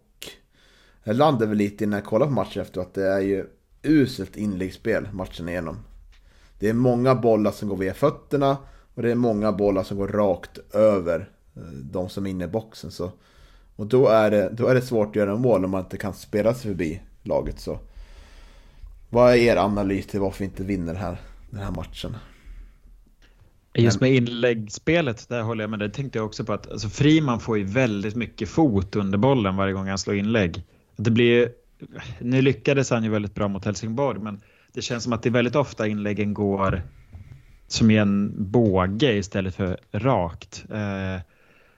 jag 1.05 1.17
landade 1.17 1.47
väl 1.47 1.59
lite 1.59 1.87
när 1.87 1.97
jag 1.97 2.05
kollade 2.05 2.29
på 2.29 2.35
matchen 2.35 2.63
efter 2.63 2.81
att 2.81 2.95
det 2.95 3.09
är 3.09 3.21
ju 3.21 3.47
uselt 3.83 4.37
inläggsspel 4.37 5.09
matchen 5.13 5.49
igenom. 5.49 5.77
Det 6.59 6.69
är 6.69 6.75
många 6.75 7.15
bollar 7.15 7.51
som 7.51 7.69
går 7.69 7.77
via 7.77 7.95
fötterna 7.95 8.57
och 8.95 9.03
det 9.03 9.11
är 9.11 9.15
många 9.15 9.53
bollar 9.53 9.83
som 9.83 9.97
går 9.97 10.09
rakt 10.09 10.75
över 10.75 11.29
eh, 11.57 11.63
de 11.73 12.09
som 12.09 12.27
är 12.27 12.31
inne 12.31 12.45
i 12.45 12.49
boxen. 12.49 12.91
Så. 12.91 13.11
Och 13.77 13.87
då 13.87 14.09
är, 14.09 14.31
det, 14.31 14.49
då 14.53 14.67
är 14.67 14.75
det 14.75 14.83
svårt 14.83 15.09
att 15.09 15.17
göra 15.17 15.37
mål 15.37 15.65
om 15.65 15.71
man 15.71 15.81
inte 15.81 15.97
kan 15.97 16.15
spela 16.15 16.55
sig 16.55 16.71
förbi 16.71 17.01
laget. 17.23 17.61
Så. 17.61 17.79
Vad 19.11 19.33
är 19.33 19.37
er 19.37 19.57
analys 19.57 20.07
till 20.07 20.21
varför 20.21 20.39
vi 20.39 20.45
inte 20.45 20.63
vinner 20.63 20.95
här, 20.95 21.21
den 21.51 21.61
här 21.61 21.71
matchen? 21.71 22.17
Just 23.75 24.01
med 24.01 24.15
inläggsspelet, 24.15 25.29
där 25.29 25.43
håller 25.43 25.63
jag 25.63 25.71
med. 25.71 25.79
Det 25.79 25.91
tänkte 25.91 26.19
jag 26.19 26.27
också 26.27 26.45
på 26.45 26.53
att 26.53 26.71
alltså 26.71 26.89
Friman 26.89 27.41
får 27.41 27.59
ju 27.59 27.65
väldigt 27.65 28.15
mycket 28.15 28.49
fot 28.49 28.97
under 28.97 29.19
bollen 29.19 29.57
varje 29.57 29.73
gång 29.73 29.89
han 29.89 29.99
slår 29.99 30.17
inlägg. 30.17 30.65
Det 30.97 31.11
blir, 31.11 31.49
nu 32.19 32.43
lyckades 32.43 32.91
han 32.91 33.05
ju 33.05 33.11
väldigt 33.11 33.35
bra 33.35 33.49
mot 33.49 33.65
Helsingborg, 33.65 34.21
men 34.21 34.41
det 34.73 34.83
känns 34.83 35.05
som 35.05 35.13
att 35.13 35.23
det 35.23 35.31
väldigt 35.31 35.57
ofta 35.57 35.87
inläggen 35.87 36.35
går 36.35 36.83
som 37.69 37.91
i 37.91 37.97
en 37.97 38.33
båge 38.37 39.13
istället 39.13 39.55
för 39.55 39.79
rakt. 39.93 40.65
Eh, 40.71 41.21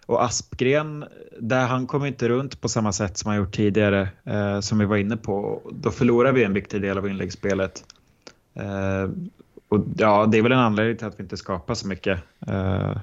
och 0.07 0.25
Aspgren, 0.25 1.05
där 1.41 1.67
han 1.67 1.87
kommer 1.87 2.07
inte 2.07 2.29
runt 2.29 2.61
på 2.61 2.69
samma 2.69 2.93
sätt 2.93 3.19
som 3.19 3.29
han 3.29 3.39
gjort 3.39 3.55
tidigare, 3.55 4.09
eh, 4.25 4.61
som 4.61 4.79
vi 4.79 4.85
var 4.85 4.97
inne 4.97 5.17
på. 5.17 5.63
Då 5.73 5.91
förlorar 5.91 6.33
vi 6.33 6.45
en 6.45 6.53
viktig 6.53 6.83
del 6.83 6.99
av 6.99 7.09
inläggsspelet. 7.09 7.85
Eh, 8.55 9.11
och 9.69 9.85
ja, 9.97 10.27
det 10.27 10.39
är 10.39 10.43
väl 10.43 10.53
en 10.53 10.59
anledning 10.59 10.97
till 10.97 11.07
att 11.07 11.19
vi 11.21 11.23
inte 11.23 11.37
skapar 11.37 11.75
så 11.75 11.87
mycket. 11.87 12.21
Eh, 12.47 12.97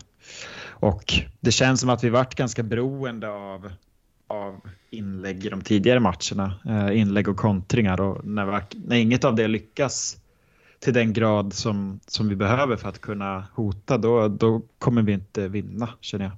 och 0.70 1.14
det 1.40 1.52
känns 1.52 1.82
som 1.82 1.90
att 1.90 2.04
vi 2.04 2.10
varit 2.10 2.36
ganska 2.36 2.64
beroende 2.64 3.30
av, 3.30 3.72
av 4.32 4.62
inlägg 4.90 5.46
i 5.46 5.50
de 5.50 5.62
tidigare 5.62 6.00
matcherna. 6.00 6.54
Eh, 6.66 7.00
inlägg 7.00 7.28
och 7.28 7.38
kontringar 7.38 8.02
och 8.02 8.26
när, 8.26 8.64
när 8.86 8.96
inget 8.96 9.24
av 9.24 9.36
det 9.36 9.48
lyckas 9.48 10.18
till 10.80 10.94
den 10.94 11.14
grad 11.14 11.54
som, 11.54 12.00
som 12.08 12.30
vi 12.30 12.36
behöver 12.36 12.76
för 12.76 12.90
att 12.90 13.02
kunna 13.02 13.48
hota, 13.54 13.98
då, 13.98 14.28
då 14.28 14.62
kommer 14.80 15.02
vi 15.02 15.12
inte 15.12 15.48
vinna 15.48 15.90
känner 16.02 16.26
jag. 16.26 16.34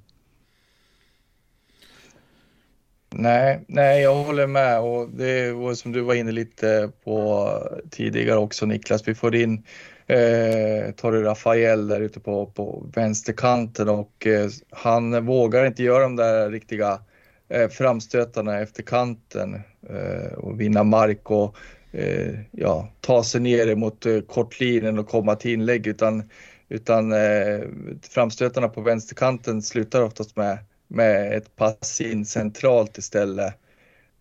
Nej, 3.16 3.64
nej, 3.68 4.02
jag 4.02 4.24
håller 4.24 4.46
med 4.46 4.80
och 4.80 5.10
det 5.10 5.52
var 5.52 5.74
som 5.74 5.92
du 5.92 6.00
var 6.00 6.14
inne 6.14 6.32
lite 6.32 6.90
på 7.04 7.48
tidigare 7.90 8.38
också 8.38 8.66
Niklas. 8.66 9.08
Vi 9.08 9.14
får 9.14 9.34
in 9.34 9.64
eh, 10.06 10.94
Torre 10.96 11.24
Rafael 11.24 11.88
där 11.88 12.00
ute 12.00 12.20
på, 12.20 12.46
på 12.46 12.86
vänsterkanten 12.94 13.88
och 13.88 14.26
eh, 14.26 14.48
han 14.70 15.26
vågar 15.26 15.66
inte 15.66 15.82
göra 15.82 16.02
de 16.02 16.16
där 16.16 16.50
riktiga 16.50 16.92
eh, 16.92 16.98
Eh, 17.48 17.68
framstötarna 17.68 18.60
efter 18.60 18.82
kanten 18.82 19.54
eh, 19.88 20.32
och 20.32 20.60
vinna 20.60 20.84
mark 20.84 21.30
och 21.30 21.56
eh, 21.92 22.34
ja, 22.50 22.88
ta 23.00 23.24
sig 23.24 23.40
ner 23.40 23.74
mot 23.74 24.06
eh, 24.06 24.20
kortlinjen 24.20 24.98
och 24.98 25.08
komma 25.08 25.36
till 25.36 25.50
inlägg 25.50 25.86
utan, 25.86 26.30
utan 26.68 27.12
eh, 27.12 27.60
framstötarna 28.02 28.68
på 28.68 28.80
vänsterkanten 28.80 29.62
slutar 29.62 30.02
oftast 30.02 30.36
med, 30.36 30.58
med 30.88 31.36
ett 31.36 31.56
pass 31.56 32.00
in 32.00 32.26
centralt 32.26 32.98
istället. 32.98 33.54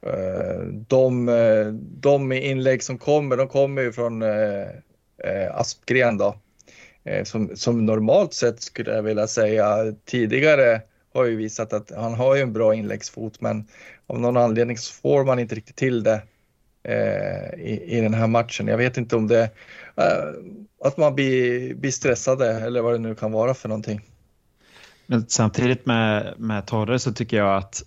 Eh, 0.05 0.61
de, 0.87 1.29
eh, 1.29 1.65
de 2.01 2.31
inlägg 2.31 2.83
som 2.83 2.97
kommer, 2.97 3.37
de 3.37 3.47
kommer 3.47 3.81
ju 3.81 3.91
från 3.91 4.21
eh, 4.21 4.67
Aspgren 5.51 6.17
då. 6.17 6.35
Som, 7.23 7.51
som 7.55 7.85
normalt 7.85 8.33
sett 8.33 8.61
skulle 8.61 8.91
jag 8.95 9.03
vilja 9.03 9.27
säga 9.27 9.93
tidigare 10.05 10.81
har 11.13 11.25
ju 11.25 11.35
visat 11.35 11.73
att 11.73 11.91
han 11.95 12.13
har 12.13 12.35
ju 12.35 12.41
en 12.41 12.53
bra 12.53 12.75
inläggsfot 12.75 13.41
men 13.41 13.67
av 14.07 14.19
någon 14.19 14.37
anledning 14.37 14.77
så 14.77 14.93
får 14.93 15.25
man 15.25 15.39
inte 15.39 15.55
riktigt 15.55 15.75
till 15.75 16.03
det 16.03 16.21
eh, 16.83 17.59
i, 17.59 17.97
i 17.97 18.01
den 18.01 18.13
här 18.13 18.27
matchen. 18.27 18.67
Jag 18.67 18.77
vet 18.77 18.97
inte 18.97 19.15
om 19.15 19.27
det 19.27 19.43
eh, 19.95 20.29
att 20.83 20.97
man 20.97 21.15
blir, 21.15 21.73
blir 21.75 21.91
stressade 21.91 22.51
eller 22.51 22.81
vad 22.81 22.93
det 22.93 22.99
nu 22.99 23.15
kan 23.15 23.31
vara 23.31 23.53
för 23.53 23.69
någonting. 23.69 24.01
Men 25.05 25.25
samtidigt 25.27 25.85
med, 25.85 26.33
med 26.37 26.65
Torre 26.65 26.99
så 26.99 27.13
tycker 27.13 27.37
jag 27.37 27.57
att 27.57 27.83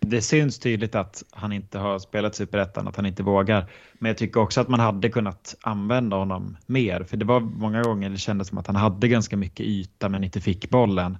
det 0.00 0.22
syns 0.22 0.58
tydligt 0.58 0.94
att 0.94 1.22
han 1.30 1.52
inte 1.52 1.78
har 1.78 1.98
spelat 1.98 2.34
Superettan, 2.34 2.88
att 2.88 2.96
han 2.96 3.06
inte 3.06 3.22
vågar. 3.22 3.70
Men 3.98 4.08
jag 4.08 4.18
tycker 4.18 4.40
också 4.40 4.60
att 4.60 4.68
man 4.68 4.80
hade 4.80 5.08
kunnat 5.08 5.56
använda 5.60 6.16
honom 6.16 6.56
mer. 6.66 7.02
För 7.02 7.16
det 7.16 7.24
var 7.24 7.40
många 7.40 7.82
gånger 7.82 8.10
det 8.10 8.18
kändes 8.18 8.48
som 8.48 8.58
att 8.58 8.66
han 8.66 8.76
hade 8.76 9.08
ganska 9.08 9.36
mycket 9.36 9.66
yta 9.66 10.08
men 10.08 10.24
inte 10.24 10.40
fick 10.40 10.70
bollen. 10.70 11.18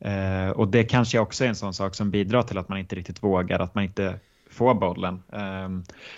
Eh, 0.00 0.50
och 0.50 0.68
det 0.68 0.84
kanske 0.84 1.18
också 1.18 1.44
är 1.44 1.48
en 1.48 1.56
sån 1.56 1.74
sak 1.74 1.94
som 1.94 2.10
bidrar 2.10 2.42
till 2.42 2.58
att 2.58 2.68
man 2.68 2.78
inte 2.78 2.96
riktigt 2.96 3.22
vågar, 3.22 3.58
att 3.60 3.74
man 3.74 3.84
inte 3.84 4.14
får 4.50 4.74
bollen. 4.74 5.22
Eh, 5.32 5.68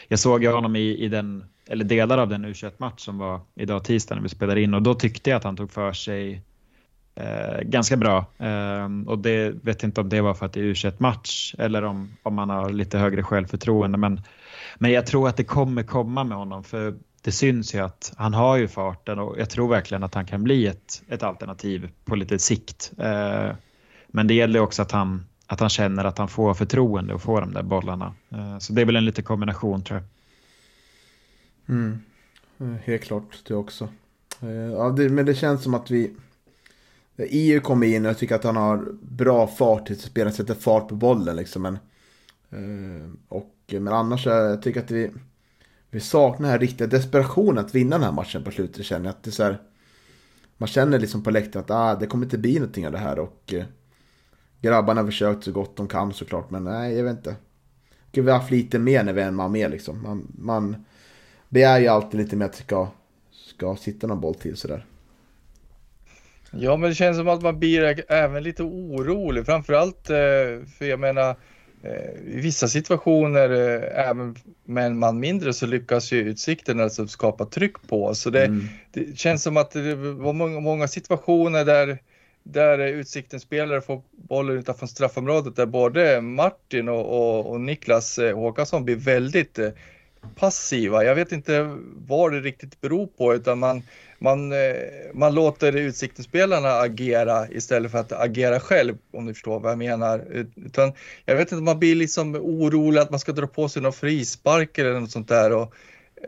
jag 0.08 0.18
såg 0.18 0.42
ju 0.42 0.50
honom 0.50 0.76
i, 0.76 1.04
i 1.04 1.08
den, 1.08 1.44
eller 1.68 1.84
delar 1.84 2.18
av 2.18 2.28
den 2.28 2.46
U21-match 2.46 3.00
som 3.00 3.18
var 3.18 3.40
idag 3.54 3.84
tisdag 3.84 4.14
när 4.14 4.22
vi 4.22 4.28
spelade 4.28 4.62
in 4.62 4.74
och 4.74 4.82
då 4.82 4.94
tyckte 4.94 5.30
jag 5.30 5.36
att 5.36 5.44
han 5.44 5.56
tog 5.56 5.72
för 5.72 5.92
sig 5.92 6.42
eh, 7.14 7.60
ganska 7.62 7.96
bra. 7.96 8.26
Eh, 8.38 8.88
och 9.06 9.18
det 9.18 9.54
vet 9.62 9.82
inte 9.82 10.00
om 10.00 10.08
det 10.08 10.20
var 10.20 10.34
för 10.34 10.46
att 10.46 10.52
det 10.52 10.60
är 10.60 10.64
U21-match 10.64 11.54
eller 11.58 11.82
om, 11.82 12.16
om 12.22 12.34
man 12.34 12.50
har 12.50 12.70
lite 12.70 12.98
högre 12.98 13.22
självförtroende. 13.22 13.98
Men, 13.98 14.20
men 14.78 14.92
jag 14.92 15.06
tror 15.06 15.28
att 15.28 15.36
det 15.36 15.44
kommer 15.44 15.82
komma 15.82 16.24
med 16.24 16.38
honom 16.38 16.64
för 16.64 16.94
det 17.22 17.32
syns 17.32 17.74
ju 17.74 17.78
att 17.78 18.12
han 18.16 18.34
har 18.34 18.56
ju 18.56 18.68
farten 18.68 19.18
och 19.18 19.38
jag 19.38 19.50
tror 19.50 19.68
verkligen 19.68 20.02
att 20.02 20.14
han 20.14 20.26
kan 20.26 20.44
bli 20.44 20.66
ett, 20.66 21.02
ett 21.08 21.22
alternativ 21.22 21.90
på 22.04 22.16
lite 22.16 22.38
sikt. 22.38 22.92
Eh, 22.98 23.50
men 24.14 24.26
det 24.26 24.34
gäller 24.34 24.60
också 24.60 24.82
att 24.82 24.92
han, 24.92 25.24
att 25.46 25.60
han 25.60 25.68
känner 25.68 26.04
att 26.04 26.18
han 26.18 26.28
får 26.28 26.54
förtroende 26.54 27.14
och 27.14 27.22
får 27.22 27.40
de 27.40 27.52
där 27.52 27.62
bollarna. 27.62 28.14
Eh, 28.30 28.58
så 28.58 28.72
det 28.72 28.80
är 28.80 28.86
väl 28.86 28.96
en 28.96 29.04
liten 29.04 29.24
kombination 29.24 29.82
tror 29.82 30.00
jag. 30.00 30.08
Mm. 31.76 31.98
Eh, 32.58 32.80
helt 32.84 33.02
klart 33.02 33.44
det 33.48 33.54
också. 33.54 33.88
Eh, 34.40 34.50
ja, 34.50 34.90
det, 34.90 35.08
men 35.08 35.26
det 35.26 35.34
känns 35.34 35.62
som 35.62 35.74
att 35.74 35.90
vi... 35.90 36.14
EU 37.16 37.60
kommer 37.60 37.86
in 37.86 38.04
och 38.04 38.10
jag 38.10 38.18
tycker 38.18 38.34
att 38.34 38.44
han 38.44 38.56
har 38.56 38.86
bra 39.02 39.46
fart 39.46 39.90
i 39.90 39.94
spelet, 39.94 40.34
sätter 40.34 40.54
fart 40.54 40.88
på 40.88 40.94
bollen 40.94 41.36
liksom. 41.36 41.62
Men, 41.62 41.78
och, 43.28 43.54
men 43.68 43.88
annars 43.88 44.26
jag 44.26 44.62
tycker 44.62 44.80
att 44.80 44.90
vi, 44.90 45.10
vi 45.90 46.00
saknar 46.00 46.42
den 46.42 46.50
här 46.50 46.58
riktiga 46.58 46.86
desperationen 46.86 47.64
att 47.64 47.74
vinna 47.74 47.96
den 47.96 48.04
här 48.04 48.12
matchen 48.12 48.44
på 48.44 48.50
slutet 48.50 48.84
känner 48.84 49.04
jag. 49.04 49.10
Att 49.10 49.22
det 49.22 49.30
är 49.30 49.32
så 49.32 49.42
här, 49.42 49.58
man 50.56 50.66
känner 50.66 50.98
liksom 50.98 51.22
på 51.22 51.30
läktaren 51.30 51.64
att 51.64 51.70
ah, 51.70 51.94
det 51.94 52.06
kommer 52.06 52.26
inte 52.26 52.38
bli 52.38 52.54
någonting 52.54 52.86
av 52.86 52.92
det 52.92 52.98
här 52.98 53.18
och 53.18 53.54
Grabbarna 54.62 55.00
har 55.00 55.06
försökt 55.06 55.44
så 55.44 55.52
gott 55.52 55.76
de 55.76 55.88
kan 55.88 56.12
såklart, 56.12 56.50
men 56.50 56.64
nej, 56.64 56.96
jag 56.96 57.04
vet 57.04 57.16
inte. 57.16 57.36
Vi 58.12 58.20
har 58.30 58.38
haft 58.38 58.50
lite 58.50 58.78
mer 58.78 59.04
när 59.04 59.12
vi 59.12 59.22
är 59.22 59.28
en 59.28 59.34
man 59.34 59.52
mer 59.52 59.68
liksom. 59.68 60.02
Man, 60.02 60.32
man 60.38 60.84
begär 61.48 61.80
ju 61.80 61.88
alltid 61.88 62.20
lite 62.20 62.36
mer 62.36 62.46
att 62.46 62.52
det 62.52 62.62
ska, 62.62 62.88
ska 63.32 63.76
sitta 63.76 64.06
någon 64.06 64.20
boll 64.20 64.34
till 64.34 64.56
sådär. 64.56 64.86
Ja, 66.50 66.76
men 66.76 66.90
det 66.90 66.94
känns 66.94 67.16
som 67.16 67.28
att 67.28 67.42
man 67.42 67.58
blir 67.58 68.12
även 68.12 68.42
lite 68.42 68.62
orolig, 68.62 69.46
framförallt 69.46 70.10
eh, 70.10 70.66
för 70.78 70.84
jag 70.84 71.00
menar 71.00 71.36
eh, 71.82 72.36
i 72.36 72.40
vissa 72.40 72.68
situationer, 72.68 73.50
eh, 73.50 74.08
även 74.08 74.36
med 74.64 74.86
en 74.86 74.98
man 74.98 75.20
mindre, 75.20 75.52
så 75.52 75.66
lyckas 75.66 76.12
ju 76.12 76.18
Utsikten 76.18 76.80
alltså 76.80 77.06
skapa 77.06 77.44
tryck 77.44 77.88
på. 77.88 78.14
Så 78.14 78.30
det, 78.30 78.44
mm. 78.44 78.68
det 78.92 79.18
känns 79.18 79.42
som 79.42 79.56
att 79.56 79.70
det 79.70 79.94
var 79.94 80.32
många, 80.32 80.60
många 80.60 80.88
situationer 80.88 81.64
där 81.64 81.98
där 82.43 82.78
Utsikten 82.78 83.40
spelare 83.40 83.80
får 83.80 84.03
bollen 84.11 84.59
utanför 84.59 84.86
straffområdet 84.86 85.57
där 85.57 85.66
både 85.66 86.20
Martin 86.20 86.88
och, 86.88 87.05
och, 87.05 87.51
och 87.51 87.61
Niklas 87.61 88.18
eh, 88.18 88.36
Håkansson 88.36 88.84
blir 88.84 88.97
väldigt 88.97 89.59
eh, 89.59 89.70
passiva. 90.34 91.05
Jag 91.05 91.14
vet 91.14 91.32
inte 91.32 91.76
vad 92.07 92.32
det 92.32 92.40
riktigt 92.40 92.80
beror 92.80 93.07
på 93.07 93.34
utan 93.34 93.59
man, 93.59 93.82
man, 94.18 94.53
eh, 94.53 94.74
man 95.14 95.34
låter 95.34 95.76
Utsikten-spelarna 95.76 96.68
agera 96.68 97.49
istället 97.49 97.90
för 97.90 97.99
att 97.99 98.12
agera 98.12 98.61
själv 98.61 98.97
om 99.12 99.26
du 99.26 99.34
förstår 99.34 99.61
vad 99.61 99.70
jag 99.70 99.78
menar. 99.78 100.47
Utan, 100.55 100.93
jag 101.24 101.36
vet 101.36 101.53
inte, 101.53 101.62
man 101.62 101.78
blir 101.78 101.95
liksom 101.95 102.34
orolig 102.34 103.01
att 103.01 103.11
man 103.11 103.20
ska 103.20 103.32
dra 103.32 103.47
på 103.47 103.68
sig 103.68 103.82
någon 103.82 103.93
frispark 103.93 104.78
eller 104.78 105.01
något 105.01 105.11
sånt 105.11 105.28
där. 105.28 105.53
Och, 105.53 105.74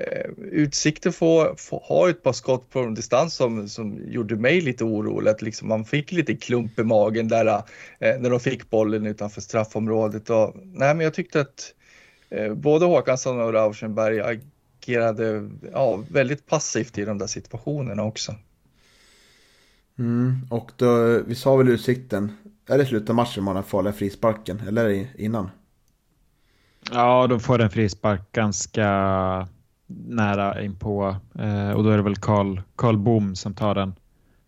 Eh, 0.00 0.30
Utsikten 0.36 1.12
får, 1.12 1.54
får 1.56 1.78
ha 1.78 2.10
ett 2.10 2.22
par 2.22 2.32
skott 2.32 2.70
på 2.70 2.86
distans 2.86 3.34
som, 3.34 3.68
som 3.68 4.00
gjorde 4.06 4.36
mig 4.36 4.60
lite 4.60 4.84
orolig. 4.84 5.30
Att 5.30 5.42
liksom 5.42 5.68
man 5.68 5.84
fick 5.84 6.12
lite 6.12 6.34
klump 6.34 6.78
i 6.78 6.84
magen 6.84 7.28
där 7.28 7.46
eh, 7.46 8.20
när 8.20 8.30
de 8.30 8.40
fick 8.40 8.70
bollen 8.70 9.06
utanför 9.06 9.40
straffområdet. 9.40 10.30
Och, 10.30 10.52
nej, 10.54 10.94
men 10.94 11.00
jag 11.00 11.14
tyckte 11.14 11.40
att 11.40 11.74
eh, 12.30 12.54
både 12.54 12.86
Håkansson 12.86 13.40
och 13.40 13.52
Rauschenberg 13.52 14.20
agerade 14.20 15.50
ja, 15.72 16.04
väldigt 16.10 16.46
passivt 16.46 16.98
i 16.98 17.04
de 17.04 17.18
där 17.18 17.26
situationerna 17.26 18.02
också. 18.02 18.34
Mm, 19.98 20.46
och 20.50 20.70
då, 20.76 21.20
vi 21.26 21.34
sa 21.34 21.56
väl 21.56 21.68
Utsikten 21.68 22.32
är 22.66 22.78
det 22.78 22.86
slutet 22.86 23.10
av 23.10 23.16
matchen 23.16 23.44
man 23.44 23.56
har 23.56 23.62
farliga 23.62 23.92
frisparken? 23.92 24.60
Eller 24.68 25.06
innan? 25.20 25.50
Ja, 26.92 27.26
de 27.26 27.40
får 27.40 27.60
en 27.60 27.70
frispark 27.70 28.32
ganska 28.32 29.48
nära 30.06 30.62
inpå. 30.62 31.16
Eh, 31.34 31.70
och 31.70 31.84
då 31.84 31.90
är 31.90 31.96
det 31.96 32.02
väl 32.02 32.16
Karl, 32.16 32.60
Karl 32.76 32.96
Boom 32.96 33.34
som 33.34 33.54
tar 33.54 33.74
den. 33.74 33.94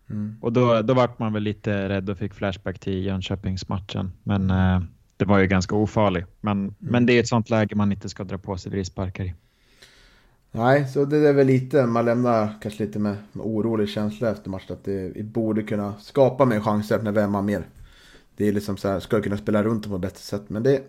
Mm. 0.09 0.35
Och 0.41 0.53
då, 0.53 0.81
då 0.81 0.93
vart 0.93 1.19
man 1.19 1.33
väl 1.33 1.43
lite 1.43 1.89
rädd 1.89 2.09
och 2.09 2.17
fick 2.17 2.33
flashback 2.33 2.79
till 2.79 3.05
Jönköpingsmatchen. 3.05 4.11
Men 4.23 4.49
eh, 4.49 4.81
det 5.17 5.25
var 5.25 5.39
ju 5.39 5.47
ganska 5.47 5.75
ofarlig. 5.75 6.25
Men, 6.41 6.57
mm. 6.57 6.73
men 6.79 7.05
det 7.05 7.13
är 7.13 7.19
ett 7.19 7.27
sånt 7.27 7.49
läge 7.49 7.75
man 7.75 7.91
inte 7.91 8.09
ska 8.09 8.23
dra 8.23 8.37
på 8.37 8.57
sig 8.57 8.71
frisparkar 8.71 9.23
i. 9.23 9.33
Nej, 10.51 10.87
så 10.87 11.05
det 11.05 11.17
är 11.17 11.33
väl 11.33 11.47
lite, 11.47 11.85
man 11.85 12.05
lämnar 12.05 12.49
kanske 12.61 12.85
lite 12.85 12.99
med, 12.99 13.15
med 13.31 13.45
orolig 13.45 13.89
känsla 13.89 14.29
efter 14.29 14.49
matchen. 14.49 14.73
Att 14.73 14.83
det, 14.83 15.11
vi 15.15 15.23
borde 15.23 15.63
kunna 15.63 15.93
skapa 15.99 16.45
mer 16.45 16.59
chanser 16.59 17.01
när 17.01 17.11
vi 17.11 17.19
är 17.19 17.41
mer. 17.41 17.63
Det 18.35 18.47
är 18.47 18.53
liksom 18.53 18.77
så 18.77 18.87
här, 18.87 18.99
ska 18.99 19.21
kunna 19.21 19.37
spela 19.37 19.63
runt 19.63 19.83
dem 19.83 19.91
på 19.91 19.95
ett 19.95 20.01
bättre 20.01 20.19
sätt. 20.19 20.43
Men 20.47 20.63
det, 20.63 20.81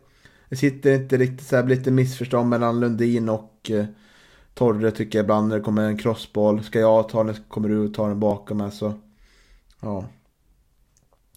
det 0.48 0.56
sitter 0.56 0.94
inte 0.94 1.16
riktigt 1.16 1.46
så 1.46 1.56
här, 1.56 1.66
lite 1.66 1.90
missförstånd 1.90 2.48
mellan 2.48 2.80
Lundin 2.80 3.28
och 3.28 3.70
eh, 3.70 3.84
Torre 4.58 4.90
tycker 4.90 5.18
jag 5.18 5.24
ibland 5.24 5.48
när 5.48 5.56
det 5.56 5.62
kommer 5.62 5.82
en 5.82 5.98
crossboll. 5.98 6.62
Ska 6.62 6.80
jag 6.80 7.08
ta 7.08 7.24
den, 7.24 7.36
kommer 7.48 7.68
du 7.68 7.88
ta 7.88 8.08
den 8.08 8.20
bakom 8.20 8.58
mig 8.58 8.70
så... 8.70 8.92
Ja. 9.80 10.04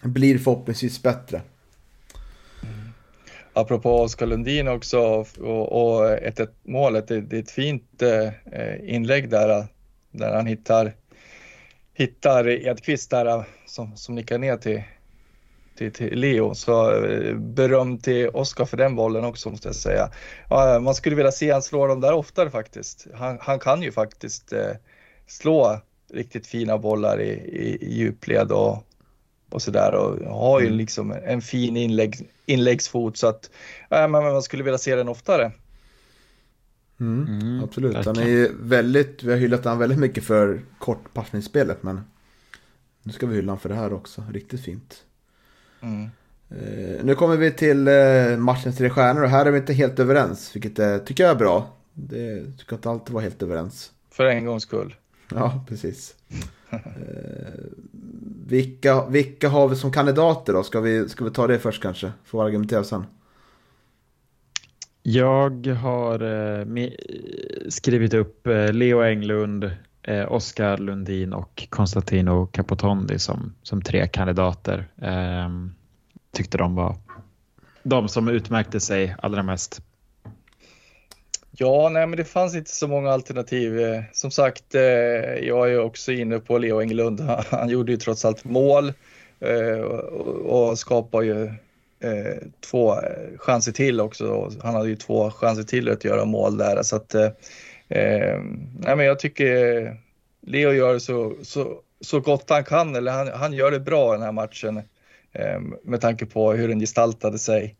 Blir 0.03 0.37
förhoppningsvis 0.37 1.03
bättre. 1.03 1.41
Mm. 2.63 2.89
Apropå 3.53 4.01
Oskar 4.01 4.25
Lundin 4.25 4.67
också 4.67 4.99
och, 5.39 5.71
och 5.71 6.05
1-1 6.05 6.49
målet, 6.63 7.07
det, 7.07 7.21
det, 7.21 7.37
är 7.37 7.41
ett 7.41 7.51
fint 7.51 8.01
eh, 8.01 8.95
inlägg 8.95 9.29
där, 9.29 9.67
där 10.11 10.35
han 10.35 10.45
hittar, 10.45 10.93
hittar 11.93 12.47
Edqvist 12.47 13.09
där 13.09 13.45
som, 13.65 13.97
som 13.97 14.15
nickar 14.15 14.37
ner 14.37 14.57
till, 14.57 14.83
till, 15.81 16.09
till 16.09 16.19
Leo. 16.19 16.55
Så 16.55 17.03
eh, 17.05 17.35
beröm 17.35 17.97
till 17.97 18.29
Oskar 18.29 18.65
för 18.65 18.77
den 18.77 18.95
bollen 18.95 19.25
också 19.25 19.49
måste 19.49 19.67
jag 19.67 19.75
säga. 19.75 20.09
Man 20.81 20.95
skulle 20.95 21.15
vilja 21.15 21.31
se 21.31 21.51
han 21.51 21.61
slå 21.61 21.87
dem 21.87 22.01
där 22.01 22.13
oftare 22.13 22.49
faktiskt. 22.49 23.07
Han, 23.13 23.37
han 23.41 23.59
kan 23.59 23.81
ju 23.81 23.91
faktiskt 23.91 24.53
eh, 24.53 24.71
slå 25.27 25.81
riktigt 26.13 26.47
fina 26.47 26.77
bollar 26.77 27.21
i, 27.21 27.29
i, 27.31 27.77
i 27.81 27.93
djupled 27.93 28.51
och, 28.51 28.83
och 29.49 29.61
sådär 29.61 29.95
och 29.95 30.35
har 30.35 30.59
ju 30.59 30.67
mm. 30.67 30.77
liksom 30.77 31.11
en 31.11 31.41
fin 31.41 31.77
inlägg, 31.77 32.29
inläggsfot 32.45 33.17
så 33.17 33.27
att 33.27 33.49
ja, 33.89 34.07
man, 34.07 34.23
man 34.23 34.41
skulle 34.41 34.63
vilja 34.63 34.77
se 34.77 34.95
den 34.95 35.09
oftare. 35.09 35.51
Mm, 36.99 37.27
mm, 37.27 37.63
absolut, 37.63 38.05
han 38.05 38.17
är 38.17 38.27
ju 38.27 38.51
väldigt, 38.59 39.23
vi 39.23 39.31
har 39.31 39.39
hyllat 39.39 39.63
honom 39.63 39.79
väldigt 39.79 39.99
mycket 39.99 40.23
för 40.23 40.61
kortpassningsspelet 40.79 41.83
men 41.83 42.01
nu 43.03 43.11
ska 43.11 43.27
vi 43.27 43.35
hylla 43.35 43.51
honom 43.51 43.59
för 43.59 43.69
det 43.69 43.75
här 43.75 43.93
också, 43.93 44.23
riktigt 44.31 44.61
fint. 44.61 45.03
Mm. 45.81 46.09
Uh, 46.51 47.03
nu 47.03 47.15
kommer 47.15 47.37
vi 47.37 47.51
till 47.51 47.87
uh, 47.87 48.37
matchens 48.37 48.77
tre 48.77 48.89
stjärnor 48.89 49.23
och 49.23 49.29
här 49.29 49.45
är 49.45 49.51
vi 49.51 49.57
inte 49.57 49.73
helt 49.73 49.99
överens, 49.99 50.55
vilket 50.55 50.79
uh, 50.79 50.97
tycker 50.97 51.23
jag 51.23 51.31
är 51.31 51.35
bra. 51.35 51.77
Det 51.93 52.43
ska 52.57 52.75
inte 52.75 52.89
alltid 52.89 53.13
vara 53.13 53.23
helt 53.23 53.43
överens. 53.43 53.91
För 54.11 54.25
en 54.25 54.45
gångs 54.45 54.63
skull. 54.63 54.95
Ja, 55.33 55.65
precis. 55.67 56.15
vilka, 58.45 59.05
vilka 59.05 59.49
har 59.49 59.67
vi 59.67 59.75
som 59.75 59.91
kandidater 59.91 60.53
då? 60.53 60.63
Ska 60.63 60.79
vi, 60.79 61.09
ska 61.09 61.23
vi 61.23 61.31
ta 61.31 61.47
det 61.47 61.59
först 61.59 61.81
kanske? 61.81 62.11
Får 62.23 62.45
argumentera 62.45 62.83
sen. 62.83 63.05
Jag 65.03 65.67
har 65.67 66.19
skrivit 67.69 68.13
upp 68.13 68.47
Leo 68.71 69.01
Englund, 69.01 69.71
eh, 70.03 70.31
Oskar 70.31 70.77
Lundin 70.77 71.33
och 71.33 71.67
Konstantino 71.69 72.45
Capotondi 72.45 73.19
som, 73.19 73.55
som 73.63 73.81
tre 73.81 74.07
kandidater. 74.07 74.87
Eh, 75.01 75.49
tyckte 76.31 76.57
de 76.57 76.75
var 76.75 76.95
de 77.83 78.07
som 78.07 78.27
utmärkte 78.27 78.79
sig 78.79 79.15
allra 79.21 79.43
mest. 79.43 79.81
Ja, 81.51 81.89
nej, 81.89 82.07
men 82.07 82.17
det 82.17 82.25
fanns 82.25 82.55
inte 82.55 82.71
så 82.71 82.87
många 82.87 83.11
alternativ. 83.11 83.79
Eh, 83.79 84.03
som 84.11 84.31
sagt, 84.31 84.75
eh, 84.75 84.81
jag 85.41 85.71
är 85.71 85.79
också 85.79 86.11
inne 86.11 86.39
på 86.39 86.57
Leo 86.57 86.81
Englund. 86.81 87.21
Han 87.49 87.69
gjorde 87.69 87.91
ju 87.91 87.97
trots 87.97 88.25
allt 88.25 88.43
mål 88.43 88.93
eh, 89.39 89.79
och 90.45 90.79
skapar 90.79 91.21
ju 91.21 91.45
eh, 91.99 92.37
två 92.59 92.95
chanser 93.37 93.71
till 93.71 94.01
också. 94.01 94.51
Han 94.63 94.75
hade 94.75 94.89
ju 94.89 94.95
två 94.95 95.31
chanser 95.31 95.63
till 95.63 95.89
att 95.89 96.03
göra 96.03 96.25
mål 96.25 96.57
där 96.57 96.83
så 96.83 96.95
att 96.95 97.15
eh, 97.15 97.29
Eh, 97.91 98.41
nej, 98.79 98.95
men 98.95 99.05
jag 99.05 99.19
tycker 99.19 99.97
Leo 100.41 100.71
gör 100.71 100.99
så, 100.99 101.35
så, 101.41 101.81
så 102.01 102.19
gott 102.19 102.49
han 102.49 102.63
kan, 102.63 102.95
eller 102.95 103.11
han, 103.11 103.27
han 103.27 103.53
gör 103.53 103.71
det 103.71 103.79
bra 103.79 104.13
den 104.13 104.21
här 104.21 104.31
matchen 104.31 104.77
eh, 105.31 105.59
med 105.83 106.01
tanke 106.01 106.25
på 106.25 106.53
hur 106.53 106.67
den 106.67 106.79
gestaltade 106.79 107.39
sig. 107.39 107.75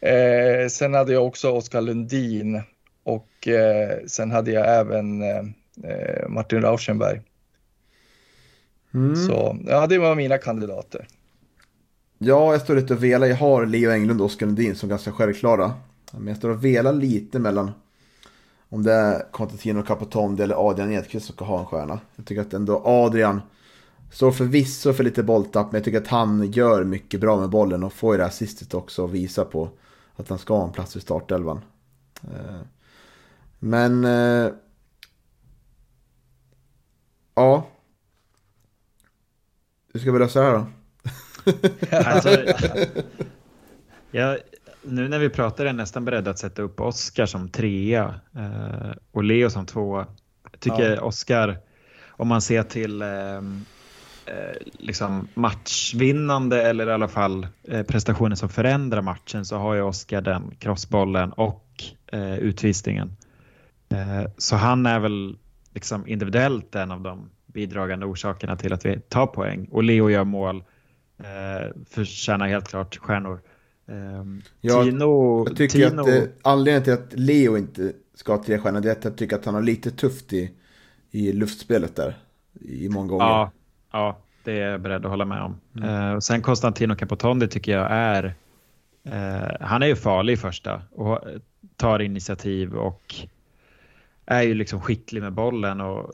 Eh, 0.00 0.68
sen 0.68 0.94
hade 0.94 1.12
jag 1.12 1.26
också 1.26 1.50
Oskar 1.50 1.80
Lundin 1.80 2.62
och 3.02 3.48
eh, 3.48 3.98
sen 4.06 4.30
hade 4.30 4.50
jag 4.50 4.78
även 4.78 5.22
eh, 5.22 5.44
eh, 5.84 6.28
Martin 6.28 6.62
Rauschenberg. 6.62 7.20
Mm. 8.94 9.16
Så 9.16 9.58
ja, 9.66 9.86
det 9.86 9.98
var 9.98 10.14
mina 10.14 10.38
kandidater. 10.38 11.06
Ja, 12.18 12.52
jag 12.52 12.60
står 12.60 12.76
lite 12.76 12.94
och 12.94 13.04
velar. 13.04 13.26
Jag 13.26 13.36
har 13.36 13.66
Leo 13.66 13.90
Englund 13.90 14.20
och 14.20 14.26
Oskar 14.26 14.46
Lundin 14.46 14.74
som 14.74 14.88
ganska 14.88 15.12
självklara. 15.12 15.72
Men 16.12 16.26
jag 16.26 16.36
står 16.36 16.50
och 16.50 16.64
velar 16.64 16.92
lite 16.92 17.38
mellan 17.38 17.72
om 18.68 18.82
det 18.82 18.92
är 18.92 19.30
Constantino 19.30 19.82
Capotondi 19.82 20.42
eller 20.42 20.70
Adrian 20.70 20.92
Edqvist 20.92 21.26
som 21.26 21.34
ska 21.34 21.44
ha 21.44 21.60
en 21.60 21.66
stjärna. 21.66 22.00
Jag 22.16 22.26
tycker 22.26 22.42
att 22.42 22.54
ändå 22.54 22.82
Adrian 22.84 23.40
står 24.10 24.30
förvisso 24.30 24.92
för 24.92 25.04
lite 25.04 25.22
bolltapp, 25.22 25.72
men 25.72 25.78
jag 25.78 25.84
tycker 25.84 26.00
att 26.00 26.08
han 26.08 26.52
gör 26.52 26.84
mycket 26.84 27.20
bra 27.20 27.40
med 27.40 27.48
bollen 27.50 27.84
och 27.84 27.92
får 27.92 28.14
ju 28.14 28.16
det 28.16 28.24
här 28.24 28.28
assistet 28.28 28.74
också 28.74 29.02
och 29.02 29.14
visa 29.14 29.44
på 29.44 29.68
att 30.16 30.28
han 30.28 30.38
ska 30.38 30.56
ha 30.56 30.66
en 30.66 30.72
plats 30.72 30.96
i 30.96 31.00
startelvan. 31.00 31.60
Eh, 32.22 32.60
men... 33.58 34.04
Eh, 34.04 34.52
ja. 37.34 37.66
Hur 39.92 40.00
ska 40.00 40.12
vi 40.12 40.18
lösa 40.18 40.40
det 40.40 40.46
här 40.46 40.54
då? 40.54 40.66
alltså, 41.96 42.28
jag, 44.10 44.38
nu 44.82 45.08
när 45.08 45.18
vi 45.18 45.28
pratar 45.28 45.64
är 45.64 45.68
jag 45.68 45.76
nästan 45.76 46.04
beredd 46.04 46.28
att 46.28 46.38
sätta 46.38 46.62
upp 46.62 46.80
Oskar 46.80 47.26
som 47.26 47.48
trea 47.48 48.14
eh, 48.36 48.90
och 49.12 49.24
Leo 49.24 49.50
som 49.50 49.66
tvåa. 49.66 50.06
Jag 50.50 50.60
tycker 50.60 50.94
ja. 50.94 51.02
Oskar, 51.02 51.58
om 52.08 52.28
man 52.28 52.42
ser 52.42 52.62
till 52.62 53.02
eh, 53.02 53.36
eh, 53.36 54.56
liksom 54.78 55.28
matchvinnande 55.34 56.62
eller 56.62 56.86
i 56.88 56.92
alla 56.92 57.08
fall 57.08 57.46
prestationer 57.88 58.36
som 58.36 58.48
förändrar 58.48 59.02
matchen 59.02 59.44
så 59.44 59.56
har 59.56 59.74
ju 59.74 59.82
Oskar 59.82 60.20
den 60.20 60.54
crossbollen 60.58 61.32
och 61.32 61.64
utvisningen. 62.40 63.16
Så 64.36 64.56
han 64.56 64.86
är 64.86 64.98
väl 64.98 65.38
liksom 65.74 66.06
individuellt 66.06 66.74
en 66.74 66.90
av 66.90 67.00
de 67.00 67.30
bidragande 67.46 68.06
orsakerna 68.06 68.56
till 68.56 68.72
att 68.72 68.86
vi 68.86 69.00
tar 69.00 69.26
poäng 69.26 69.68
och 69.70 69.82
Leo 69.82 70.10
gör 70.10 70.24
mål. 70.24 70.64
Eh, 71.18 71.68
förtjänar 71.90 72.48
helt 72.48 72.68
klart 72.68 72.96
stjärnor. 72.96 73.40
Um, 73.90 74.42
ja, 74.60 74.84
Tino, 74.84 75.44
jag 75.46 75.56
tycker 75.56 75.90
Tino... 75.90 76.02
att 76.02 76.08
eh, 76.08 76.22
anledningen 76.42 76.82
till 76.82 76.92
att 76.92 77.12
Leo 77.12 77.56
inte 77.56 77.92
ska 78.14 78.32
ha 78.32 78.44
tre 78.44 78.58
stjärnor 78.58 78.86
är 78.86 78.92
att 78.92 79.04
jag 79.04 79.16
tycker 79.16 79.36
att 79.36 79.44
han 79.44 79.54
har 79.54 79.62
lite 79.62 79.90
tufft 79.90 80.32
i, 80.32 80.50
i 81.10 81.32
luftspelet 81.32 81.96
där. 81.96 82.16
I 82.60 82.88
många 82.88 83.08
gånger. 83.08 83.24
Ja, 83.24 83.50
ja, 83.92 84.18
det 84.44 84.52
är 84.52 84.70
jag 84.70 84.80
beredd 84.80 85.04
att 85.04 85.10
hålla 85.10 85.24
med 85.24 85.42
om. 85.42 85.60
Mm. 85.76 86.14
Uh, 86.14 86.18
sen 86.18 86.42
Konstantino 86.42 86.96
Capotondi 86.96 87.48
tycker 87.48 87.72
jag 87.72 87.88
är 87.90 88.24
uh, 89.06 89.56
han 89.60 89.82
är 89.82 89.86
ju 89.86 89.96
farlig 89.96 90.32
i 90.32 90.36
första 90.36 90.82
och 90.90 91.20
tar 91.76 91.98
initiativ 91.98 92.74
och 92.74 93.14
är 94.26 94.42
ju 94.42 94.54
liksom 94.54 94.80
skicklig 94.80 95.22
med 95.22 95.32
bollen 95.32 95.80
och 95.80 96.12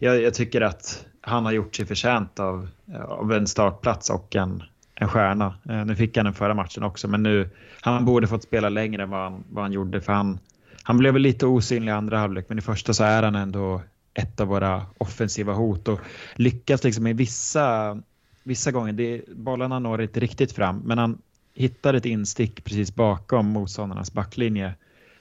jag, 0.00 0.22
jag 0.22 0.34
tycker 0.34 0.60
att 0.60 1.06
han 1.20 1.44
har 1.44 1.52
gjort 1.52 1.74
sig 1.74 1.86
förtjänt 1.86 2.40
av, 2.40 2.68
av 3.08 3.32
en 3.32 3.46
startplats 3.46 4.10
och 4.10 4.36
en, 4.36 4.62
en 5.02 5.08
stjärna. 5.08 5.54
Eh, 5.68 5.84
nu 5.84 5.96
fick 5.96 6.16
han 6.16 6.24
den 6.24 6.34
förra 6.34 6.54
matchen 6.54 6.82
också, 6.82 7.08
men 7.08 7.22
nu 7.22 7.50
han 7.80 8.04
borde 8.04 8.26
fått 8.26 8.42
spela 8.42 8.68
längre 8.68 9.02
än 9.02 9.10
vad 9.10 9.20
han, 9.20 9.44
vad 9.50 9.64
han 9.64 9.72
gjorde. 9.72 10.00
För 10.00 10.12
han, 10.12 10.38
han 10.82 10.98
blev 10.98 11.12
väl 11.12 11.22
lite 11.22 11.46
osynlig 11.46 11.92
i 11.92 11.94
andra 11.94 12.18
halvlek, 12.18 12.46
men 12.48 12.58
i 12.58 12.60
första 12.60 12.94
så 12.94 13.04
är 13.04 13.22
han 13.22 13.34
ändå 13.34 13.82
ett 14.14 14.40
av 14.40 14.48
våra 14.48 14.86
offensiva 14.98 15.52
hot 15.52 15.88
och 15.88 16.00
lyckas 16.34 16.84
liksom 16.84 17.06
i 17.06 17.12
vissa, 17.12 17.98
vissa 18.42 18.70
gånger. 18.70 18.92
Det, 18.92 19.22
bollarna 19.28 19.78
når 19.78 20.02
inte 20.02 20.20
riktigt 20.20 20.52
fram, 20.52 20.78
men 20.84 20.98
han 20.98 21.18
hittar 21.54 21.94
ett 21.94 22.06
instick 22.06 22.64
precis 22.64 22.94
bakom 22.94 23.46
motståndarnas 23.46 24.12
backlinje. 24.12 24.74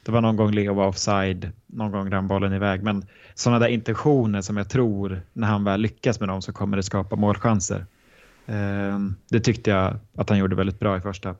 Det 0.03 0.11
var 0.11 0.21
någon 0.21 0.35
gång 0.35 0.51
Leo 0.51 0.73
var 0.73 0.87
offside, 0.87 1.51
någon 1.67 1.91
gång 1.91 2.11
rann 2.11 2.27
bollen 2.27 2.53
iväg. 2.53 2.83
Men 2.83 3.05
sådana 3.35 3.59
där 3.59 3.67
intentioner 3.67 4.41
som 4.41 4.57
jag 4.57 4.69
tror, 4.69 5.21
när 5.33 5.47
han 5.47 5.63
väl 5.63 5.81
lyckas 5.81 6.19
med 6.19 6.29
dem 6.29 6.41
så 6.41 6.53
kommer 6.53 6.77
det 6.77 6.83
skapa 6.83 7.15
målchanser. 7.15 7.85
Ehm, 8.45 9.15
det 9.29 9.39
tyckte 9.39 9.69
jag 9.69 9.95
att 10.17 10.29
han 10.29 10.37
gjorde 10.37 10.55
väldigt 10.55 10.79
bra 10.79 10.97
i 10.97 11.01
första. 11.01 11.35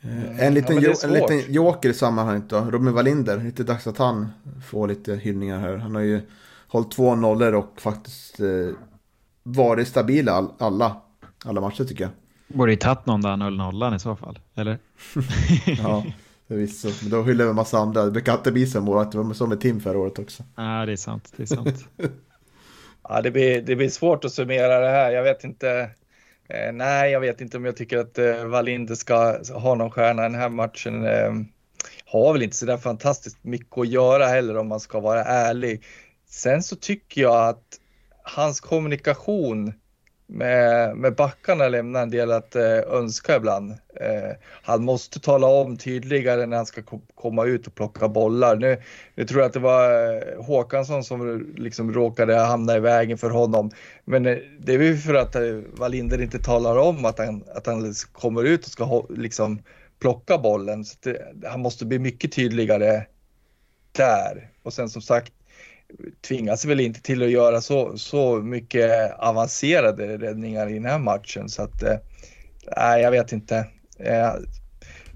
Eh, 0.00 0.46
en 0.46 0.54
liten, 0.54 0.80
ja, 0.80 0.94
en 1.04 1.12
liten 1.12 1.52
joker 1.52 1.88
i 1.88 1.94
sammanhanget 1.94 2.50
då, 2.50 2.60
Robin 2.60 2.92
Wallinder. 2.92 3.38
Lite 3.44 3.64
dags 3.64 3.86
att 3.86 3.98
han 3.98 4.28
får 4.66 4.88
lite 4.88 5.16
hyllningar 5.16 5.58
här. 5.58 5.76
Han 5.76 5.94
har 5.94 6.02
ju 6.02 6.20
hållit 6.68 6.90
två 6.90 7.14
nollor 7.14 7.54
och 7.54 7.80
faktiskt 7.80 8.40
eh, 8.40 8.46
varit 9.42 9.88
stabil 9.88 10.28
all, 10.28 10.48
alla, 10.58 10.96
alla 11.44 11.60
matcher 11.60 11.84
tycker 11.84 12.04
jag. 12.04 12.10
Borde 12.48 12.72
ju 12.72 12.76
tagit 12.76 13.06
någon 13.06 13.20
där 13.20 13.36
0-0 13.36 13.96
i 13.96 13.98
så 13.98 14.16
fall, 14.16 14.38
eller? 14.54 14.78
ja, 15.66 16.04
förvisso. 16.48 16.88
Men 17.02 17.10
då 17.10 17.22
hyllar 17.22 17.44
vi 17.44 17.50
en 17.50 17.56
massa 17.56 17.78
andra. 17.78 18.04
Det 18.04 18.10
brukar 18.10 18.32
alltid 18.32 18.52
bli 18.52 18.66
så 18.66 18.98
att 18.98 19.12
det 19.12 19.18
var 19.18 19.34
så 19.34 19.46
med 19.46 19.60
Tim 19.60 19.80
förra 19.80 19.98
året 19.98 20.18
också. 20.18 20.42
Ja, 20.56 20.86
det 20.86 20.92
är 20.92 20.96
sant. 20.96 21.32
Det 21.36 21.42
är 21.42 21.46
sant. 21.46 21.88
ja, 23.08 23.20
det 23.22 23.30
blir, 23.30 23.62
det 23.62 23.76
blir 23.76 23.88
svårt 23.88 24.24
att 24.24 24.32
summera 24.32 24.80
det 24.80 24.90
här. 24.90 25.10
Jag 25.10 25.22
vet 25.22 25.44
inte. 25.44 25.90
Eh, 26.48 26.72
nej, 26.72 27.12
jag 27.12 27.20
vet 27.20 27.40
inte 27.40 27.56
om 27.56 27.64
jag 27.64 27.76
tycker 27.76 27.98
att 27.98 28.18
eh, 28.18 28.44
Wallinder 28.44 28.94
ska 28.94 29.42
ha 29.52 29.74
någon 29.74 29.90
stjärna 29.90 30.22
den 30.22 30.34
här 30.34 30.48
matchen. 30.48 31.06
Eh, 31.06 31.32
har 32.04 32.32
väl 32.32 32.42
inte 32.42 32.56
så 32.56 32.66
där 32.66 32.76
fantastiskt 32.76 33.44
mycket 33.44 33.78
att 33.78 33.88
göra 33.88 34.26
heller 34.26 34.56
om 34.56 34.68
man 34.68 34.80
ska 34.80 35.00
vara 35.00 35.24
ärlig. 35.24 35.82
Sen 36.28 36.62
så 36.62 36.76
tycker 36.76 37.22
jag 37.22 37.48
att 37.48 37.80
hans 38.22 38.60
kommunikation 38.60 39.72
med, 40.26 40.96
med 40.96 41.14
backarna 41.14 41.68
lämnar 41.68 42.02
en 42.02 42.10
del 42.10 42.32
att 42.32 42.56
eh, 42.56 42.78
önska 42.78 43.36
ibland. 43.36 43.70
Eh, 44.00 44.36
han 44.62 44.84
måste 44.84 45.20
tala 45.20 45.46
om 45.46 45.76
tydligare 45.76 46.46
när 46.46 46.56
han 46.56 46.66
ska 46.66 46.82
komma 47.14 47.44
ut 47.44 47.66
och 47.66 47.74
plocka 47.74 48.08
bollar. 48.08 48.56
Nu, 48.56 48.82
nu 49.14 49.24
tror 49.24 49.40
jag 49.40 49.46
att 49.46 49.52
det 49.52 49.58
var 49.60 50.14
eh, 50.14 50.44
Håkansson 50.44 51.04
som 51.04 51.46
liksom 51.56 51.92
råkade 51.92 52.36
hamna 52.36 52.76
i 52.76 52.80
vägen 52.80 53.18
för 53.18 53.30
honom. 53.30 53.70
Men 54.04 54.26
eh, 54.26 54.38
det 54.58 54.74
är 54.74 54.78
ju 54.78 54.96
för 54.96 55.14
att 55.14 55.34
eh, 55.34 55.42
Wallinder 55.72 56.22
inte 56.22 56.38
talar 56.38 56.76
om 56.76 57.04
att 57.04 57.18
han, 57.18 57.44
att 57.54 57.66
han 57.66 57.82
liksom 57.82 58.10
kommer 58.12 58.44
ut 58.44 58.64
och 58.64 58.70
ska 58.70 59.06
liksom 59.10 59.62
plocka 59.98 60.38
bollen. 60.38 60.84
Så 60.84 60.96
det, 61.00 61.48
han 61.48 61.60
måste 61.60 61.86
bli 61.86 61.98
mycket 61.98 62.32
tydligare 62.32 63.06
där. 63.92 64.50
Och 64.62 64.72
sen 64.72 64.88
som 64.88 65.02
sagt, 65.02 65.32
tvingas 66.20 66.64
väl 66.64 66.80
inte 66.80 67.02
till 67.02 67.22
att 67.22 67.30
göra 67.30 67.60
så, 67.60 67.98
så 67.98 68.36
mycket 68.36 69.12
avancerade 69.18 70.18
räddningar 70.18 70.70
i 70.70 70.74
den 70.74 70.84
här 70.84 70.98
matchen. 70.98 71.48
Så 71.48 71.62
att, 71.62 71.82
eh, 71.82 71.96
nej, 72.76 73.02
jag 73.02 73.10
vet 73.10 73.32
inte. 73.32 73.56
Eh, 73.98 74.32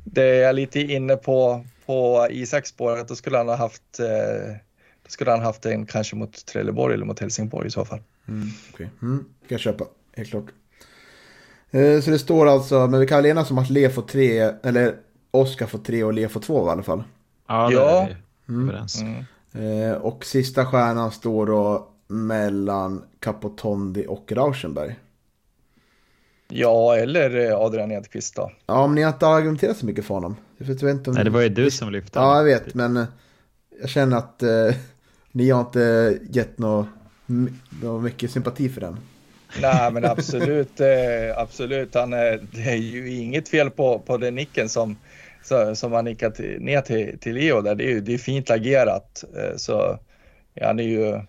det 0.05 0.23
är 0.23 0.43
jag 0.43 0.55
lite 0.55 0.81
inne 0.81 1.17
på, 1.17 1.65
på 1.87 2.27
Isaks 2.31 2.69
spår, 2.69 2.99
att 2.99 3.09
då 3.09 3.17
skulle 3.17 3.37
han 3.37 3.49
ha 3.49 3.57
haft 3.57 4.01
eh, 4.01 4.55
då 5.03 5.09
skulle 5.09 5.31
han 5.31 5.41
haft 5.41 5.67
en 5.67 5.87
kanske 5.87 6.17
mot 6.17 6.47
Trelleborg 6.47 6.95
eller 6.95 7.05
mot 7.05 7.21
Helsingborg 7.21 7.67
i 7.67 7.71
så 7.71 7.85
fall. 7.85 8.01
Mm, 8.29 8.49
okay. 8.75 8.87
mm, 9.03 9.19
kan 9.19 9.49
jag 9.49 9.61
köpa, 9.61 9.85
helt 10.17 10.31
klart. 10.31 10.47
Så 12.05 12.11
det 12.11 12.19
står 12.19 12.47
alltså, 12.47 12.87
men 12.87 13.01
vi 13.01 13.07
kan 13.07 13.19
väl 13.19 13.27
enas 13.27 13.51
om 13.51 13.59
att 13.59 13.71
Le 13.71 13.91
får 13.91 14.03
tre, 14.03 14.39
eller 14.63 14.97
Oskar 15.31 15.67
får 15.67 15.79
tre 15.79 16.05
och 16.05 16.13
Le 16.13 16.29
får 16.29 16.41
två 16.41 16.67
i 16.67 16.71
alla 16.71 16.83
fall. 16.83 17.03
Ja, 17.49 17.71
det 17.71 17.77
är 17.77 18.17
vi 18.47 18.63
överens. 18.63 19.03
Mm. 19.03 19.25
Eh, 19.55 19.93
och 19.93 20.25
sista 20.25 20.67
stjärnan 20.67 21.11
står 21.11 21.47
då 21.47 21.89
mellan 22.07 23.05
Capotondi 23.21 24.07
och 24.09 24.33
Rauschenberg. 24.33 24.97
Ja, 26.49 26.97
eller 26.97 27.51
eh, 27.51 27.57
Adrian 27.57 27.91
Edqvist 27.91 28.37
då. 28.37 28.51
Ja, 28.67 28.87
men 28.87 28.95
ni 28.95 29.03
har 29.03 29.13
inte 29.13 29.27
argumenterat 29.27 29.77
så 29.77 29.87
mycket 29.87 30.05
för 30.05 30.15
honom. 30.15 30.37
Jag 30.59 30.67
vet 30.67 30.83
inte 30.83 31.11
om 31.11 31.15
Nej, 31.15 31.25
det 31.25 31.31
var 31.31 31.41
ju 31.41 31.49
du 31.49 31.71
som 31.71 31.93
lyfte 31.93 32.19
Ja, 32.19 32.37
jag 32.37 32.45
vet, 32.45 32.75
men 32.75 32.97
eh, 32.97 33.05
jag 33.81 33.91
känner 33.91 34.17
att 34.17 34.43
eh, 34.43 34.75
ni 35.33 35.51
har 35.51 35.61
inte 35.61 36.19
gett 36.31 36.59
något 36.59 36.87
mycket 38.03 38.31
sympati 38.31 38.69
för 38.69 38.81
den. 38.81 38.97
Nej, 39.63 39.93
men 39.93 40.05
absolut, 40.11 40.81
eh, 40.81 41.39
absolut. 41.39 41.95
Han, 41.95 42.13
är, 42.13 42.47
det 42.53 42.63
är 42.63 42.77
ju 42.77 43.15
inget 43.15 43.49
fel 43.49 43.71
på, 43.71 43.99
på 43.99 44.17
den 44.17 44.35
nicken 44.35 44.69
som, 44.69 44.97
så, 45.43 45.75
som 45.75 45.93
han 45.93 46.05
nickat 46.05 46.39
ner 46.39 46.81
till, 46.81 47.19
till 47.19 47.35
Leo 47.35 47.61
där. 47.61 47.75
Det 47.75 47.85
är 47.85 47.89
ju 47.89 48.01
det 48.01 48.15
är 48.15 48.19
fint 48.19 48.51
agerat. 48.51 49.25
Eh, 49.37 49.57
så 49.57 49.99
han 50.61 50.79
är 50.79 50.85
ju 50.85 51.21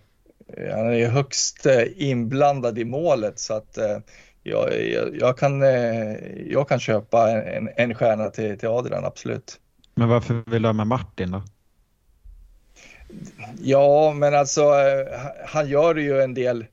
han 0.56 0.92
är 0.92 1.08
högst 1.08 1.66
eh, 1.66 1.82
inblandad 1.96 2.78
i 2.78 2.84
målet 2.84 3.38
så 3.38 3.54
att 3.54 3.78
eh, 3.78 3.98
jag, 4.42 4.90
jag, 4.90 5.16
jag 5.20 5.38
kan, 5.38 5.60
jag 6.46 6.68
kan 6.68 6.80
köpa 6.80 7.30
en, 7.30 7.68
en 7.76 7.94
stjärna 7.94 8.30
till, 8.30 8.58
till 8.58 8.68
Adrian, 8.68 9.04
absolut. 9.04 9.60
Men 9.94 10.08
varför 10.08 10.50
vill 10.50 10.62
du 10.62 10.68
ha 10.68 10.72
med 10.72 10.86
Martin 10.86 11.30
då? 11.30 11.42
Ja, 13.62 14.12
men 14.16 14.34
alltså 14.34 14.72
han 15.46 15.68
gör 15.68 15.94
ju 15.94 16.20
en 16.20 16.34
del. 16.34 16.66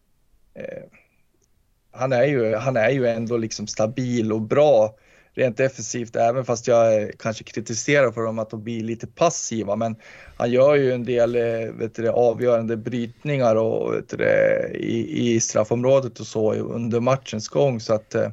Han 1.92 2.14
är 2.14 2.24
ju, 2.24 2.56
han 2.56 2.78
är 2.78 2.90
ju 2.90 3.08
ändå 3.08 3.38
liksom 3.38 3.68
stabil 3.68 4.34
och 4.34 4.42
bra 4.42 4.96
rent 5.40 5.58
defensivt, 5.58 6.16
även 6.16 6.46
fast 6.46 6.68
jag 6.68 7.12
kanske 7.20 7.44
kritiserar 7.44 8.12
för 8.12 8.22
dem 8.22 8.40
att 8.40 8.50
de 8.50 8.64
blir 8.64 8.84
lite 8.84 9.08
passiva. 9.08 9.76
Men 9.76 9.96
han 10.38 10.52
gör 10.52 10.76
ju 10.76 10.92
en 10.92 11.04
del 11.04 11.36
eh, 11.36 11.72
vet 11.74 11.96
du, 11.96 12.10
avgörande 12.10 12.78
brytningar 12.78 13.56
och, 13.56 13.94
vet 13.94 14.10
du, 14.10 14.26
i, 14.74 15.34
i 15.36 15.40
straffområdet 15.40 16.20
och 16.20 16.28
så 16.28 16.54
under 16.54 17.00
matchens 17.00 17.48
gång. 17.48 17.80
Så 17.80 17.94
att, 17.94 18.16
eh, 18.16 18.32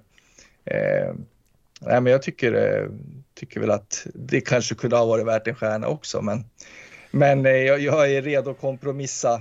eh 0.65 1.15
nej, 1.81 2.01
men 2.01 2.07
jag 2.07 2.23
tycker, 2.23 2.53
eh, 2.53 2.91
tycker 3.35 3.61
väl 3.61 3.71
att 3.71 4.07
det 4.15 4.41
kanske 4.41 4.75
kunde 4.75 4.97
ha 4.97 5.07
varit 5.07 5.27
värt 5.27 5.47
en 5.47 5.55
stjärna 5.55 5.89
också. 5.89 6.23
Men, 6.23 6.45
men 7.11 7.45
jag, 7.45 7.81
jag, 7.81 8.13
är 8.13 8.23
redo 8.23 8.51
att 8.51 8.61
kompromissa. 8.61 9.41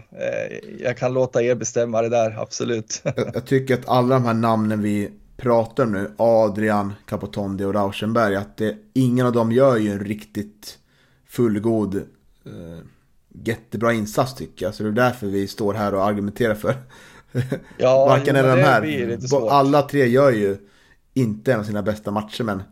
Jag 0.79 0.97
kan 0.97 1.13
låta 1.13 1.43
er 1.43 1.55
bestämma 1.55 2.01
det 2.01 2.09
där, 2.09 2.39
absolut. 2.39 3.01
Jag, 3.03 3.31
jag 3.33 3.45
tycker 3.45 3.73
att 3.73 3.89
alla 3.89 4.15
de 4.15 4.25
här 4.25 4.33
namnen 4.33 4.81
vi 4.81 5.11
pratar 5.37 5.85
nu, 5.85 6.11
Adrian, 6.17 6.93
Capotondi 7.05 7.63
och 7.63 7.73
Rauschenberg, 7.73 8.35
att 8.35 8.57
det, 8.57 8.77
ingen 8.93 9.25
av 9.25 9.31
dem 9.31 9.51
gör 9.51 9.77
ju 9.77 9.91
en 9.91 9.99
riktigt 9.99 10.79
fullgod 11.27 11.95
eh, 12.45 12.79
jättebra 13.43 13.93
insats 13.93 14.35
tycker 14.35 14.65
jag. 14.65 14.75
Så 14.75 14.83
det 14.83 14.89
är 14.89 14.93
därför 14.93 15.27
vi 15.27 15.47
står 15.47 15.73
här 15.73 15.93
och 15.93 16.05
argumenterar 16.05 16.55
för 16.55 16.75
ja, 17.77 18.05
varken 18.09 18.35
eller 18.35 18.57
de 18.57 18.63
här. 18.63 19.49
Alla 19.49 19.81
tre 19.81 20.07
gör 20.07 20.31
ju 20.31 20.57
inte 21.13 21.53
en 21.53 21.59
av 21.59 21.63
sina 21.63 21.81
bästa 21.81 22.11
matcher 22.11 22.43
men 22.43 22.63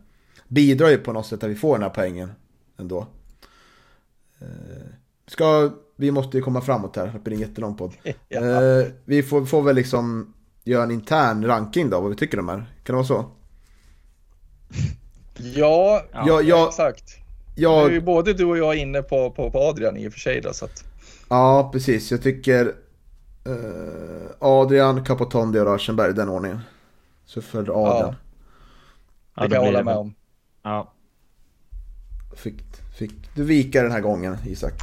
bidrar 0.47 0.89
ju 0.89 0.97
på 0.97 1.13
något 1.13 1.25
sätt 1.25 1.43
att 1.43 1.49
vi 1.49 1.55
får 1.55 1.75
den 1.75 1.83
här 1.83 1.89
poängen 1.89 2.31
ändå. 2.77 3.07
Eh, 4.39 4.47
ska, 5.27 5.71
vi 5.95 6.11
måste 6.11 6.37
ju 6.37 6.43
komma 6.43 6.61
framåt 6.61 6.95
här, 6.95 7.11
det 7.13 7.19
blir 7.19 7.33
en 7.33 7.41
jättelång 7.41 7.75
podd. 7.75 7.93
ja. 8.29 8.39
eh, 8.39 8.87
vi 9.05 9.23
får, 9.23 9.45
får 9.45 9.61
väl 9.61 9.75
liksom 9.75 10.33
göra 10.63 10.83
en 10.83 10.91
intern 10.91 11.45
ranking 11.45 11.89
då, 11.89 12.01
vad 12.01 12.09
vi 12.09 12.15
tycker 12.15 12.39
om 12.39 12.49
här. 12.49 12.57
Kan 12.57 12.65
det 12.83 12.93
vara 12.93 13.03
så? 13.03 13.25
Ja, 15.37 16.03
ja, 16.11 16.41
ja 16.41 16.67
exakt. 16.67 17.17
Jag... 17.55 17.89
Nu 17.89 17.97
är 17.97 18.01
både 18.01 18.33
du 18.33 18.45
och 18.45 18.57
jag 18.57 18.75
inne 18.75 19.01
på, 19.01 19.31
på, 19.31 19.51
på 19.51 19.59
Adrian 19.59 19.97
i 19.97 20.07
och 20.07 20.13
för 20.13 20.19
sig 20.19 20.41
då, 20.41 20.53
så 20.53 20.65
att... 20.65 20.83
Ja, 21.29 21.69
precis. 21.73 22.11
Jag 22.11 22.23
tycker 22.23 22.75
eh, 23.45 24.31
Adrian, 24.39 25.05
Capotondi 25.05 25.59
och 25.59 25.65
Rauschenberg, 25.65 26.13
den 26.13 26.29
ordningen. 26.29 26.59
Så 27.25 27.41
för 27.41 27.59
Adrian. 27.59 28.15
Ja, 29.35 29.43
det 29.43 29.49
kan 29.49 29.51
jag 29.51 29.65
hålla 29.65 29.83
med 29.83 29.95
om. 29.95 30.13
Ja. 30.63 30.93
Fick, 32.35 32.55
fick 32.97 33.35
du 33.35 33.43
vika 33.43 33.81
den 33.81 33.91
här 33.91 34.01
gången, 34.01 34.37
Isak? 34.45 34.81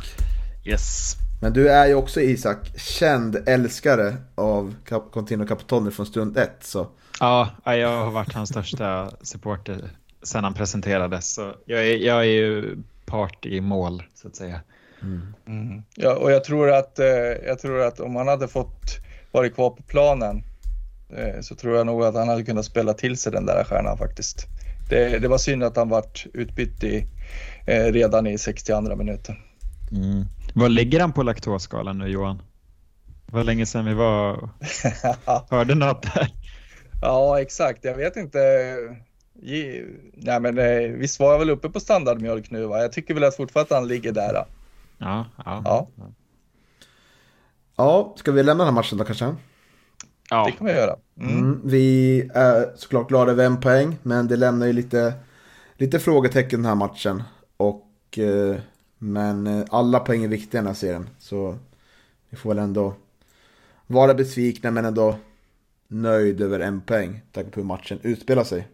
Yes. 0.64 1.16
Men 1.40 1.52
du 1.52 1.68
är 1.68 1.86
ju 1.86 1.94
också 1.94 2.20
Isak, 2.20 2.78
känd 2.78 3.36
älskare 3.46 4.16
av 4.34 4.74
Contino 5.10 5.46
Capitone 5.46 5.90
från 5.90 6.06
stund 6.06 6.36
ett. 6.36 6.56
Så. 6.60 6.86
Ja, 7.20 7.50
jag 7.64 8.04
har 8.04 8.10
varit 8.10 8.32
hans 8.32 8.48
största 8.48 9.10
supporter 9.22 9.90
sedan 10.22 10.44
han 10.44 10.54
presenterades. 10.54 11.34
Så 11.34 11.54
jag 11.64 11.86
är, 11.86 11.96
jag 11.96 12.18
är 12.18 12.30
ju 12.30 12.76
part 13.06 13.46
i 13.46 13.60
mål, 13.60 14.02
så 14.14 14.28
att 14.28 14.36
säga. 14.36 14.60
Mm. 15.02 15.34
Mm. 15.46 15.82
Ja, 15.94 16.16
och 16.16 16.30
jag 16.32 16.44
tror, 16.44 16.72
att, 16.72 16.98
eh, 16.98 17.06
jag 17.46 17.58
tror 17.58 17.82
att 17.82 18.00
om 18.00 18.16
han 18.16 18.28
hade 18.28 18.48
fått 18.48 18.98
vara 19.32 19.48
kvar 19.48 19.70
på 19.70 19.82
planen 19.82 20.42
eh, 21.16 21.40
så 21.40 21.54
tror 21.54 21.76
jag 21.76 21.86
nog 21.86 22.04
att 22.04 22.14
han 22.14 22.28
hade 22.28 22.44
kunnat 22.44 22.64
spela 22.64 22.94
till 22.94 23.16
sig 23.16 23.32
den 23.32 23.46
där 23.46 23.64
stjärnan 23.64 23.98
faktiskt. 23.98 24.46
Det, 24.90 25.18
det 25.18 25.28
var 25.28 25.38
synd 25.38 25.64
att 25.64 25.76
han 25.76 25.88
vart 25.88 26.26
utbytt 26.34 26.84
i, 26.84 27.06
eh, 27.66 27.84
redan 27.84 28.26
i 28.26 28.38
62 28.38 28.96
minuten. 28.96 29.36
Mm. 29.92 30.24
Vad 30.54 30.70
ligger 30.70 31.00
han 31.00 31.12
på 31.12 31.22
laktosskalan 31.22 31.98
nu 31.98 32.08
Johan? 32.08 32.42
Vad 33.26 33.46
länge 33.46 33.66
sedan 33.66 33.84
vi 33.84 33.94
var 33.94 34.48
hörde 35.50 35.74
något 35.74 36.02
där. 36.02 36.28
Ja 37.02 37.40
exakt, 37.40 37.84
jag 37.84 37.96
vet 37.96 38.16
inte. 38.16 38.38
Nej 40.14 40.40
men 40.40 40.58
eh, 40.58 40.90
visst 40.90 41.20
var 41.20 41.32
jag 41.32 41.38
väl 41.38 41.50
uppe 41.50 41.68
på 41.68 41.80
standardmjölk 41.80 42.50
nu 42.50 42.66
va? 42.66 42.80
Jag 42.80 42.92
tycker 42.92 43.14
väl 43.14 43.24
att 43.24 43.36
fortfarande 43.36 43.74
han 43.74 43.88
ligger 43.88 44.12
där. 44.12 44.32
Då. 44.32 44.44
Ja, 44.98 45.26
ja. 45.44 45.62
Ja. 45.64 45.88
ja, 47.76 48.14
ska 48.16 48.32
vi 48.32 48.42
lämna 48.42 48.64
den 48.64 48.74
här 48.74 48.80
matchen 48.80 48.98
då 48.98 49.04
kanske? 49.04 49.34
Ja. 50.30 50.44
Det 50.46 50.52
kan 50.52 50.66
vi 50.66 50.72
göra. 50.72 50.96
Mm. 51.20 51.38
Mm, 51.38 51.60
vi 51.64 52.20
är 52.34 52.72
såklart 52.76 53.08
glada 53.08 53.32
över 53.32 53.44
en 53.44 53.60
poäng, 53.60 53.96
men 54.02 54.28
det 54.28 54.36
lämnar 54.36 54.66
ju 54.66 54.72
lite, 54.72 55.14
lite 55.76 55.98
frågetecken 55.98 56.62
den 56.62 56.66
här 56.66 56.74
matchen. 56.74 57.22
Och 57.56 58.18
eh, 58.18 58.56
men 59.02 59.46
eh, 59.46 59.64
alla 59.70 60.00
poäng 60.00 60.24
är 60.24 60.28
viktiga 60.28 60.58
i 60.58 60.62
den 60.62 60.66
här 60.66 60.74
serien. 60.74 61.08
Så 61.18 61.58
vi 62.30 62.36
får 62.36 62.50
väl 62.50 62.58
ändå 62.58 62.94
vara 63.86 64.14
besvikna 64.14 64.70
men 64.70 64.84
ändå 64.84 65.16
nöjd 65.88 66.40
över 66.40 66.60
en 66.60 66.80
poäng. 66.80 67.20
Tack 67.32 67.50
på 67.50 67.60
hur 67.60 67.66
matchen 67.66 67.98
utspelar 68.02 68.44
sig. 68.44 68.68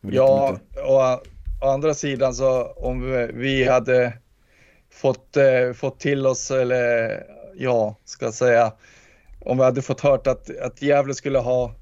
Ja, 0.00 0.58
och 0.86 1.22
å 1.66 1.72
andra 1.72 1.94
sidan 1.94 2.34
så 2.34 2.64
om 2.64 3.28
vi 3.34 3.68
hade 3.68 4.12
fått, 4.90 5.36
eh, 5.36 5.72
fått 5.74 6.00
till 6.00 6.26
oss, 6.26 6.50
eller 6.50 7.22
ja, 7.56 7.96
ska 8.04 8.24
jag 8.24 8.34
säga, 8.34 8.72
om 9.40 9.58
vi 9.58 9.64
hade 9.64 9.82
fått 9.82 10.00
hört 10.00 10.26
att, 10.26 10.58
att 10.58 10.82
Gävle 10.82 11.14
skulle 11.14 11.38
ha 11.38 11.74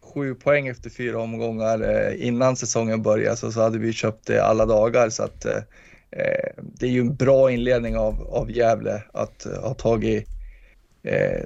sju 0.00 0.34
poäng 0.34 0.68
efter 0.68 0.90
fyra 0.90 1.20
omgångar 1.20 1.80
eh, 1.80 2.26
innan 2.26 2.56
säsongen 2.56 3.02
började 3.02 3.36
så, 3.36 3.52
så 3.52 3.60
hade 3.60 3.78
vi 3.78 3.92
köpt 3.92 4.26
det 4.26 4.44
alla 4.44 4.66
dagar 4.66 5.08
så 5.08 5.22
att 5.22 5.44
eh, 5.44 5.62
det 6.56 6.86
är 6.86 6.90
ju 6.90 7.00
en 7.00 7.14
bra 7.14 7.50
inledning 7.50 7.96
av, 7.96 8.22
av 8.30 8.50
Gävle 8.50 9.02
att 9.12 9.46
ha 9.62 9.74
tagit 9.74 10.28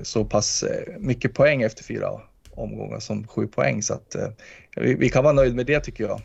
så 0.03 0.25
pass 0.25 0.65
mycket 0.99 1.35
poäng 1.35 1.63
efter 1.63 1.85
fyra 1.85 2.09
omgångar 2.51 3.01
som 3.01 3.27
sju 3.27 3.47
poäng 3.47 3.83
så 3.83 3.95
att 3.95 4.17
vi, 4.77 4.95
vi 4.95 5.09
kan 5.09 5.25
vara 5.25 5.33
nöjda 5.35 5.57
med 5.57 5.67
det 5.67 5.81
tycker 5.81 6.05
jag. 6.05 6.21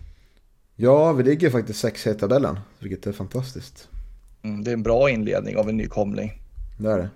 Ja, 0.76 1.14
vi 1.14 1.24
ligger 1.24 1.50
faktiskt 1.50 1.80
sexa 1.80 2.12
i 2.12 2.14
tabellen, 2.14 2.60
vilket 2.80 3.08
är 3.08 3.12
fantastiskt. 3.12 3.90
Mm, 4.44 4.64
det 4.64 4.72
är 4.72 4.74
en 4.74 4.84
bra 4.84 5.10
inledning 5.10 5.58
av 5.58 5.70
en 5.70 5.78
nykomling. 5.78 6.32
Det 6.78 6.90
är 6.90 6.98
det. 6.98 7.10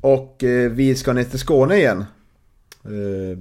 Och 0.00 0.44
eh, 0.44 0.70
vi 0.70 0.94
ska 0.94 1.12
ner 1.12 1.24
till 1.24 1.38
Skåne 1.38 1.76
igen. 1.76 2.04
Eh, 2.84 3.38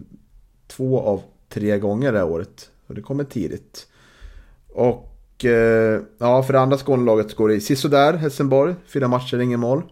två 0.67 0.99
av 0.99 1.21
tre 1.49 1.79
gånger 1.79 2.11
det 2.11 2.17
här 2.17 2.27
året. 2.27 2.69
Och 2.87 2.95
det 2.95 3.01
kommer 3.01 3.23
tidigt. 3.23 3.87
Och 4.67 4.87
eh, 4.87 5.08
ja, 6.17 6.43
för 6.43 6.53
det 6.53 6.59
andra 6.59 6.77
Skånelaget 6.77 7.35
går 7.35 7.49
det 7.49 7.61
sisådär, 7.61 8.13
Helsingborg. 8.13 8.75
Fyra 8.87 9.07
matcher, 9.07 9.39
ingen 9.39 9.59
mål. 9.59 9.83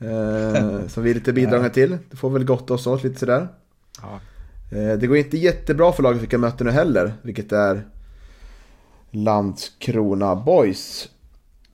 Eh, 0.00 0.86
som 0.88 1.02
vi 1.02 1.10
är 1.10 1.14
lite 1.14 1.32
bidragande 1.32 1.70
till. 1.70 1.98
Det 2.10 2.16
får 2.16 2.30
väl 2.30 2.44
gott 2.44 2.70
oss 2.70 2.86
åt 2.86 3.04
lite 3.04 3.18
sådär. 3.18 3.48
Ja. 4.02 4.20
Eh, 4.78 4.98
det 4.98 5.06
går 5.06 5.16
inte 5.16 5.38
jättebra 5.38 5.92
för 5.92 6.02
laget 6.02 6.22
vi 6.22 6.26
kan 6.26 6.40
möta 6.40 6.64
nu 6.64 6.70
heller. 6.70 7.12
Vilket 7.22 7.52
är 7.52 7.86
Landskrona 9.10 10.36
Boys. 10.36 11.08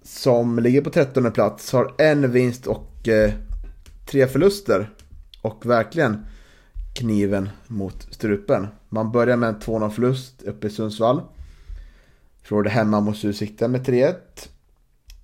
Som 0.03 0.59
ligger 0.59 0.81
på 0.81 0.91
13 0.91 1.33
plats, 1.33 1.73
har 1.73 1.95
en 1.99 2.33
vinst 2.33 2.67
och 2.67 3.09
eh, 3.09 3.33
tre 4.07 4.27
förluster. 4.27 4.91
Och 5.43 5.67
verkligen 5.67 6.27
kniven 6.95 7.49
mot 7.67 8.09
strupen. 8.11 8.67
Man 8.89 9.13
börjar 9.13 9.37
med 9.37 9.49
en 9.49 9.61
2-0 9.61 9.91
förlust 9.91 10.43
uppe 10.43 10.67
i 10.67 10.71
Sundsvall. 10.71 11.23
Förlorade 12.47 12.71
hemma 12.71 13.01
mot 13.01 13.25
Utsikten 13.25 13.73
med 13.73 13.87
3-1. 13.87 14.15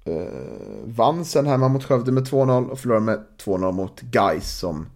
Uh, 0.08 0.26
vann 0.84 1.24
sen 1.24 1.46
hemma 1.46 1.68
mot 1.68 1.84
Skövde 1.84 2.12
med 2.12 2.22
2-0 2.22 2.68
och 2.68 2.78
förlorade 2.78 3.04
med 3.04 3.24
2-0 3.44 3.72
mot 3.72 4.00
Gais 4.00 4.58
som 4.58 4.86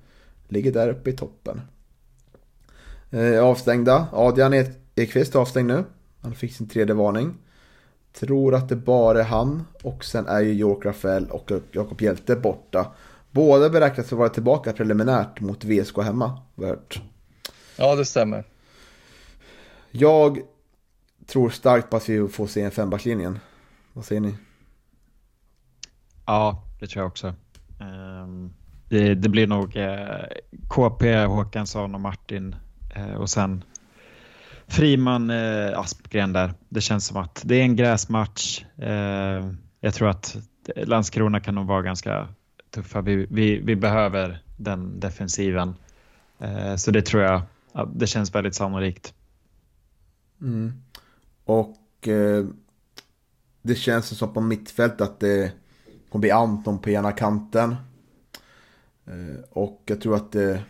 ligger 0.49 0.73
där 0.73 0.89
uppe 0.89 1.11
i 1.11 1.13
toppen. 1.13 1.61
Uh, 3.15 3.45
avstängda. 3.45 4.07
Adrian 4.13 4.55
Ekqvist 4.95 5.35
är 5.35 5.39
avstängd 5.39 5.69
nu. 5.69 5.85
Han 6.21 6.35
fick 6.35 6.53
sin 6.53 6.69
tredje 6.69 6.95
varning. 6.95 7.35
Tror 8.13 8.55
att 8.55 8.69
det 8.69 8.77
bara 8.77 9.21
är 9.21 9.25
han 9.25 9.65
och 9.83 10.05
sen 10.05 10.27
är 10.27 10.41
ju 10.41 10.53
York 10.53 10.85
Rafael 10.85 11.31
och 11.31 11.53
Jakob 11.71 12.01
Hjälte 12.01 12.37
borta. 12.37 12.93
Båda 13.31 13.71
beräknas 13.71 14.13
vara 14.13 14.29
tillbaka 14.29 14.73
preliminärt 14.73 15.41
mot 15.41 15.65
VSK 15.65 15.99
hemma. 15.99 16.39
Värt. 16.55 17.01
Ja, 17.77 17.95
det 17.95 18.05
stämmer. 18.05 18.45
Jag 19.91 20.43
tror 21.27 21.51
starkt 21.51 21.91
på 21.91 21.97
att 21.97 22.09
vi 22.09 22.29
får 22.29 22.47
se 22.47 22.63
en 22.63 22.71
fembackslinjen. 22.71 23.39
Vad 23.93 24.05
säger 24.05 24.21
ni? 24.21 24.35
Ja, 26.27 26.63
det 26.81 26.87
tror 26.87 27.03
jag 27.03 27.09
också. 27.09 27.35
Um, 27.81 28.55
det, 28.89 29.15
det, 29.15 29.29
blir 29.29 29.47
nog 29.47 29.77
eh, 29.77 30.25
KP, 30.69 31.25
Håkansson 31.25 31.95
och 31.95 32.01
Martin 32.01 32.57
eh, 32.95 33.15
och 33.15 33.31
sen 33.31 33.65
Friman 34.67 35.31
eh, 35.31 35.79
Aspgren 35.79 36.33
där. 36.33 36.55
Det 36.69 36.81
känns 36.81 37.07
som 37.07 37.17
att 37.17 37.43
det 37.45 37.55
är 37.55 37.63
en 37.63 37.77
gräsmatch. 37.77 38.65
Eh, 38.77 39.53
jag 39.81 39.95
tror 39.95 40.09
att 40.09 40.37
Landskrona 40.77 41.41
kan 41.41 41.55
nog 41.55 41.67
vara 41.67 41.83
ganska 41.83 42.29
tuffa. 42.71 43.01
Vi, 43.01 43.27
vi, 43.31 43.59
vi 43.59 43.77
behöver 43.77 44.43
den 44.57 45.01
defensiven. 45.01 45.75
Så 46.77 46.91
det 46.91 47.03
tror 47.03 47.23
jag, 47.23 47.43
det 47.95 48.07
känns 48.07 48.35
väldigt 48.35 48.55
sannolikt. 48.55 49.15
Mm. 50.41 50.73
Och 51.47 52.09
eh, 52.09 52.47
det 53.63 53.75
känns 53.75 54.19
som 54.19 54.33
på 54.33 54.41
mittfält 54.41 55.01
att 55.01 55.21
det 55.21 55.53
kommer 56.09 56.21
bli 56.21 56.31
Anton 56.31 56.79
på 56.79 56.91
ena 56.91 57.13
kanten. 57.13 57.77
Eh, 59.07 59.41
och 59.51 59.83
jag 59.87 60.01
tror 60.01 60.17
att 60.17 60.33
det, 60.33 60.63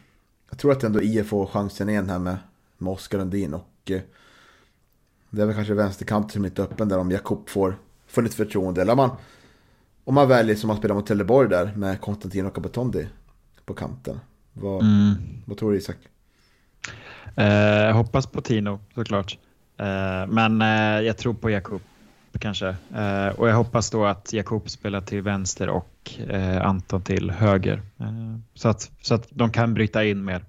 jag 0.51 0.59
tror 0.59 0.73
att 0.73 0.85
ändå 0.85 1.03
IF 1.03 1.27
får 1.27 1.47
chansen 1.47 1.89
igen 1.89 2.11
här 2.11 2.19
med, 2.19 2.37
med 2.79 2.93
Oskar 2.93 3.19
Lundin. 3.19 3.55
Och 3.55 3.91
eh, 3.91 4.01
det 5.31 5.43
är 5.43 5.47
väl 5.47 5.55
kanske 5.55 5.75
vänsterkanten 5.75 6.31
som 6.31 6.45
är 6.45 6.49
lite 6.49 6.63
öppen 6.63 6.89
där 6.89 6.99
om 6.99 7.11
Jakob 7.11 7.49
får, 7.49 7.77
får 8.07 8.23
lite 8.23 8.37
förtroende. 8.37 8.83
Eller 8.83 8.95
man, 8.95 9.11
om 10.05 10.15
man 10.15 10.29
väljer 10.29 10.57
som 10.57 10.71
att 10.71 10.79
spela 10.79 10.95
mot 10.95 11.07
Trelleborg 11.07 11.49
där 11.49 11.73
med 11.77 12.01
Konstantin 12.01 12.47
och 12.47 12.55
Kabatondi 12.55 13.09
på 13.65 13.75
kanten. 13.75 14.21
Vad, 14.53 14.83
mm. 14.83 15.15
vad 15.47 15.59
tror 15.59 15.73
du 15.73 15.79
Isak? 15.79 15.97
Eh, 17.37 17.97
hoppas 17.97 18.27
på 18.27 18.41
Tino 18.41 18.81
såklart. 18.95 19.39
Eh, 19.77 20.27
men 20.29 20.63
eh, 20.63 21.07
jag 21.07 21.17
tror 21.17 21.35
på 21.35 21.51
Jakob 21.51 21.81
kanske. 22.39 22.69
Eh, 22.95 23.29
och 23.29 23.49
jag 23.49 23.55
hoppas 23.55 23.91
då 23.91 24.05
att 24.05 24.33
Jakob 24.33 24.71
spelar 24.71 25.01
till 25.01 25.23
vänster 25.23 25.69
och 25.69 26.13
eh, 26.29 26.67
Anton 26.67 27.03
till 27.03 27.31
höger. 27.31 27.83
Eh, 27.99 28.39
så, 28.55 28.69
att, 28.69 28.91
så 29.03 29.15
att 29.15 29.27
de 29.31 29.51
kan 29.51 29.75
bryta 29.75 30.05
in 30.05 30.25
mer. 30.25 30.45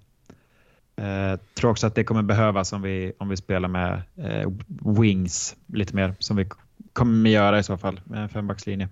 Eh, 0.96 1.40
tror 1.54 1.72
också 1.72 1.88
att 1.88 1.96
det 1.96 2.04
kommer 2.04 2.22
behövas 2.22 2.74
om 2.74 2.82
vi, 2.82 3.14
om 3.18 3.30
vi 3.30 3.38
spelar 3.38 3.70
med 3.70 4.02
eh, 4.16 4.52
wings 5.00 5.56
lite 5.66 5.96
mer 5.96 6.16
som 6.20 6.38
vi 6.38 6.50
kommer 6.94 7.30
göra 7.30 7.60
i 7.60 7.64
så 7.64 7.78
fall 7.78 8.02
med 8.04 8.24
en 8.24 8.30
fembackslinje. 8.30 8.90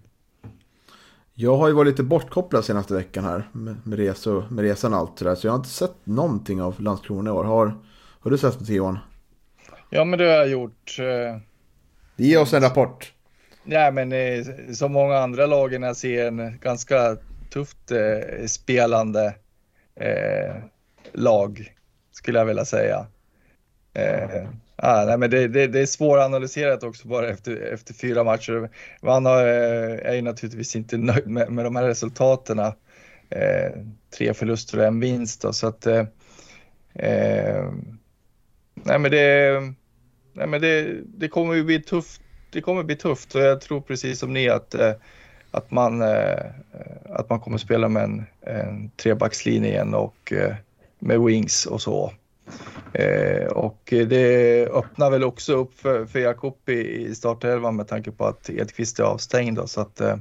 Jag 1.33 1.57
har 1.57 1.67
ju 1.67 1.73
varit 1.73 1.87
lite 1.87 2.03
bortkopplad 2.03 2.65
senaste 2.65 2.93
veckan 2.93 3.23
här 3.23 3.49
med, 3.51 3.75
med, 3.83 3.99
resor, 3.99 4.45
med 4.49 4.63
resan 4.63 4.93
och 4.93 4.99
allt 4.99 5.19
sådär. 5.19 5.35
Så 5.35 5.47
jag 5.47 5.51
har 5.51 5.57
inte 5.57 5.69
sett 5.69 5.95
någonting 6.03 6.61
av 6.61 6.81
Landskrona 6.81 7.29
i 7.29 7.33
år. 7.33 7.43
Har, 7.43 7.75
har 8.19 8.31
du 8.31 8.37
sett 8.37 8.59
något 8.59 8.69
Johan? 8.69 8.99
Ja 9.95 10.05
men 10.05 10.19
det 10.19 10.25
har 10.25 10.31
jag 10.31 10.47
gjort. 10.47 10.99
Eh, 10.99 11.37
Ge 12.15 12.37
oss 12.37 12.53
en 12.53 12.61
rapport. 12.61 13.13
Ja 13.63 13.91
men 13.91 14.11
eh, 14.11 14.45
som 14.73 14.91
många 14.91 15.17
andra 15.17 15.45
lagen 15.45 15.83
jag 15.83 15.95
ser 15.95 16.27
en 16.27 16.59
ganska 16.61 17.17
tufft 17.49 17.91
eh, 17.91 18.45
spelande 18.45 19.35
eh, 19.95 20.55
lag 21.13 21.73
skulle 22.11 22.39
jag 22.39 22.45
vilja 22.45 22.65
säga. 22.65 23.07
Ah, 24.75 25.05
nej, 25.05 25.17
men 25.17 25.29
det, 25.29 25.47
det, 25.47 25.67
det 25.67 25.79
är 25.79 25.85
svåranalyserat 25.85 26.83
också 26.83 27.07
bara 27.07 27.29
efter, 27.29 27.73
efter 27.73 27.93
fyra 27.93 28.23
matcher. 28.23 28.69
Man 29.01 29.25
har, 29.25 29.43
är 29.43 30.13
ju 30.13 30.21
naturligtvis 30.21 30.75
inte 30.75 30.97
nöjd 30.97 31.27
med, 31.27 31.51
med 31.51 31.65
de 31.65 31.75
här 31.75 31.83
resultaten. 31.83 32.61
Tre 34.17 34.33
förluster 34.33 34.79
och 34.79 34.85
en 34.85 34.99
vinst. 34.99 35.41
Då, 35.41 35.53
så 35.53 35.67
att, 35.67 35.87
nej, 38.73 38.99
men 38.99 39.11
det, 39.11 39.61
nej, 40.35 40.47
men 40.47 40.61
det, 40.61 41.01
det 41.05 41.27
kommer 41.27 41.53
ju 41.53 41.63
bli 41.63 41.81
tufft. 41.81 42.21
Det 42.49 42.61
kommer 42.61 42.83
bli 42.83 42.95
tufft 42.95 43.35
och 43.35 43.41
jag 43.41 43.61
tror 43.61 43.81
precis 43.81 44.19
som 44.19 44.33
ni 44.33 44.49
att, 44.49 44.73
eh, 44.75 44.93
att, 45.51 45.71
man, 45.71 46.01
eh, 46.01 46.39
eh, 46.73 46.97
att 47.09 47.29
man 47.29 47.39
kommer 47.39 47.57
spela 47.57 47.89
med 47.89 48.03
en, 48.03 48.25
en 48.41 48.89
trebackslinje 48.89 49.69
igen 49.69 49.93
och 49.93 50.33
med 50.99 51.21
wings 51.21 51.65
och 51.65 51.81
så. 51.81 52.11
Eh, 52.93 53.47
och 53.47 53.81
det 53.87 54.67
öppnar 54.67 55.11
väl 55.11 55.23
också 55.23 55.53
upp 55.53 55.79
för, 55.79 56.05
för 56.05 56.19
Jakob 56.19 56.69
i, 56.69 57.05
i 57.05 57.15
startelvan 57.15 57.75
med 57.75 57.87
tanke 57.87 58.11
på 58.11 58.25
att 58.25 58.49
Edqvist 58.49 58.99
är 58.99 59.03
avstängd. 59.03 59.57
Då, 59.57 59.67
så 59.67 59.81
att, 59.81 60.01
eh, 60.01 60.17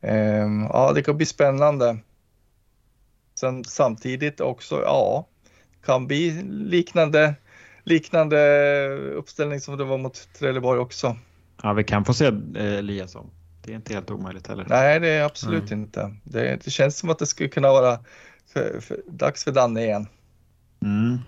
ehm, 0.00 0.66
ja, 0.72 0.92
det 0.92 1.02
kan 1.02 1.16
bli 1.16 1.26
spännande. 1.26 1.98
Sen 3.34 3.64
samtidigt 3.64 4.40
också, 4.40 4.82
ja, 4.82 5.26
kan 5.84 6.06
bli 6.06 6.42
liknande, 6.48 7.34
liknande 7.88 8.38
uppställning 9.14 9.60
som 9.60 9.78
det 9.78 9.84
var 9.84 9.98
mot 9.98 10.28
Trelleborg 10.38 10.80
också. 10.80 11.16
Ja, 11.62 11.72
vi 11.72 11.84
kan 11.84 12.04
få 12.04 12.14
se 12.14 12.26
eh, 12.26 12.78
Eliasson. 12.78 13.30
Det 13.62 13.72
är 13.72 13.76
inte 13.76 13.94
helt 13.94 14.10
omöjligt 14.10 14.46
heller. 14.46 14.66
Nej, 14.68 15.00
det 15.00 15.08
är 15.08 15.24
absolut 15.24 15.70
mm. 15.70 15.84
inte. 15.84 16.14
Det, 16.24 16.64
det, 16.64 16.70
känns 16.70 16.98
som 16.98 17.10
att 17.10 17.18
det 17.18 17.26
skulle 17.26 17.48
kunna 17.48 17.68
vara 17.68 17.98
för, 18.52 18.80
för, 18.80 19.00
dags 19.06 19.44
för 19.44 19.52
Danne 19.52 19.84
igen. 19.84 20.06
Mm. 20.82 21.18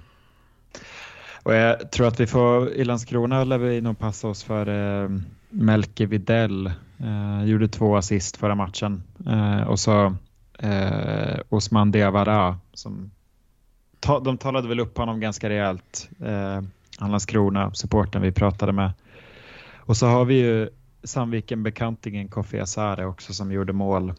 Och 1.42 1.54
jag 1.54 1.92
tror 1.92 2.08
att 2.08 2.20
vi 2.20 2.26
får, 2.26 2.72
i 2.72 2.84
Landskrona 2.84 3.44
lär 3.44 3.58
vi 3.58 3.80
nog 3.80 3.98
passa 3.98 4.28
oss 4.28 4.44
för 4.44 4.68
eh, 5.02 5.10
Melke 5.48 6.06
Videll. 6.06 6.66
Eh, 6.98 7.44
gjorde 7.44 7.68
två 7.68 7.96
assist 7.96 8.36
förra 8.36 8.54
matchen. 8.54 9.02
Eh, 9.26 9.62
och 9.62 9.80
så 9.80 10.14
eh, 10.58 11.38
Osman 11.48 11.90
Diawara 11.90 12.58
som 12.74 13.10
ta, 14.00 14.20
de 14.20 14.38
talade 14.38 14.68
väl 14.68 14.80
upp 14.80 14.98
honom 14.98 15.20
ganska 15.20 15.48
rejält. 15.48 16.10
Eh, 16.20 16.60
Landskrona, 17.00 17.74
supporten 17.74 18.22
vi 18.22 18.32
pratade 18.32 18.72
med. 18.72 18.92
Och 19.76 19.96
så 19.96 20.06
har 20.06 20.24
vi 20.24 20.34
ju 20.34 20.68
Sandviken-bekantingen 21.02 22.28
Kofi 22.28 22.60
Asare 22.60 23.06
också 23.06 23.34
som 23.34 23.52
gjorde 23.52 23.72
mål 23.72 24.12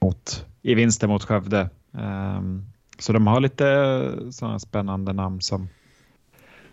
mot, 0.00 0.46
i 0.62 0.74
vinsten 0.74 1.08
mot 1.08 1.24
Skövde. 1.24 1.70
Um, 1.90 2.66
så 2.98 3.12
de 3.12 3.26
har 3.26 3.40
lite 3.40 3.64
sådana 4.30 4.58
spännande 4.58 5.12
namn 5.12 5.40
som 5.40 5.68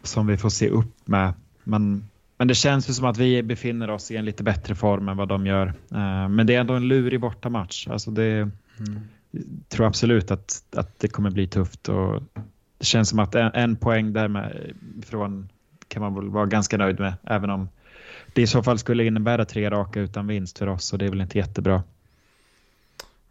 som 0.03 0.27
vi 0.27 0.37
får 0.37 0.49
se 0.49 0.69
upp 0.69 1.07
med. 1.07 1.33
Men, 1.63 2.09
men 2.37 2.47
det 2.47 2.55
känns 2.55 2.89
ju 2.89 2.93
som 2.93 3.05
att 3.05 3.17
vi 3.17 3.43
befinner 3.43 3.89
oss 3.89 4.11
i 4.11 4.17
en 4.17 4.25
lite 4.25 4.43
bättre 4.43 4.75
form 4.75 5.09
än 5.09 5.17
vad 5.17 5.27
de 5.27 5.45
gör. 5.45 5.67
Eh, 5.67 6.29
men 6.29 6.47
det 6.47 6.55
är 6.55 6.59
ändå 6.59 6.73
en 6.73 6.87
lurig 6.87 7.19
bortamatch. 7.19 7.87
Alltså 7.87 8.11
det, 8.11 8.31
mm. 8.31 8.51
Tror 9.67 9.87
absolut 9.87 10.31
att, 10.31 10.63
att 10.75 10.99
det 10.99 11.07
kommer 11.07 11.29
bli 11.29 11.47
tufft 11.47 11.89
och 11.89 12.23
det 12.77 12.85
känns 12.85 13.09
som 13.09 13.19
att 13.19 13.35
en, 13.35 13.51
en 13.53 13.75
poäng 13.75 14.13
därifrån 14.13 15.49
kan 15.87 16.01
man 16.01 16.15
väl 16.15 16.29
vara 16.29 16.45
ganska 16.45 16.77
nöjd 16.77 16.99
med, 16.99 17.13
även 17.23 17.49
om 17.49 17.69
det 18.33 18.41
i 18.41 18.47
så 18.47 18.63
fall 18.63 18.79
skulle 18.79 19.05
innebära 19.05 19.45
tre 19.45 19.69
raka 19.69 19.99
utan 19.99 20.27
vinst 20.27 20.57
för 20.57 20.67
oss 20.67 20.93
och 20.93 20.99
det 20.99 21.05
är 21.05 21.09
väl 21.09 21.21
inte 21.21 21.37
jättebra. 21.37 21.83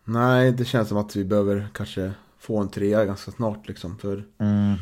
Nej, 0.04 0.52
det 0.52 0.64
känns 0.64 0.88
som 0.88 0.98
att 0.98 1.16
vi 1.16 1.24
behöver 1.24 1.68
kanske 1.74 2.12
få 2.38 2.58
en 2.58 2.68
trea 2.68 3.04
ganska 3.04 3.30
snart 3.30 3.68
liksom. 3.68 3.98
För 3.98 4.24
mm. 4.38 4.74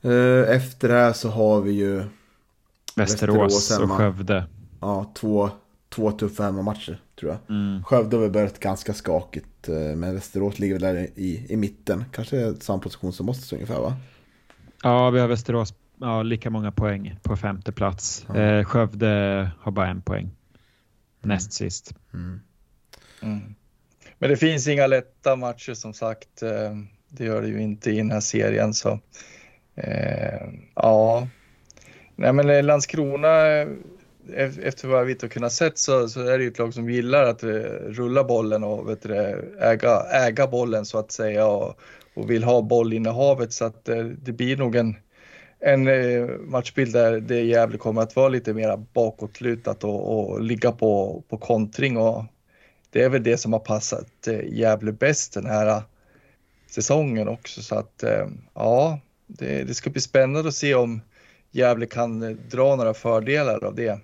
eh, 0.00 0.56
efter 0.56 0.88
det 0.88 0.94
här 0.94 1.12
så 1.12 1.28
har 1.28 1.60
vi 1.60 1.72
ju 1.72 2.04
Västerås, 2.96 3.54
Västerås 3.54 3.78
och 3.78 3.90
Skövde. 3.90 4.44
Ja, 4.80 5.12
två, 5.14 5.50
två 5.88 6.12
tuffa 6.12 6.42
hemmamatcher 6.42 7.00
tror 7.22 7.32
jag. 7.32 7.56
Mm. 7.56 7.84
Skövde 7.84 8.16
har 8.16 8.22
väl 8.22 8.30
börjat 8.30 8.60
ganska 8.60 8.92
skakigt, 8.92 9.68
eh, 9.68 9.74
men 9.74 10.14
Västerås 10.14 10.58
ligger 10.58 10.74
väl 10.74 10.82
där 10.82 11.08
i, 11.14 11.46
i 11.48 11.56
mitten. 11.56 12.04
Kanske 12.12 12.54
samma 12.54 12.78
position 12.78 13.12
som 13.12 13.28
oss 13.28 13.52
ungefär 13.52 13.80
va? 13.80 13.96
Ja, 14.82 15.10
vi 15.10 15.20
har 15.20 15.28
Västerås 15.28 15.74
ja, 16.00 16.22
lika 16.22 16.50
många 16.50 16.72
poäng 16.72 17.18
på 17.22 17.36
femte 17.36 17.72
plats. 17.72 18.26
Ja. 18.28 18.40
Eh, 18.40 18.64
Skövde 18.64 19.50
har 19.60 19.72
bara 19.72 19.88
en 19.88 20.02
poäng. 20.02 20.30
Näst 21.20 21.52
sist. 21.52 21.94
Mm. 22.14 22.40
Mm. 23.22 23.54
Men 24.18 24.30
det 24.30 24.36
finns 24.36 24.68
inga 24.68 24.86
lätta 24.86 25.36
matcher 25.36 25.74
som 25.74 25.94
sagt. 25.94 26.42
Eh, 26.42 26.76
det 27.08 27.24
gör 27.24 27.42
det 27.42 27.48
ju 27.48 27.62
inte 27.62 27.90
i 27.90 27.96
den 27.96 28.10
här 28.10 28.20
serien. 28.20 28.74
Så 28.74 29.00
eh, 29.74 30.48
ja, 30.74 31.28
nej 32.16 32.32
men 32.32 32.66
Landskrona 32.66 33.66
efter 34.62 34.88
vad 34.88 35.06
vi 35.06 35.16
har 35.22 35.28
kunnat 35.28 35.52
sett 35.52 35.78
så, 35.78 36.08
så 36.08 36.20
är 36.20 36.38
det 36.38 36.44
ju 36.44 36.50
ett 36.50 36.58
lag 36.58 36.74
som 36.74 36.90
gillar 36.90 37.24
att 37.24 37.42
eh, 37.42 37.48
rulla 37.86 38.24
bollen 38.24 38.64
och 38.64 38.88
vet 38.88 39.02
du, 39.02 39.14
äga, 39.60 40.02
äga 40.02 40.46
bollen 40.46 40.84
så 40.84 40.98
att 40.98 41.12
säga 41.12 41.46
och, 41.46 41.80
och 42.14 42.30
vill 42.30 42.44
ha 42.44 42.62
bollinnehavet 42.62 43.52
så 43.52 43.64
att 43.64 43.88
eh, 43.88 44.04
det 44.04 44.32
blir 44.32 44.56
nog 44.56 44.76
en, 44.76 44.96
en 45.60 45.88
eh, 45.88 46.28
matchbild 46.40 46.92
där 46.92 47.20
det 47.20 47.40
Gävle 47.40 47.78
kommer 47.78 48.02
att 48.02 48.16
vara 48.16 48.28
lite 48.28 48.54
mer 48.54 48.76
bakåtlutat 48.76 49.84
och, 49.84 50.18
och 50.18 50.40
ligga 50.40 50.72
på, 50.72 51.22
på 51.28 51.36
kontring 51.36 51.96
och 51.96 52.24
det 52.90 53.02
är 53.02 53.08
väl 53.08 53.22
det 53.22 53.36
som 53.36 53.52
har 53.52 53.60
passat 53.60 54.28
Gävle 54.44 54.92
bäst 54.92 55.34
den 55.34 55.46
här 55.46 55.82
säsongen 56.70 57.28
också. 57.28 57.62
Så 57.62 57.74
att 57.74 58.04
ja, 58.54 59.00
det, 59.26 59.64
det 59.64 59.74
ska 59.74 59.90
bli 59.90 60.00
spännande 60.00 60.48
att 60.48 60.54
se 60.54 60.74
om 60.74 61.00
Gävle 61.50 61.86
kan 61.86 62.38
dra 62.50 62.76
några 62.76 62.94
fördelar 62.94 63.64
av 63.64 63.74
det. 63.74 64.00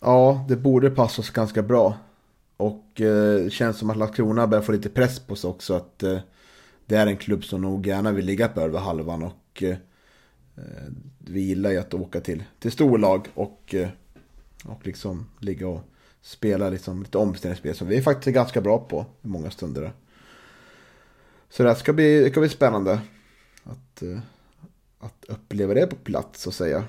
Ja, 0.00 0.44
det 0.48 0.56
borde 0.56 0.90
passa 0.90 1.22
oss 1.22 1.30
ganska 1.30 1.62
bra. 1.62 1.98
Och 2.56 3.00
eh, 3.00 3.48
känns 3.48 3.78
som 3.78 3.90
att 3.90 3.96
Landskrona 3.96 4.46
börjar 4.46 4.62
få 4.62 4.72
lite 4.72 4.88
press 4.88 5.20
på 5.20 5.36
sig 5.36 5.50
också. 5.50 5.74
Att 5.74 6.02
eh, 6.02 6.18
det 6.86 6.96
är 6.96 7.06
en 7.06 7.16
klubb 7.16 7.44
som 7.44 7.62
nog 7.62 7.86
gärna 7.86 8.12
vill 8.12 8.24
ligga 8.24 8.48
på 8.48 8.60
över 8.60 8.78
halvan. 8.78 9.22
Och 9.22 9.62
eh, 9.62 9.76
eh 10.56 10.92
vi 11.30 11.40
gillar 11.40 11.70
ju 11.70 11.78
att 11.78 11.94
åka 11.94 12.20
till, 12.20 12.44
till 12.58 12.72
storlag 12.72 13.28
och, 13.34 13.74
eh, 13.74 13.88
och 14.64 14.86
liksom 14.86 15.26
ligga 15.38 15.68
och 15.68 15.80
spela 16.22 16.70
liksom 16.70 17.02
lite 17.02 17.18
omställningsspel 17.18 17.74
som 17.74 17.88
vi 17.88 17.96
är 17.96 18.02
faktiskt 18.02 18.34
ganska 18.34 18.60
bra 18.60 18.78
på 18.78 19.06
i 19.22 19.26
många 19.26 19.50
stunder. 19.50 19.92
Så 21.48 21.62
det 21.62 21.74
ska 21.74 21.92
bli, 21.92 22.20
det 22.20 22.30
ska 22.30 22.40
bli 22.40 22.48
spännande 22.48 23.00
att, 23.64 24.02
eh, 24.02 24.18
att 24.98 25.24
uppleva 25.28 25.74
det 25.74 25.86
på 25.86 25.96
plats 25.96 26.42
så 26.42 26.48
att 26.48 26.54
säga. 26.54 26.84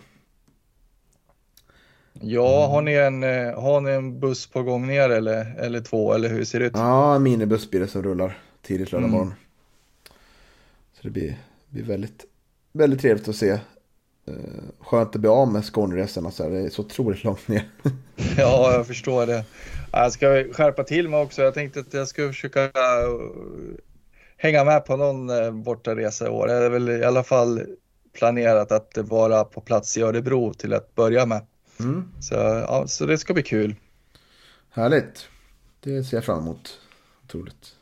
Ja, 2.14 2.68
har 2.68 2.82
ni, 2.82 2.94
en, 2.94 3.24
eh, 3.24 3.62
har 3.62 3.82
ni 3.82 3.92
en 3.92 4.20
buss 4.20 4.48
på 4.48 4.64
gång 4.64 4.88
ner 4.88 5.10
eller, 5.10 5.56
eller 5.60 5.82
två 5.82 6.14
eller 6.14 6.30
hur 6.30 6.44
ser 6.44 6.60
det 6.60 6.66
ut? 6.66 6.74
Ja, 6.76 7.16
en 7.16 7.24
minibuss 7.24 7.70
blir 7.70 7.80
det 7.80 7.88
som 7.88 8.04
rullar 8.04 8.38
tidigt 8.62 8.92
lördag 8.92 9.08
mm. 9.08 9.20
morgon. 9.20 9.34
Så 10.94 11.00
det 11.02 11.10
blir, 11.10 11.38
blir 11.70 11.84
väldigt, 11.84 12.26
väldigt 12.74 13.02
trevligt 13.02 13.28
att 13.28 13.36
se 13.36 13.60
Eh, 14.30 14.64
skönt 14.80 15.16
att 15.16 15.22
bli 15.22 15.30
av 15.30 15.52
med 15.52 15.66
Skåneresorna 15.66 16.32
så 16.32 16.44
här. 16.44 16.50
Det 16.50 16.60
är 16.60 16.70
så 16.70 16.82
otroligt 16.82 17.24
långt 17.24 17.48
ner. 17.48 17.70
ja, 18.38 18.74
jag 18.74 18.88
förstår 18.88 19.26
det. 19.26 19.46
Jag 19.92 20.12
ska 20.12 20.44
skärpa 20.54 20.84
till 20.84 21.10
mig 21.10 21.22
också. 21.22 21.42
Jag 21.42 21.54
tänkte 21.54 21.80
att 21.80 21.94
jag 21.94 22.08
ska 22.08 22.28
försöka 22.28 22.64
eh, 22.64 22.70
hänga 24.38 24.64
med 24.64 24.86
på 24.86 24.98
någon 24.98 25.28
bortaresa 25.64 26.26
i 26.26 26.30
år. 26.30 26.50
Jag 26.50 26.66
är 26.66 26.70
väl 26.70 26.90
i 26.90 27.04
alla 27.04 27.24
fall 27.24 27.66
planerat 28.14 28.72
att 28.72 28.98
vara 28.98 29.44
på 29.44 29.62
plats 29.62 29.98
i 29.98 30.02
Örebro 30.02 30.54
till 30.54 30.74
att 30.74 30.96
börja 30.96 31.26
med. 31.26 31.42
Mm. 31.80 32.12
Så, 32.20 32.36
ja, 32.36 32.88
så 32.88 33.06
det 33.06 33.18
ska 33.18 33.34
bli 33.34 33.44
kul. 33.44 33.76
Härligt. 34.70 35.28
Det 35.80 36.04
ser 36.04 36.18
jag 36.18 36.24
fram 36.24 36.40
emot. 36.40 36.80
Otroligt. 37.26 37.76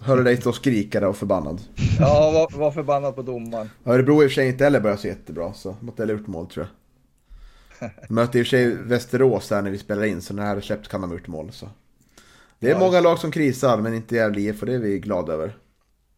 Hörde 0.00 0.22
dig 0.22 0.36
stå 0.36 0.48
och 0.48 0.56
skrika 0.56 1.00
där 1.00 1.06
och 1.06 1.16
förbannad. 1.16 1.60
Ja, 1.98 2.30
var, 2.30 2.58
var 2.58 2.70
förbannad 2.70 3.16
på 3.16 3.22
domaren. 3.22 3.70
Örebro 3.84 4.22
i 4.22 4.26
och 4.26 4.30
för 4.30 4.34
sig 4.34 4.48
inte 4.48 4.64
heller 4.64 4.80
börjat 4.80 5.00
så 5.00 5.06
jättebra, 5.06 5.52
så 5.52 5.76
måtte 5.80 6.02
ha 6.02 6.10
gjort 6.10 6.26
mål 6.26 6.46
tror 6.46 6.66
jag. 6.66 7.90
Möter 8.08 8.38
i 8.38 8.42
och 8.42 8.46
för 8.46 8.50
sig 8.50 8.76
Västerås 8.76 9.50
här 9.50 9.62
när 9.62 9.70
vi 9.70 9.78
spelar 9.78 10.04
in, 10.04 10.22
så 10.22 10.34
när 10.34 10.42
det 10.42 10.48
här 10.48 10.56
är 10.56 10.60
släppt 10.60 10.88
kan 10.88 11.00
de 11.00 11.10
ha 11.10 11.16
gjort 11.16 11.26
mål. 11.26 11.52
Så. 11.52 11.68
Det 12.58 12.66
är 12.66 12.70
ja, 12.70 12.78
många 12.78 13.00
lag 13.00 13.18
som 13.18 13.30
krisar, 13.30 13.78
men 13.78 13.94
inte 13.94 14.16
Gävle 14.16 14.40
IF 14.40 14.60
och 14.60 14.66
det 14.66 14.74
är 14.74 14.78
vi 14.78 14.98
glada 14.98 15.32
över. 15.32 15.56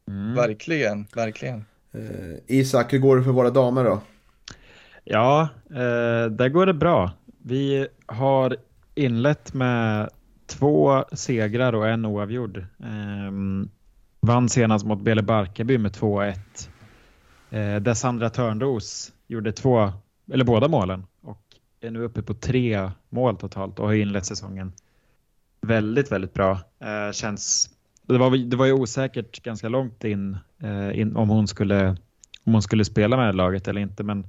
Mm. 0.08 0.34
Verkligen, 0.34 1.06
verkligen. 1.14 1.64
Eh, 1.92 2.36
Isak, 2.46 2.92
hur 2.92 2.98
går 2.98 3.16
det 3.16 3.24
för 3.24 3.30
våra 3.30 3.50
damer 3.50 3.84
då? 3.84 4.00
Ja, 5.04 5.48
eh, 5.70 6.30
där 6.30 6.48
går 6.48 6.66
det 6.66 6.74
bra. 6.74 7.10
Vi 7.42 7.86
har 8.06 8.56
inlett 8.94 9.54
med 9.54 10.10
två 10.46 11.04
segrar 11.12 11.72
och 11.72 11.88
en 11.88 12.04
oavgjord. 12.04 12.56
Eh, 12.58 13.32
vann 14.20 14.48
senast 14.48 14.86
mot 14.86 15.00
Bele 15.00 15.22
Barkarby 15.22 15.78
med 15.78 15.92
2-1. 15.92 16.34
Eh, 17.50 17.76
där 17.76 17.94
Sandra 17.94 18.30
Törnros 18.30 19.12
gjorde 19.26 19.52
två, 19.52 19.92
eller 20.32 20.44
båda 20.44 20.68
målen 20.68 21.06
och 21.22 21.42
är 21.80 21.90
nu 21.90 22.02
uppe 22.02 22.22
på 22.22 22.34
tre 22.34 22.90
mål 23.08 23.36
totalt 23.36 23.78
och 23.78 23.86
har 23.86 23.94
inlett 23.94 24.26
säsongen 24.26 24.72
väldigt, 25.60 26.12
väldigt 26.12 26.34
bra. 26.34 26.52
Eh, 26.80 27.12
känns, 27.12 27.70
det, 28.02 28.18
var, 28.18 28.36
det 28.36 28.56
var 28.56 28.66
ju 28.66 28.72
osäkert 28.72 29.42
ganska 29.42 29.68
långt 29.68 30.04
in, 30.04 30.38
eh, 30.62 31.00
in 31.00 31.16
om, 31.16 31.28
hon 31.28 31.48
skulle, 31.48 31.88
om 32.44 32.52
hon 32.52 32.62
skulle 32.62 32.84
spela 32.84 33.16
med 33.16 33.34
laget 33.34 33.68
eller 33.68 33.80
inte, 33.80 34.02
men 34.02 34.24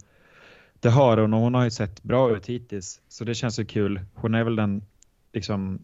det 0.86 0.92
har 0.92 1.18
hon 1.18 1.34
och 1.34 1.40
hon 1.40 1.54
har 1.54 1.64
ju 1.64 1.72
sett 1.72 2.04
bra 2.04 2.36
ut 2.38 2.46
hittills, 2.46 3.02
så 3.08 3.24
det 3.24 3.36
känns 3.36 3.60
ju 3.60 3.66
kul. 3.66 4.02
Hon 4.14 4.36
är 4.36 4.44
väl 4.44 4.56
den 4.56 4.82
liksom 5.34 5.80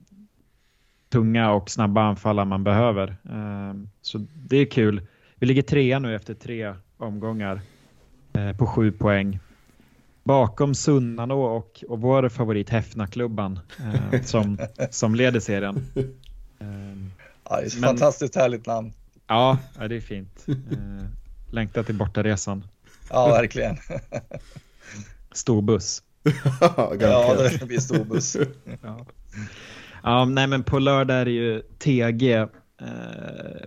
tunga 1.09 1.51
och 1.51 1.69
snabba 1.69 2.01
anfallare 2.01 2.45
man 2.45 2.63
behöver. 2.63 3.17
Ehm, 3.29 3.89
så 4.01 4.25
det 4.33 4.57
är 4.57 4.65
kul. 4.65 5.01
Vi 5.35 5.47
ligger 5.47 5.61
trea 5.61 5.99
nu 5.99 6.15
efter 6.15 6.33
tre 6.33 6.75
omgångar 6.97 7.61
eh, 8.33 8.57
på 8.57 8.67
sju 8.67 8.91
poäng. 8.91 9.39
Bakom 10.23 10.75
Sunnanå 10.75 11.41
och, 11.41 11.83
och 11.87 12.01
vår 12.01 12.29
favorit 12.29 12.69
Häfnaklubban 12.69 13.59
eh, 13.79 14.21
som, 14.21 14.57
som 14.89 15.15
leder 15.15 15.39
serien. 15.39 15.85
Ehm, 16.59 17.11
ja, 17.49 17.55
det 17.55 17.61
är 17.61 17.67
ett 17.67 17.73
Men, 17.73 17.83
fantastiskt 17.83 18.35
härligt 18.35 18.65
namn. 18.65 18.93
Ja, 19.27 19.57
det 19.89 19.95
är 19.95 20.01
fint. 20.01 20.45
Eh, 20.47 21.05
längtar 21.51 21.83
till 21.83 21.95
bortaresan. 21.95 22.63
Ja, 23.09 23.27
verkligen. 23.27 23.77
Storbuss. 25.31 26.03
ja, 26.99 27.35
det 27.59 27.65
blir 27.67 27.79
storbuss. 27.79 28.37
ja. 28.81 29.05
Ja, 30.03 30.25
nej 30.25 30.47
men 30.47 30.63
på 30.63 30.79
lördag 30.79 31.17
är 31.17 31.25
det 31.25 31.31
ju 31.31 31.61
TG 31.61 32.33
eh, 32.33 32.47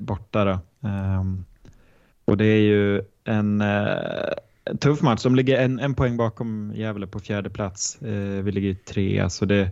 borta 0.00 0.44
då. 0.44 0.58
Um, 0.88 1.44
och 2.24 2.36
det 2.36 2.44
är 2.44 2.60
ju 2.60 3.02
en, 3.24 3.60
eh, 3.60 4.76
tuff 4.80 5.02
match. 5.02 5.22
De 5.22 5.34
ligger 5.34 5.58
en, 5.58 5.78
en 5.78 5.94
poäng 5.94 6.16
bakom 6.16 6.72
Gävle 6.74 7.06
på 7.06 7.20
fjärde 7.20 7.50
plats. 7.50 8.02
Eh, 8.02 8.42
vi 8.42 8.52
ligger 8.52 8.74
trea, 8.74 9.30
så 9.30 9.44
det, 9.44 9.70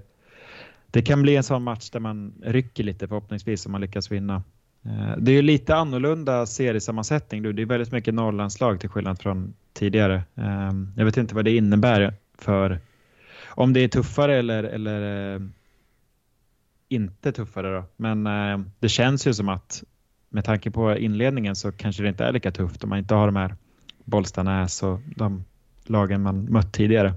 det 0.91 1.03
kan 1.03 1.23
bli 1.23 1.37
en 1.37 1.43
sån 1.43 1.63
match 1.63 1.91
där 1.91 2.01
man 2.01 2.35
rycker 2.43 2.85
lite 2.85 3.09
förhoppningsvis 3.09 3.67
om 3.67 3.73
man 3.73 3.81
lyckas 3.81 4.13
vinna. 4.13 4.43
Eh, 4.85 5.17
det 5.19 5.31
är 5.31 5.35
ju 5.35 5.43
lite 5.43 5.75
annorlunda 5.75 6.47
seriesammansättning. 6.47 7.43
Det 7.43 7.63
är 7.63 7.67
väldigt 7.67 7.93
mycket 7.93 8.15
Norrlandslag 8.15 8.81
till 8.81 8.89
skillnad 8.89 9.21
från 9.21 9.55
tidigare. 9.73 10.23
Ehm, 10.35 10.93
jag 10.97 11.05
vet 11.05 11.17
inte 11.17 11.35
vad 11.35 11.45
det 11.45 11.57
innebär 11.57 12.15
för 12.39 12.81
om 13.47 13.73
det 13.73 13.81
är 13.81 13.89
tuffare 13.89 14.37
eller, 14.39 14.65
eller 14.65 15.35
eh, 15.35 15.41
inte 16.89 17.33
tuffare 17.33 17.75
då. 17.75 17.85
Men 17.97 18.27
eh, 18.27 18.61
det 18.79 18.89
känns 18.89 19.27
ju 19.27 19.35
som 19.35 19.49
att 19.49 19.85
med 20.29 20.45
tanke 20.45 20.71
på 20.71 20.99
inledningen 20.99 21.57
så 21.57 21.73
kanske 21.73 22.03
det 22.03 22.09
inte 22.09 22.25
är 22.25 22.33
lika 22.33 22.51
tufft 22.51 22.85
om 22.85 22.91
man 22.91 22.99
inte 22.99 23.15
har 23.15 23.27
de 23.27 23.37
här 23.37 23.57
Bollstanäs 24.05 24.83
och 24.83 25.01
de 25.17 25.45
lagen 25.85 26.23
man 26.23 26.45
mött 26.45 26.73
tidigare. 26.73 27.15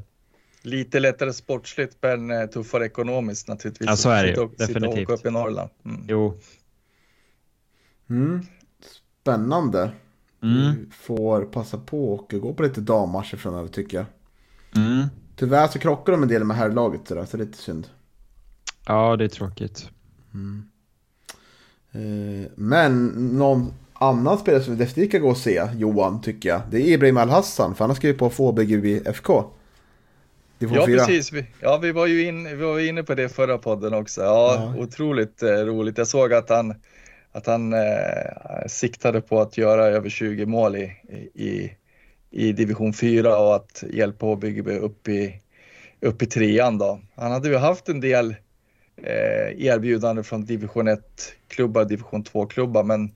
Lite 0.61 0.99
lättare 0.99 1.34
sportsligt 1.34 1.97
men 2.01 2.49
tuffare 2.49 2.86
ekonomiskt 2.86 3.47
naturligtvis. 3.47 3.89
Ja, 3.89 3.95
så 3.95 4.09
är 4.09 4.24
det 4.24 4.30
ju. 4.30 4.36
Definitivt. 4.36 4.97
Sitta 4.97 5.13
och 5.13 5.20
upp 5.20 5.26
i 5.26 5.32
Norrland. 5.32 5.70
Mm. 5.86 6.01
Jo. 6.07 6.38
Mm. 8.09 8.41
Spännande. 9.21 9.91
Mm. 10.43 10.91
Får 10.91 11.45
passa 11.45 11.77
på 11.77 12.13
och 12.13 12.33
gå 12.41 12.53
på 12.53 12.63
lite 12.63 12.81
dammatcher 12.81 13.37
framöver 13.37 13.67
tycker 13.67 13.97
jag. 13.97 14.05
Mm. 14.85 15.07
Tyvärr 15.35 15.67
så 15.67 15.79
krockar 15.79 16.11
de 16.11 16.23
en 16.23 16.29
del 16.29 16.43
med 16.43 16.57
herrlaget 16.57 17.01
så 17.07 17.15
det 17.15 17.33
är 17.33 17.37
lite 17.37 17.57
synd. 17.57 17.87
Ja, 18.87 19.15
det 19.15 19.23
är 19.23 19.29
tråkigt. 19.29 19.89
Mm. 20.33 20.63
Eh, 21.91 22.51
men 22.55 23.05
någon 23.37 23.73
annan 23.93 24.37
spelare 24.37 24.63
som 24.63 24.73
vi 24.73 24.83
definitivt 24.83 25.11
kan 25.11 25.21
gå 25.21 25.29
och 25.29 25.37
se, 25.37 25.67
Johan, 25.75 26.21
tycker 26.21 26.49
jag. 26.49 26.61
Det 26.71 26.77
är 26.77 26.87
Ibrahim 26.87 27.17
Al-Hassan, 27.17 27.75
för 27.75 27.83
han 27.83 27.89
har 27.89 27.95
skrivit 27.95 28.17
på 28.17 28.29
FHBGB 28.29 29.01
FK. 29.05 29.43
Ja, 30.59 30.85
4. 30.85 30.85
precis. 30.85 31.31
Vi, 31.31 31.45
ja, 31.59 31.77
vi 31.77 31.91
var 31.91 32.05
ju 32.05 32.27
in, 32.27 32.43
vi 32.43 32.63
var 32.63 32.79
inne 32.79 33.03
på 33.03 33.15
det 33.15 33.29
förra 33.29 33.57
podden 33.57 33.93
också. 33.93 34.21
Ja, 34.21 34.73
ja. 34.75 34.83
Otroligt 34.83 35.43
eh, 35.43 35.49
roligt. 35.49 35.97
Jag 35.97 36.07
såg 36.07 36.33
att 36.33 36.49
han, 36.49 36.75
att 37.36 37.45
han 37.45 37.73
eh, 37.73 38.67
siktade 38.67 39.21
på 39.21 39.41
att 39.41 39.57
göra 39.57 39.86
över 39.86 40.09
20 40.09 40.45
mål 40.45 40.75
i, 40.75 40.91
i, 41.33 41.71
i 42.31 42.51
division 42.51 42.93
4 42.93 43.38
och 43.38 43.55
att 43.55 43.83
hjälpa 43.89 44.25
HBGB 44.25 44.77
upp 44.77 45.07
i, 45.07 45.41
upp 45.99 46.21
i 46.21 46.25
trean. 46.25 46.77
Då. 46.77 46.99
Han 47.15 47.31
hade 47.31 47.49
ju 47.49 47.55
haft 47.55 47.89
en 47.89 48.01
del 48.01 48.36
eh, 48.97 49.65
erbjudanden 49.65 50.23
från 50.23 50.45
division 50.45 50.89
1-klubbar, 50.89 51.86
division 51.86 52.23
2-klubbar, 52.23 52.83
men 52.83 53.11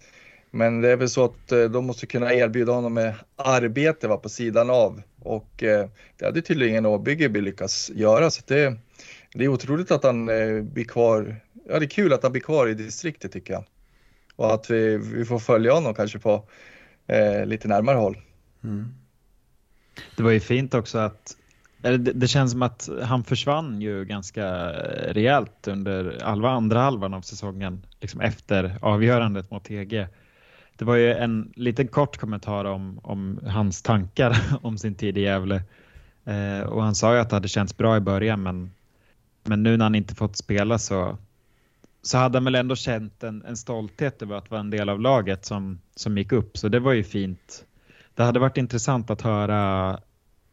men 0.52 0.82
det 0.82 0.90
är 0.92 0.96
väl 0.96 1.10
så 1.10 1.26
att 1.26 1.52
eh, 1.52 1.64
de 1.64 1.86
måste 1.86 2.06
kunna 2.06 2.34
erbjuda 2.34 2.72
honom 2.72 2.94
med 2.94 3.14
arbete 3.36 4.08
va, 4.08 4.18
på 4.18 4.30
sidan 4.30 4.70
av 4.70 5.02
och 5.20 5.64
eh, 5.64 5.90
det 6.18 6.26
hade 6.26 6.42
tydligen 6.42 6.86
Åbyggeby 6.86 7.42
lyckats 7.42 7.92
göra 7.96 8.32
så 8.32 8.42
det, 8.48 8.78
det 9.34 9.44
är 9.44 9.48
otroligt 9.48 9.92
att 9.92 10.04
han 10.04 10.30
eh, 10.30 10.62
blir 10.62 10.86
kvar. 10.86 11.36
Ja, 11.68 11.80
det 11.80 11.86
är 11.86 11.90
kul 11.90 12.14
att 12.14 12.24
han 12.24 12.32
blir 12.32 12.42
kvar 12.42 12.68
i 12.68 12.74
distriktet 12.74 13.32
tycker 13.32 13.54
jag 13.54 13.64
och 14.40 14.54
att 14.54 14.70
vi, 14.70 14.98
vi 14.98 15.26
får 15.26 15.40
följa 15.40 15.74
honom 15.74 15.94
kanske 15.94 16.20
på 16.20 16.44
eh, 17.08 17.46
lite 17.46 17.68
närmare 17.68 17.98
håll. 17.98 18.18
Mm. 18.64 18.94
Det 20.18 20.24
var 20.24 20.32
ju 20.32 20.40
fint 20.40 20.74
också 20.74 20.98
att 20.98 21.36
det, 21.82 21.98
det 21.98 22.28
känns 22.28 22.52
som 22.52 22.62
att 22.62 22.90
han 23.04 23.24
försvann 23.24 23.82
ju 23.82 24.06
ganska 24.06 24.70
rejält 25.12 25.68
under 25.68 26.18
halva, 26.22 26.50
andra 26.50 26.80
halvan 26.80 27.14
av 27.14 27.22
säsongen, 27.22 27.86
liksom 28.02 28.22
efter 28.22 28.78
avgörandet 28.82 29.52
mot 29.52 29.64
TG. 29.64 30.08
Det 30.76 30.86
var 30.86 30.96
ju 30.96 31.14
en 31.14 31.54
liten 31.56 31.88
kort 31.88 32.18
kommentar 32.18 32.66
om, 32.66 33.00
om 33.04 33.40
hans 33.46 33.82
tankar 33.82 34.38
om 34.62 34.78
sin 34.78 34.96
tid 34.96 35.18
i 35.18 35.22
Gävle. 35.22 35.62
Eh, 36.26 36.62
och 36.62 36.84
han 36.84 36.96
sa 36.96 37.14
ju 37.14 37.20
att 37.20 37.30
det 37.30 37.36
hade 37.36 37.48
känts 37.48 37.78
bra 37.78 37.98
i 37.98 38.00
början 38.00 38.44
men, 38.44 38.72
men 39.44 39.64
nu 39.64 39.78
när 39.78 39.86
han 39.86 39.96
inte 39.96 40.16
fått 40.16 40.38
spela 40.38 40.78
så, 40.78 41.18
så 42.02 42.18
hade 42.18 42.38
han 42.38 42.46
väl 42.46 42.56
ändå 42.56 42.76
känt 42.76 43.24
en, 43.24 43.46
en 43.46 43.58
stolthet 43.58 44.22
över 44.22 44.36
att 44.36 44.52
vara 44.52 44.62
en 44.62 44.70
del 44.70 44.90
av 44.90 45.00
laget 45.00 45.46
som, 45.46 45.80
som 45.96 46.18
gick 46.18 46.32
upp. 46.32 46.58
Så 46.58 46.68
det 46.68 46.80
var 46.80 46.94
ju 46.94 47.04
fint. 47.04 47.66
Det 48.16 48.24
hade 48.24 48.40
varit 48.40 48.58
intressant 48.58 49.10
att 49.10 49.22
höra, 49.22 50.00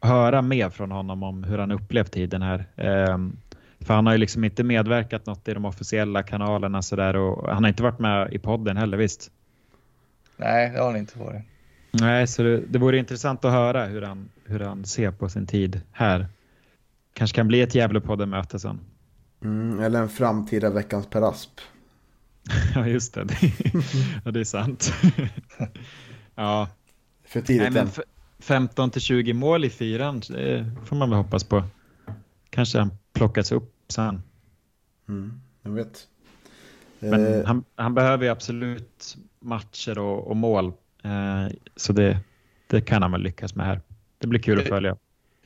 höra 0.00 0.42
mer 0.42 0.70
från 0.70 0.90
honom 0.90 1.22
om 1.22 1.44
hur 1.44 1.58
han 1.58 1.72
upplevt 1.72 2.12
tiden 2.12 2.42
här. 2.42 2.66
Eh, 2.76 3.18
för 3.80 3.94
han 3.94 4.06
har 4.06 4.12
ju 4.12 4.18
liksom 4.18 4.44
inte 4.44 4.64
medverkat 4.64 5.26
något 5.26 5.48
i 5.48 5.54
de 5.54 5.64
officiella 5.64 6.22
kanalerna 6.22 6.82
sådär 6.82 7.16
och 7.16 7.54
han 7.54 7.64
har 7.64 7.68
inte 7.68 7.82
varit 7.82 7.98
med 7.98 8.32
i 8.32 8.38
podden 8.38 8.76
heller 8.76 8.96
visst. 8.96 9.30
Nej, 10.36 10.70
det 10.70 10.78
har 10.78 10.86
han 10.86 10.96
inte 10.96 11.18
varit. 11.18 11.42
Nej, 11.90 12.26
så 12.26 12.42
det, 12.42 12.60
det 12.60 12.78
vore 12.78 12.98
intressant 12.98 13.44
att 13.44 13.52
höra 13.52 13.84
hur 13.84 14.02
han, 14.02 14.28
hur 14.44 14.60
han 14.60 14.84
ser 14.84 15.10
på 15.10 15.28
sin 15.28 15.46
tid 15.46 15.80
här. 15.92 16.26
Kanske 17.12 17.34
kan 17.34 17.48
bli 17.48 17.62
ett 17.62 17.74
Gävlepodden-möte 17.74 18.58
sen. 18.58 18.80
Mm, 19.46 19.80
eller 19.80 20.02
en 20.02 20.08
framtida 20.08 20.70
Veckans 20.70 21.06
Per 21.06 21.22
Asp. 21.22 21.60
ja, 22.74 22.86
just 22.86 23.14
det. 23.14 23.26
ja, 24.24 24.30
det 24.30 24.40
är 24.40 24.44
sant. 24.44 24.92
ja. 26.34 26.68
För 27.24 27.40
tidigt 27.40 27.72
Nej, 27.72 27.84
men 27.84 28.04
15 28.38 28.90
till 28.90 29.00
20 29.00 29.32
mål 29.32 29.64
i 29.64 29.70
fyran, 29.70 30.20
det 30.28 30.70
får 30.84 30.96
man 30.96 31.10
väl 31.10 31.18
hoppas 31.18 31.44
på. 31.44 31.64
Kanske 32.50 32.78
han 32.78 32.90
plockas 33.12 33.52
upp 33.52 33.74
sen. 33.88 34.22
Mm, 35.08 35.40
jag 35.62 35.70
vet. 35.70 36.06
Men 36.98 37.34
eh. 37.34 37.46
han, 37.46 37.64
han 37.74 37.94
behöver 37.94 38.24
ju 38.24 38.30
absolut 38.30 39.16
matcher 39.40 39.98
och, 39.98 40.26
och 40.26 40.36
mål. 40.36 40.72
Eh, 41.02 41.56
så 41.76 41.92
det, 41.92 42.18
det 42.66 42.80
kan 42.80 43.02
han 43.02 43.12
väl 43.12 43.22
lyckas 43.22 43.54
med 43.54 43.66
här. 43.66 43.80
Det 44.18 44.26
blir 44.26 44.40
kul 44.40 44.60
att 44.60 44.68
följa. 44.68 44.96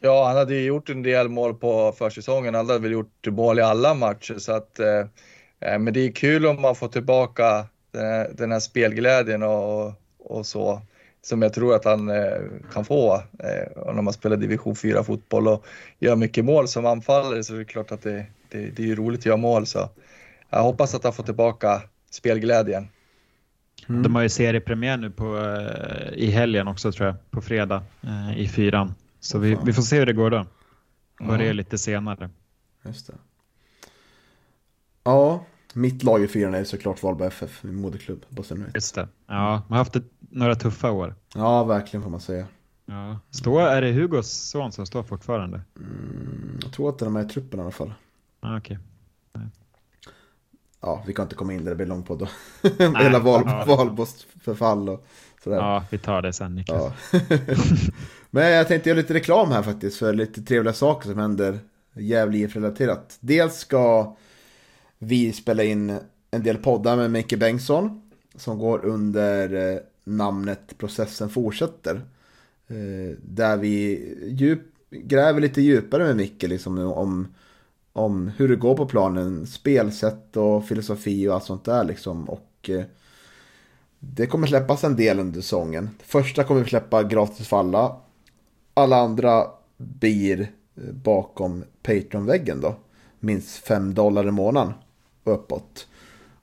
Ja, 0.02 0.26
han 0.26 0.36
hade 0.36 0.54
ju 0.54 0.62
gjort 0.62 0.88
en 0.88 1.02
del 1.02 1.28
mål 1.28 1.54
på 1.54 1.92
försäsongen. 1.92 2.54
Han 2.54 2.66
hade 2.66 2.78
väl 2.78 2.92
gjort 2.92 3.26
mål 3.26 3.58
i 3.58 3.62
alla 3.62 3.94
matcher 3.94 4.38
så 4.38 4.52
att 4.52 4.78
eh, 4.78 4.98
eh 5.60 5.78
men 5.78 5.94
det 5.94 6.00
är 6.00 6.12
kul 6.12 6.46
om 6.46 6.60
man 6.60 6.76
får 6.76 6.88
tillbaka 6.88 7.66
den 7.92 8.06
här, 8.06 8.30
den 8.34 8.52
här 8.52 8.60
spelglädjen 8.60 9.42
och, 9.42 9.92
och 10.18 10.46
så 10.46 10.82
som 11.22 11.42
jag 11.42 11.52
tror 11.52 11.74
att 11.74 11.84
han 11.84 12.10
eh, 12.10 12.38
kan 12.72 12.84
få 12.84 13.14
eh, 13.14 13.92
när 13.94 14.02
man 14.02 14.12
spelar 14.12 14.36
division 14.36 14.76
4 14.76 15.04
fotboll 15.04 15.48
och 15.48 15.66
gör 15.98 16.16
mycket 16.16 16.44
mål 16.44 16.68
som 16.68 16.86
anfallare 16.86 17.44
så 17.44 17.54
är 17.54 17.58
det 17.58 17.64
klart 17.64 17.92
att 17.92 18.02
det, 18.02 18.26
det, 18.48 18.76
det 18.76 18.90
är 18.90 18.96
roligt 18.96 19.20
att 19.20 19.26
göra 19.26 19.36
mål 19.36 19.66
så 19.66 19.88
jag 20.50 20.62
hoppas 20.62 20.94
att 20.94 21.04
han 21.04 21.12
får 21.12 21.22
tillbaka 21.22 21.82
spelglädjen. 22.10 22.88
Mm. 23.88 24.02
De 24.02 24.14
har 24.14 24.22
ju 24.22 24.28
seriepremiär 24.28 24.96
nu 24.96 25.10
på, 25.10 25.36
uh, 25.36 26.12
i 26.12 26.30
helgen 26.30 26.68
också 26.68 26.92
tror 26.92 27.06
jag, 27.06 27.30
på 27.30 27.40
fredag 27.40 27.82
i 28.36 28.48
fyran. 28.48 28.94
Så 29.20 29.38
vi, 29.38 29.58
vi, 29.64 29.72
får 29.72 29.82
se 29.82 29.98
hur 29.98 30.06
det 30.06 30.12
går 30.12 30.30
då. 30.30 30.46
Börjar 31.20 31.44
mm. 31.44 31.56
lite 31.56 31.78
senare. 31.78 32.30
Just 32.84 33.06
det. 33.06 33.14
Ja, 35.04 35.44
mitt 35.74 36.02
lag 36.02 36.22
i 36.22 36.28
fyran 36.28 36.54
är 36.54 36.64
såklart 36.64 37.02
Valbo 37.02 37.24
FF, 37.24 37.62
min 37.62 37.74
moderklubb. 37.74 38.24
Just 38.74 38.94
det. 38.94 39.08
Ja, 39.26 39.50
man 39.50 39.62
har 39.68 39.76
haft 39.76 39.96
ett, 39.96 40.10
några 40.18 40.54
tuffa 40.54 40.90
år. 40.90 41.14
Ja, 41.34 41.64
verkligen 41.64 42.02
får 42.02 42.10
man 42.10 42.20
säga. 42.20 42.46
Ja. 42.86 43.18
Stå, 43.30 43.58
är 43.58 43.82
det 43.82 43.92
Hugos 43.92 44.30
son 44.30 44.72
som 44.72 44.86
står 44.86 45.02
fortfarande? 45.02 45.60
Mm, 45.76 46.58
jag 46.62 46.72
tror 46.72 46.88
att 46.88 46.98
de 46.98 47.16
är 47.16 47.24
i 47.24 47.28
truppen 47.28 47.60
i 47.60 47.62
alla 47.62 47.70
fall. 47.70 47.92
Ah, 48.40 48.56
okay 48.56 48.78
ja, 50.80 51.02
vi 51.06 51.12
kan 51.12 51.22
inte 51.22 51.34
komma 51.34 51.52
in 51.52 51.64
där, 51.64 51.70
det 51.70 51.76
blir 51.76 51.86
lång 51.86 52.02
podd 52.02 52.18
då. 52.18 52.28
Hela 52.98 53.18
val, 53.18 53.42
ja. 53.46 53.64
Valbos 53.66 54.26
förfall 54.40 54.88
och 54.88 55.06
sådär. 55.44 55.56
Ja, 55.56 55.84
vi 55.90 55.98
tar 55.98 56.22
det 56.22 56.32
sen 56.32 56.54
Niklas. 56.54 56.92
Ja. 57.12 57.20
Men 58.30 58.50
jag 58.50 58.68
tänkte 58.68 58.88
göra 58.88 59.00
lite 59.00 59.14
reklam 59.14 59.50
här 59.50 59.62
faktiskt 59.62 59.98
för 59.98 60.14
lite 60.14 60.42
trevliga 60.42 60.74
saker 60.74 61.08
som 61.08 61.18
händer 61.18 61.58
Gävle 61.94 62.38
IF-relaterat. 62.38 63.16
Dels 63.20 63.56
ska 63.56 64.16
vi 64.98 65.32
spela 65.32 65.64
in 65.64 65.98
en 66.30 66.42
del 66.42 66.56
poddar 66.56 66.96
med 66.96 67.10
Micke 67.10 67.38
Bengtsson 67.38 68.02
som 68.34 68.58
går 68.58 68.84
under 68.84 69.72
eh, 69.72 69.78
namnet 70.04 70.78
Processen 70.78 71.30
fortsätter. 71.30 71.94
Eh, 72.68 73.16
där 73.22 73.56
vi 73.56 74.04
djup, 74.26 74.62
gräver 74.90 75.40
lite 75.40 75.62
djupare 75.62 76.04
med 76.04 76.16
Micke 76.16 76.42
liksom 76.42 76.78
om 76.78 77.34
om 78.00 78.28
hur 78.36 78.48
det 78.48 78.56
går 78.56 78.76
på 78.76 78.86
planen, 78.86 79.46
spelsätt 79.46 80.36
och 80.36 80.64
filosofi 80.64 81.28
och 81.28 81.34
allt 81.34 81.44
sånt 81.44 81.64
där 81.64 81.84
liksom. 81.84 82.28
Och 82.28 82.70
eh, 82.70 82.84
det 83.98 84.26
kommer 84.26 84.46
släppas 84.46 84.84
en 84.84 84.96
del 84.96 85.20
under 85.20 85.40
säsongen. 85.40 85.90
Första 86.02 86.44
kommer 86.44 86.60
vi 86.60 86.68
släppa 86.68 87.02
gratis 87.02 87.48
för 87.48 87.56
alla. 87.56 87.96
Alla 88.74 88.96
andra 88.96 89.46
blir 89.76 90.40
eh, 90.40 90.92
bakom 90.92 91.64
Patreon-väggen 91.82 92.60
då. 92.60 92.74
Minst 93.20 93.56
5 93.56 93.94
dollar 93.94 94.28
i 94.28 94.30
månaden 94.30 94.72
och 95.24 95.34
uppåt. 95.34 95.86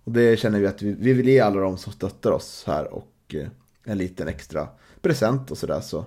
Och 0.04 0.12
det 0.12 0.40
känner 0.40 0.60
vi 0.60 0.68
att 0.68 0.82
vi, 0.82 0.96
vi 1.00 1.14
vill 1.14 1.28
ge 1.28 1.40
alla 1.40 1.62
de 1.62 1.78
som 1.78 1.94
stöttar 1.94 2.32
oss 2.32 2.64
här 2.68 2.94
och 2.94 3.36
eh, 3.36 3.48
en 3.84 3.98
liten 3.98 4.28
extra 4.28 4.68
present 5.02 5.52
och 5.52 5.58
sådär 5.58 5.82
så. 5.82 6.06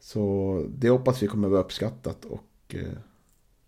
Så 0.00 0.64
det 0.68 0.88
hoppas 0.88 1.22
vi 1.22 1.26
kommer 1.26 1.48
vara 1.48 1.60
uppskattat 1.60 2.24
och 2.24 2.74
eh, 2.74 2.98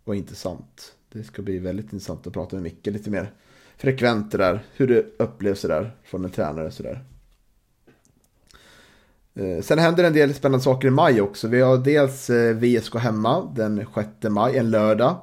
var 0.04 0.14
intressant. 0.14 0.94
Det 1.12 1.24
ska 1.24 1.42
bli 1.42 1.58
väldigt 1.58 1.92
intressant 1.92 2.26
att 2.26 2.32
prata 2.32 2.56
med 2.56 2.62
Micke 2.62 2.86
lite 2.86 3.10
mer 3.10 3.32
frekvent 3.76 4.32
det 4.32 4.38
där. 4.38 4.62
Hur 4.76 4.86
det 4.86 5.06
upplevs 5.18 5.62
det 5.62 5.68
där 5.68 5.96
från 6.04 6.24
en 6.24 6.30
tränare 6.30 6.70
sådär. 6.70 7.04
Eh, 9.34 9.62
sen 9.62 9.78
händer 9.78 10.04
en 10.04 10.12
del 10.12 10.34
spännande 10.34 10.64
saker 10.64 10.88
i 10.88 10.90
maj 10.90 11.20
också. 11.20 11.48
Vi 11.48 11.60
har 11.60 11.78
dels 11.78 12.30
eh, 12.30 12.56
VSK 12.56 12.94
hemma 12.94 13.52
den 13.54 13.86
6 13.94 14.08
maj, 14.22 14.56
en 14.56 14.70
lördag. 14.70 15.16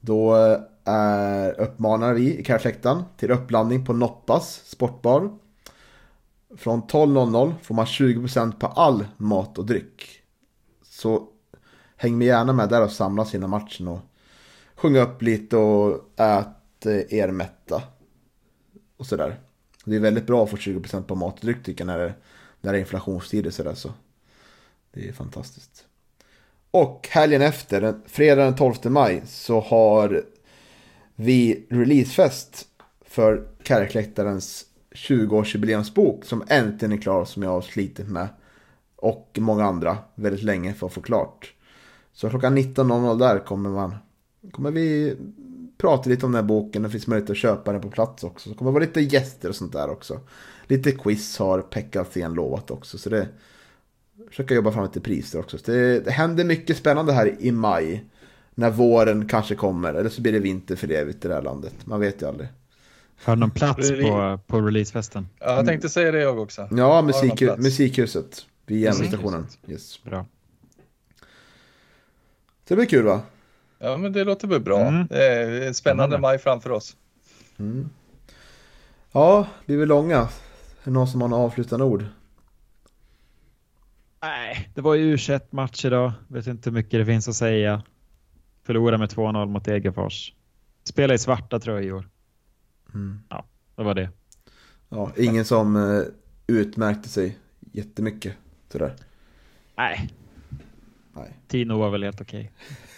Då 0.00 0.36
eh, 0.36 0.60
är, 0.84 1.60
uppmanar 1.60 2.14
vi 2.14 2.38
i 2.38 2.44
Kärrfläktan 2.44 3.04
till 3.16 3.30
upplandning 3.30 3.86
på 3.86 3.92
Noppas 3.92 4.62
sportbar. 4.64 5.38
Från 6.56 6.82
12.00 6.82 7.54
får 7.62 7.74
man 7.74 7.84
20% 7.84 8.58
på 8.58 8.66
all 8.66 9.06
mat 9.16 9.58
och 9.58 9.66
dryck. 9.66 10.20
Så 10.82 11.28
häng 12.00 12.18
med 12.18 12.26
gärna 12.26 12.52
med 12.52 12.68
där 12.68 12.82
och 12.82 12.92
samla 12.92 13.24
sina 13.24 13.46
matchen 13.46 13.88
och 13.88 14.00
sjunga 14.74 15.00
upp 15.00 15.22
lite 15.22 15.56
och 15.56 16.10
ät 16.16 16.86
eh, 16.86 17.18
er 17.18 17.30
mätta. 17.30 17.82
Och 18.96 19.06
sådär. 19.06 19.40
Det 19.84 19.96
är 19.96 20.00
väldigt 20.00 20.26
bra 20.26 20.44
att 20.44 20.50
få 20.50 20.56
20% 20.56 21.02
på 21.02 21.14
mat 21.14 21.34
och 21.34 21.40
dryck 21.40 21.64
tycker 21.64 21.84
jag 21.84 21.86
när 21.86 21.98
det, 21.98 22.14
när 22.60 22.72
det 22.72 22.78
är 22.78 22.80
inflationstider 22.80 23.50
sådär 23.50 23.74
så. 23.74 23.92
Det 24.92 25.08
är 25.08 25.12
fantastiskt. 25.12 25.84
Och 26.70 27.08
helgen 27.10 27.42
efter, 27.42 27.94
fredag 28.06 28.44
den 28.44 28.56
12 28.56 28.74
maj, 28.84 29.22
så 29.26 29.60
har 29.60 30.24
vi 31.14 31.66
releasefest 31.70 32.66
för 33.00 33.48
Kärrekläktarens 33.62 34.64
20-årsjubileumsbok 34.90 36.24
som 36.24 36.44
äntligen 36.48 36.92
är 36.92 37.02
klar 37.02 37.24
som 37.24 37.42
jag 37.42 37.50
har 37.50 37.62
slitit 37.62 38.08
med. 38.08 38.28
Och 38.96 39.38
många 39.40 39.64
andra 39.64 39.98
väldigt 40.14 40.42
länge 40.42 40.74
för 40.74 40.86
att 40.86 40.92
få 40.92 41.02
klart. 41.02 41.54
Så 42.12 42.30
klockan 42.30 42.58
19.00 42.58 43.18
där 43.18 43.38
kommer 43.38 43.70
man 43.70 43.94
kommer 44.52 44.70
vi 44.70 45.16
prata 45.78 46.10
lite 46.10 46.26
om 46.26 46.32
den 46.32 46.42
här 46.42 46.48
boken. 46.48 46.82
Det 46.82 46.90
finns 46.90 47.06
möjlighet 47.06 47.30
att 47.30 47.36
köpa 47.36 47.72
den 47.72 47.80
på 47.80 47.90
plats 47.90 48.24
också. 48.24 48.48
Så 48.48 48.54
kommer 48.54 48.70
det 48.70 48.74
vara 48.74 48.84
lite 48.84 49.00
gäster 49.00 49.48
och 49.48 49.56
sånt 49.56 49.72
där 49.72 49.90
också. 49.90 50.20
Lite 50.66 50.92
quiz 50.92 51.38
har 51.38 51.60
Pekka 51.60 52.00
Alsen 52.00 52.34
lovat 52.34 52.70
också. 52.70 52.98
Så 52.98 53.10
det 53.10 53.28
försöka 54.28 54.54
jobba 54.54 54.72
fram 54.72 54.84
lite 54.84 55.00
priser 55.00 55.38
också. 55.38 55.58
Så 55.58 55.70
det, 55.70 56.00
det 56.00 56.10
händer 56.10 56.44
mycket 56.44 56.76
spännande 56.76 57.12
här 57.12 57.36
i 57.38 57.52
maj. 57.52 58.04
När 58.54 58.70
våren 58.70 59.28
kanske 59.28 59.54
kommer. 59.54 59.94
Eller 59.94 60.10
så 60.10 60.22
blir 60.22 60.32
det 60.32 60.38
vinter 60.38 60.76
för 60.76 60.90
evigt 60.90 61.24
i 61.24 61.28
det 61.28 61.34
här 61.34 61.42
landet. 61.42 61.74
Man 61.84 62.00
vet 62.00 62.22
ju 62.22 62.28
aldrig. 62.28 62.48
Har 63.24 63.36
någon 63.36 63.50
plats 63.50 63.90
på, 63.90 64.40
på 64.46 64.60
releasefesten? 64.60 65.28
Ja, 65.38 65.56
jag 65.56 65.66
tänkte 65.66 65.88
säga 65.88 66.12
det 66.12 66.20
jag 66.20 66.38
också. 66.38 66.68
Ja, 66.70 67.02
musik, 67.02 67.42
musikhuset. 67.58 68.46
Vid 68.66 68.80
järnvägsstationen. 68.80 69.46
Yes. 69.68 70.04
Bra. 70.04 70.26
Det 72.70 72.76
blir 72.76 72.86
kul 72.86 73.04
va? 73.04 73.20
Ja, 73.78 73.96
men 73.96 74.12
det 74.12 74.24
låter 74.24 74.48
väl 74.48 74.60
bra. 74.60 74.80
Mm. 74.80 75.06
Det 75.06 75.24
är 75.26 75.42
en 75.42 75.50
spännande 75.50 75.74
Spännande. 75.74 76.18
maj 76.18 76.38
framför 76.38 76.70
oss. 76.70 76.96
Ja, 79.12 79.46
vi 79.66 79.82
är 79.82 79.86
långa. 79.86 80.16
Är 80.18 80.28
det 80.84 80.90
någon 80.90 81.08
som 81.08 81.20
har 81.20 81.28
några 81.28 81.42
avslutande 81.42 81.84
ord? 81.84 82.04
Nej, 84.22 84.70
det 84.74 84.80
var 84.80 84.94
ju 84.94 85.14
u 85.14 85.18
match 85.50 85.84
idag. 85.84 86.12
Vet 86.28 86.46
inte 86.46 86.70
hur 86.70 86.74
mycket 86.74 86.92
det 86.92 87.06
finns 87.06 87.28
att 87.28 87.34
säga. 87.34 87.82
Förlora 88.62 88.98
med 88.98 89.08
2-0 89.08 89.46
mot 89.46 89.64
Degerfors. 89.64 90.32
Spela 90.84 91.14
i 91.14 91.18
svarta 91.18 91.58
tröjor. 91.58 92.08
Mm. 92.94 93.20
Ja, 93.28 93.44
det 93.76 93.82
var 93.82 93.94
det. 93.94 94.10
Ja, 94.88 95.12
ingen 95.16 95.44
som 95.44 95.76
eh, 95.76 96.02
utmärkte 96.46 97.08
sig 97.08 97.38
jättemycket. 97.72 98.34
Sådär. 98.68 98.96
Nej, 99.76 100.10
Nej. 101.12 101.36
Tino 101.48 101.78
var 101.78 101.90
väl 101.90 102.02
helt 102.02 102.20
okej. 102.20 102.52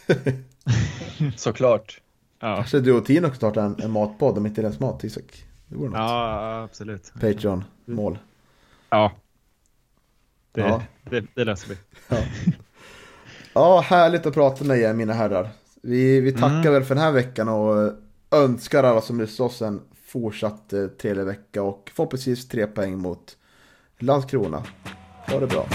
Såklart. 1.37 2.01
Ja. 2.41 2.57
Kanske 2.57 2.81
du 2.81 2.93
och 2.93 3.05
Tino 3.07 3.27
kan 3.27 3.37
starta 3.37 3.63
en, 3.63 3.77
en 3.83 3.91
matpodd 3.91 4.39
om 4.39 4.47
inte 4.47 4.63
deras 4.63 4.81
mat, 4.81 5.05
Isak. 5.05 5.45
Det 5.67 5.77
vore 5.77 5.89
något. 5.89 5.99
ja, 5.99 6.63
absolut. 6.63 7.13
Patreon-mål. 7.21 8.19
Ja. 8.91 9.13
Det, 10.53 10.61
Ja. 10.61 10.83
Det, 11.11 11.25
det 11.35 11.45
löser 11.45 11.69
vi. 11.69 11.77
Ja, 13.55 13.81
härligt 13.81 14.27
att 14.27 14.35
prata 14.35 14.65
med 14.65 14.79
er 14.79 14.93
mina 14.95 15.13
herrar. 15.13 15.49
Vi, 15.83 16.21
vi 16.21 16.33
tackar 16.33 16.49
Mm. 16.57 16.73
väl 16.73 16.85
för 16.85 16.95
den 16.95 17.05
här 17.05 17.13
veckan 17.13 17.49
och 17.49 17.93
önskar 18.31 18.85
alla 18.85 19.01
som 19.01 19.21
lyssnar 19.21 19.47
oss 19.47 19.63
en 19.63 19.81
fortsatt 20.07 20.73
eh, 20.73 20.87
trevlig 20.87 21.25
vecka 21.25 21.63
och 21.63 21.91
förhoppningsvis 21.95 22.49
tre 22.49 22.67
poäng 22.67 22.99
mot 22.99 23.37
Landskrona. 23.99 24.63
Ha 25.29 25.41
det 25.41 25.47
bra. 25.47 25.67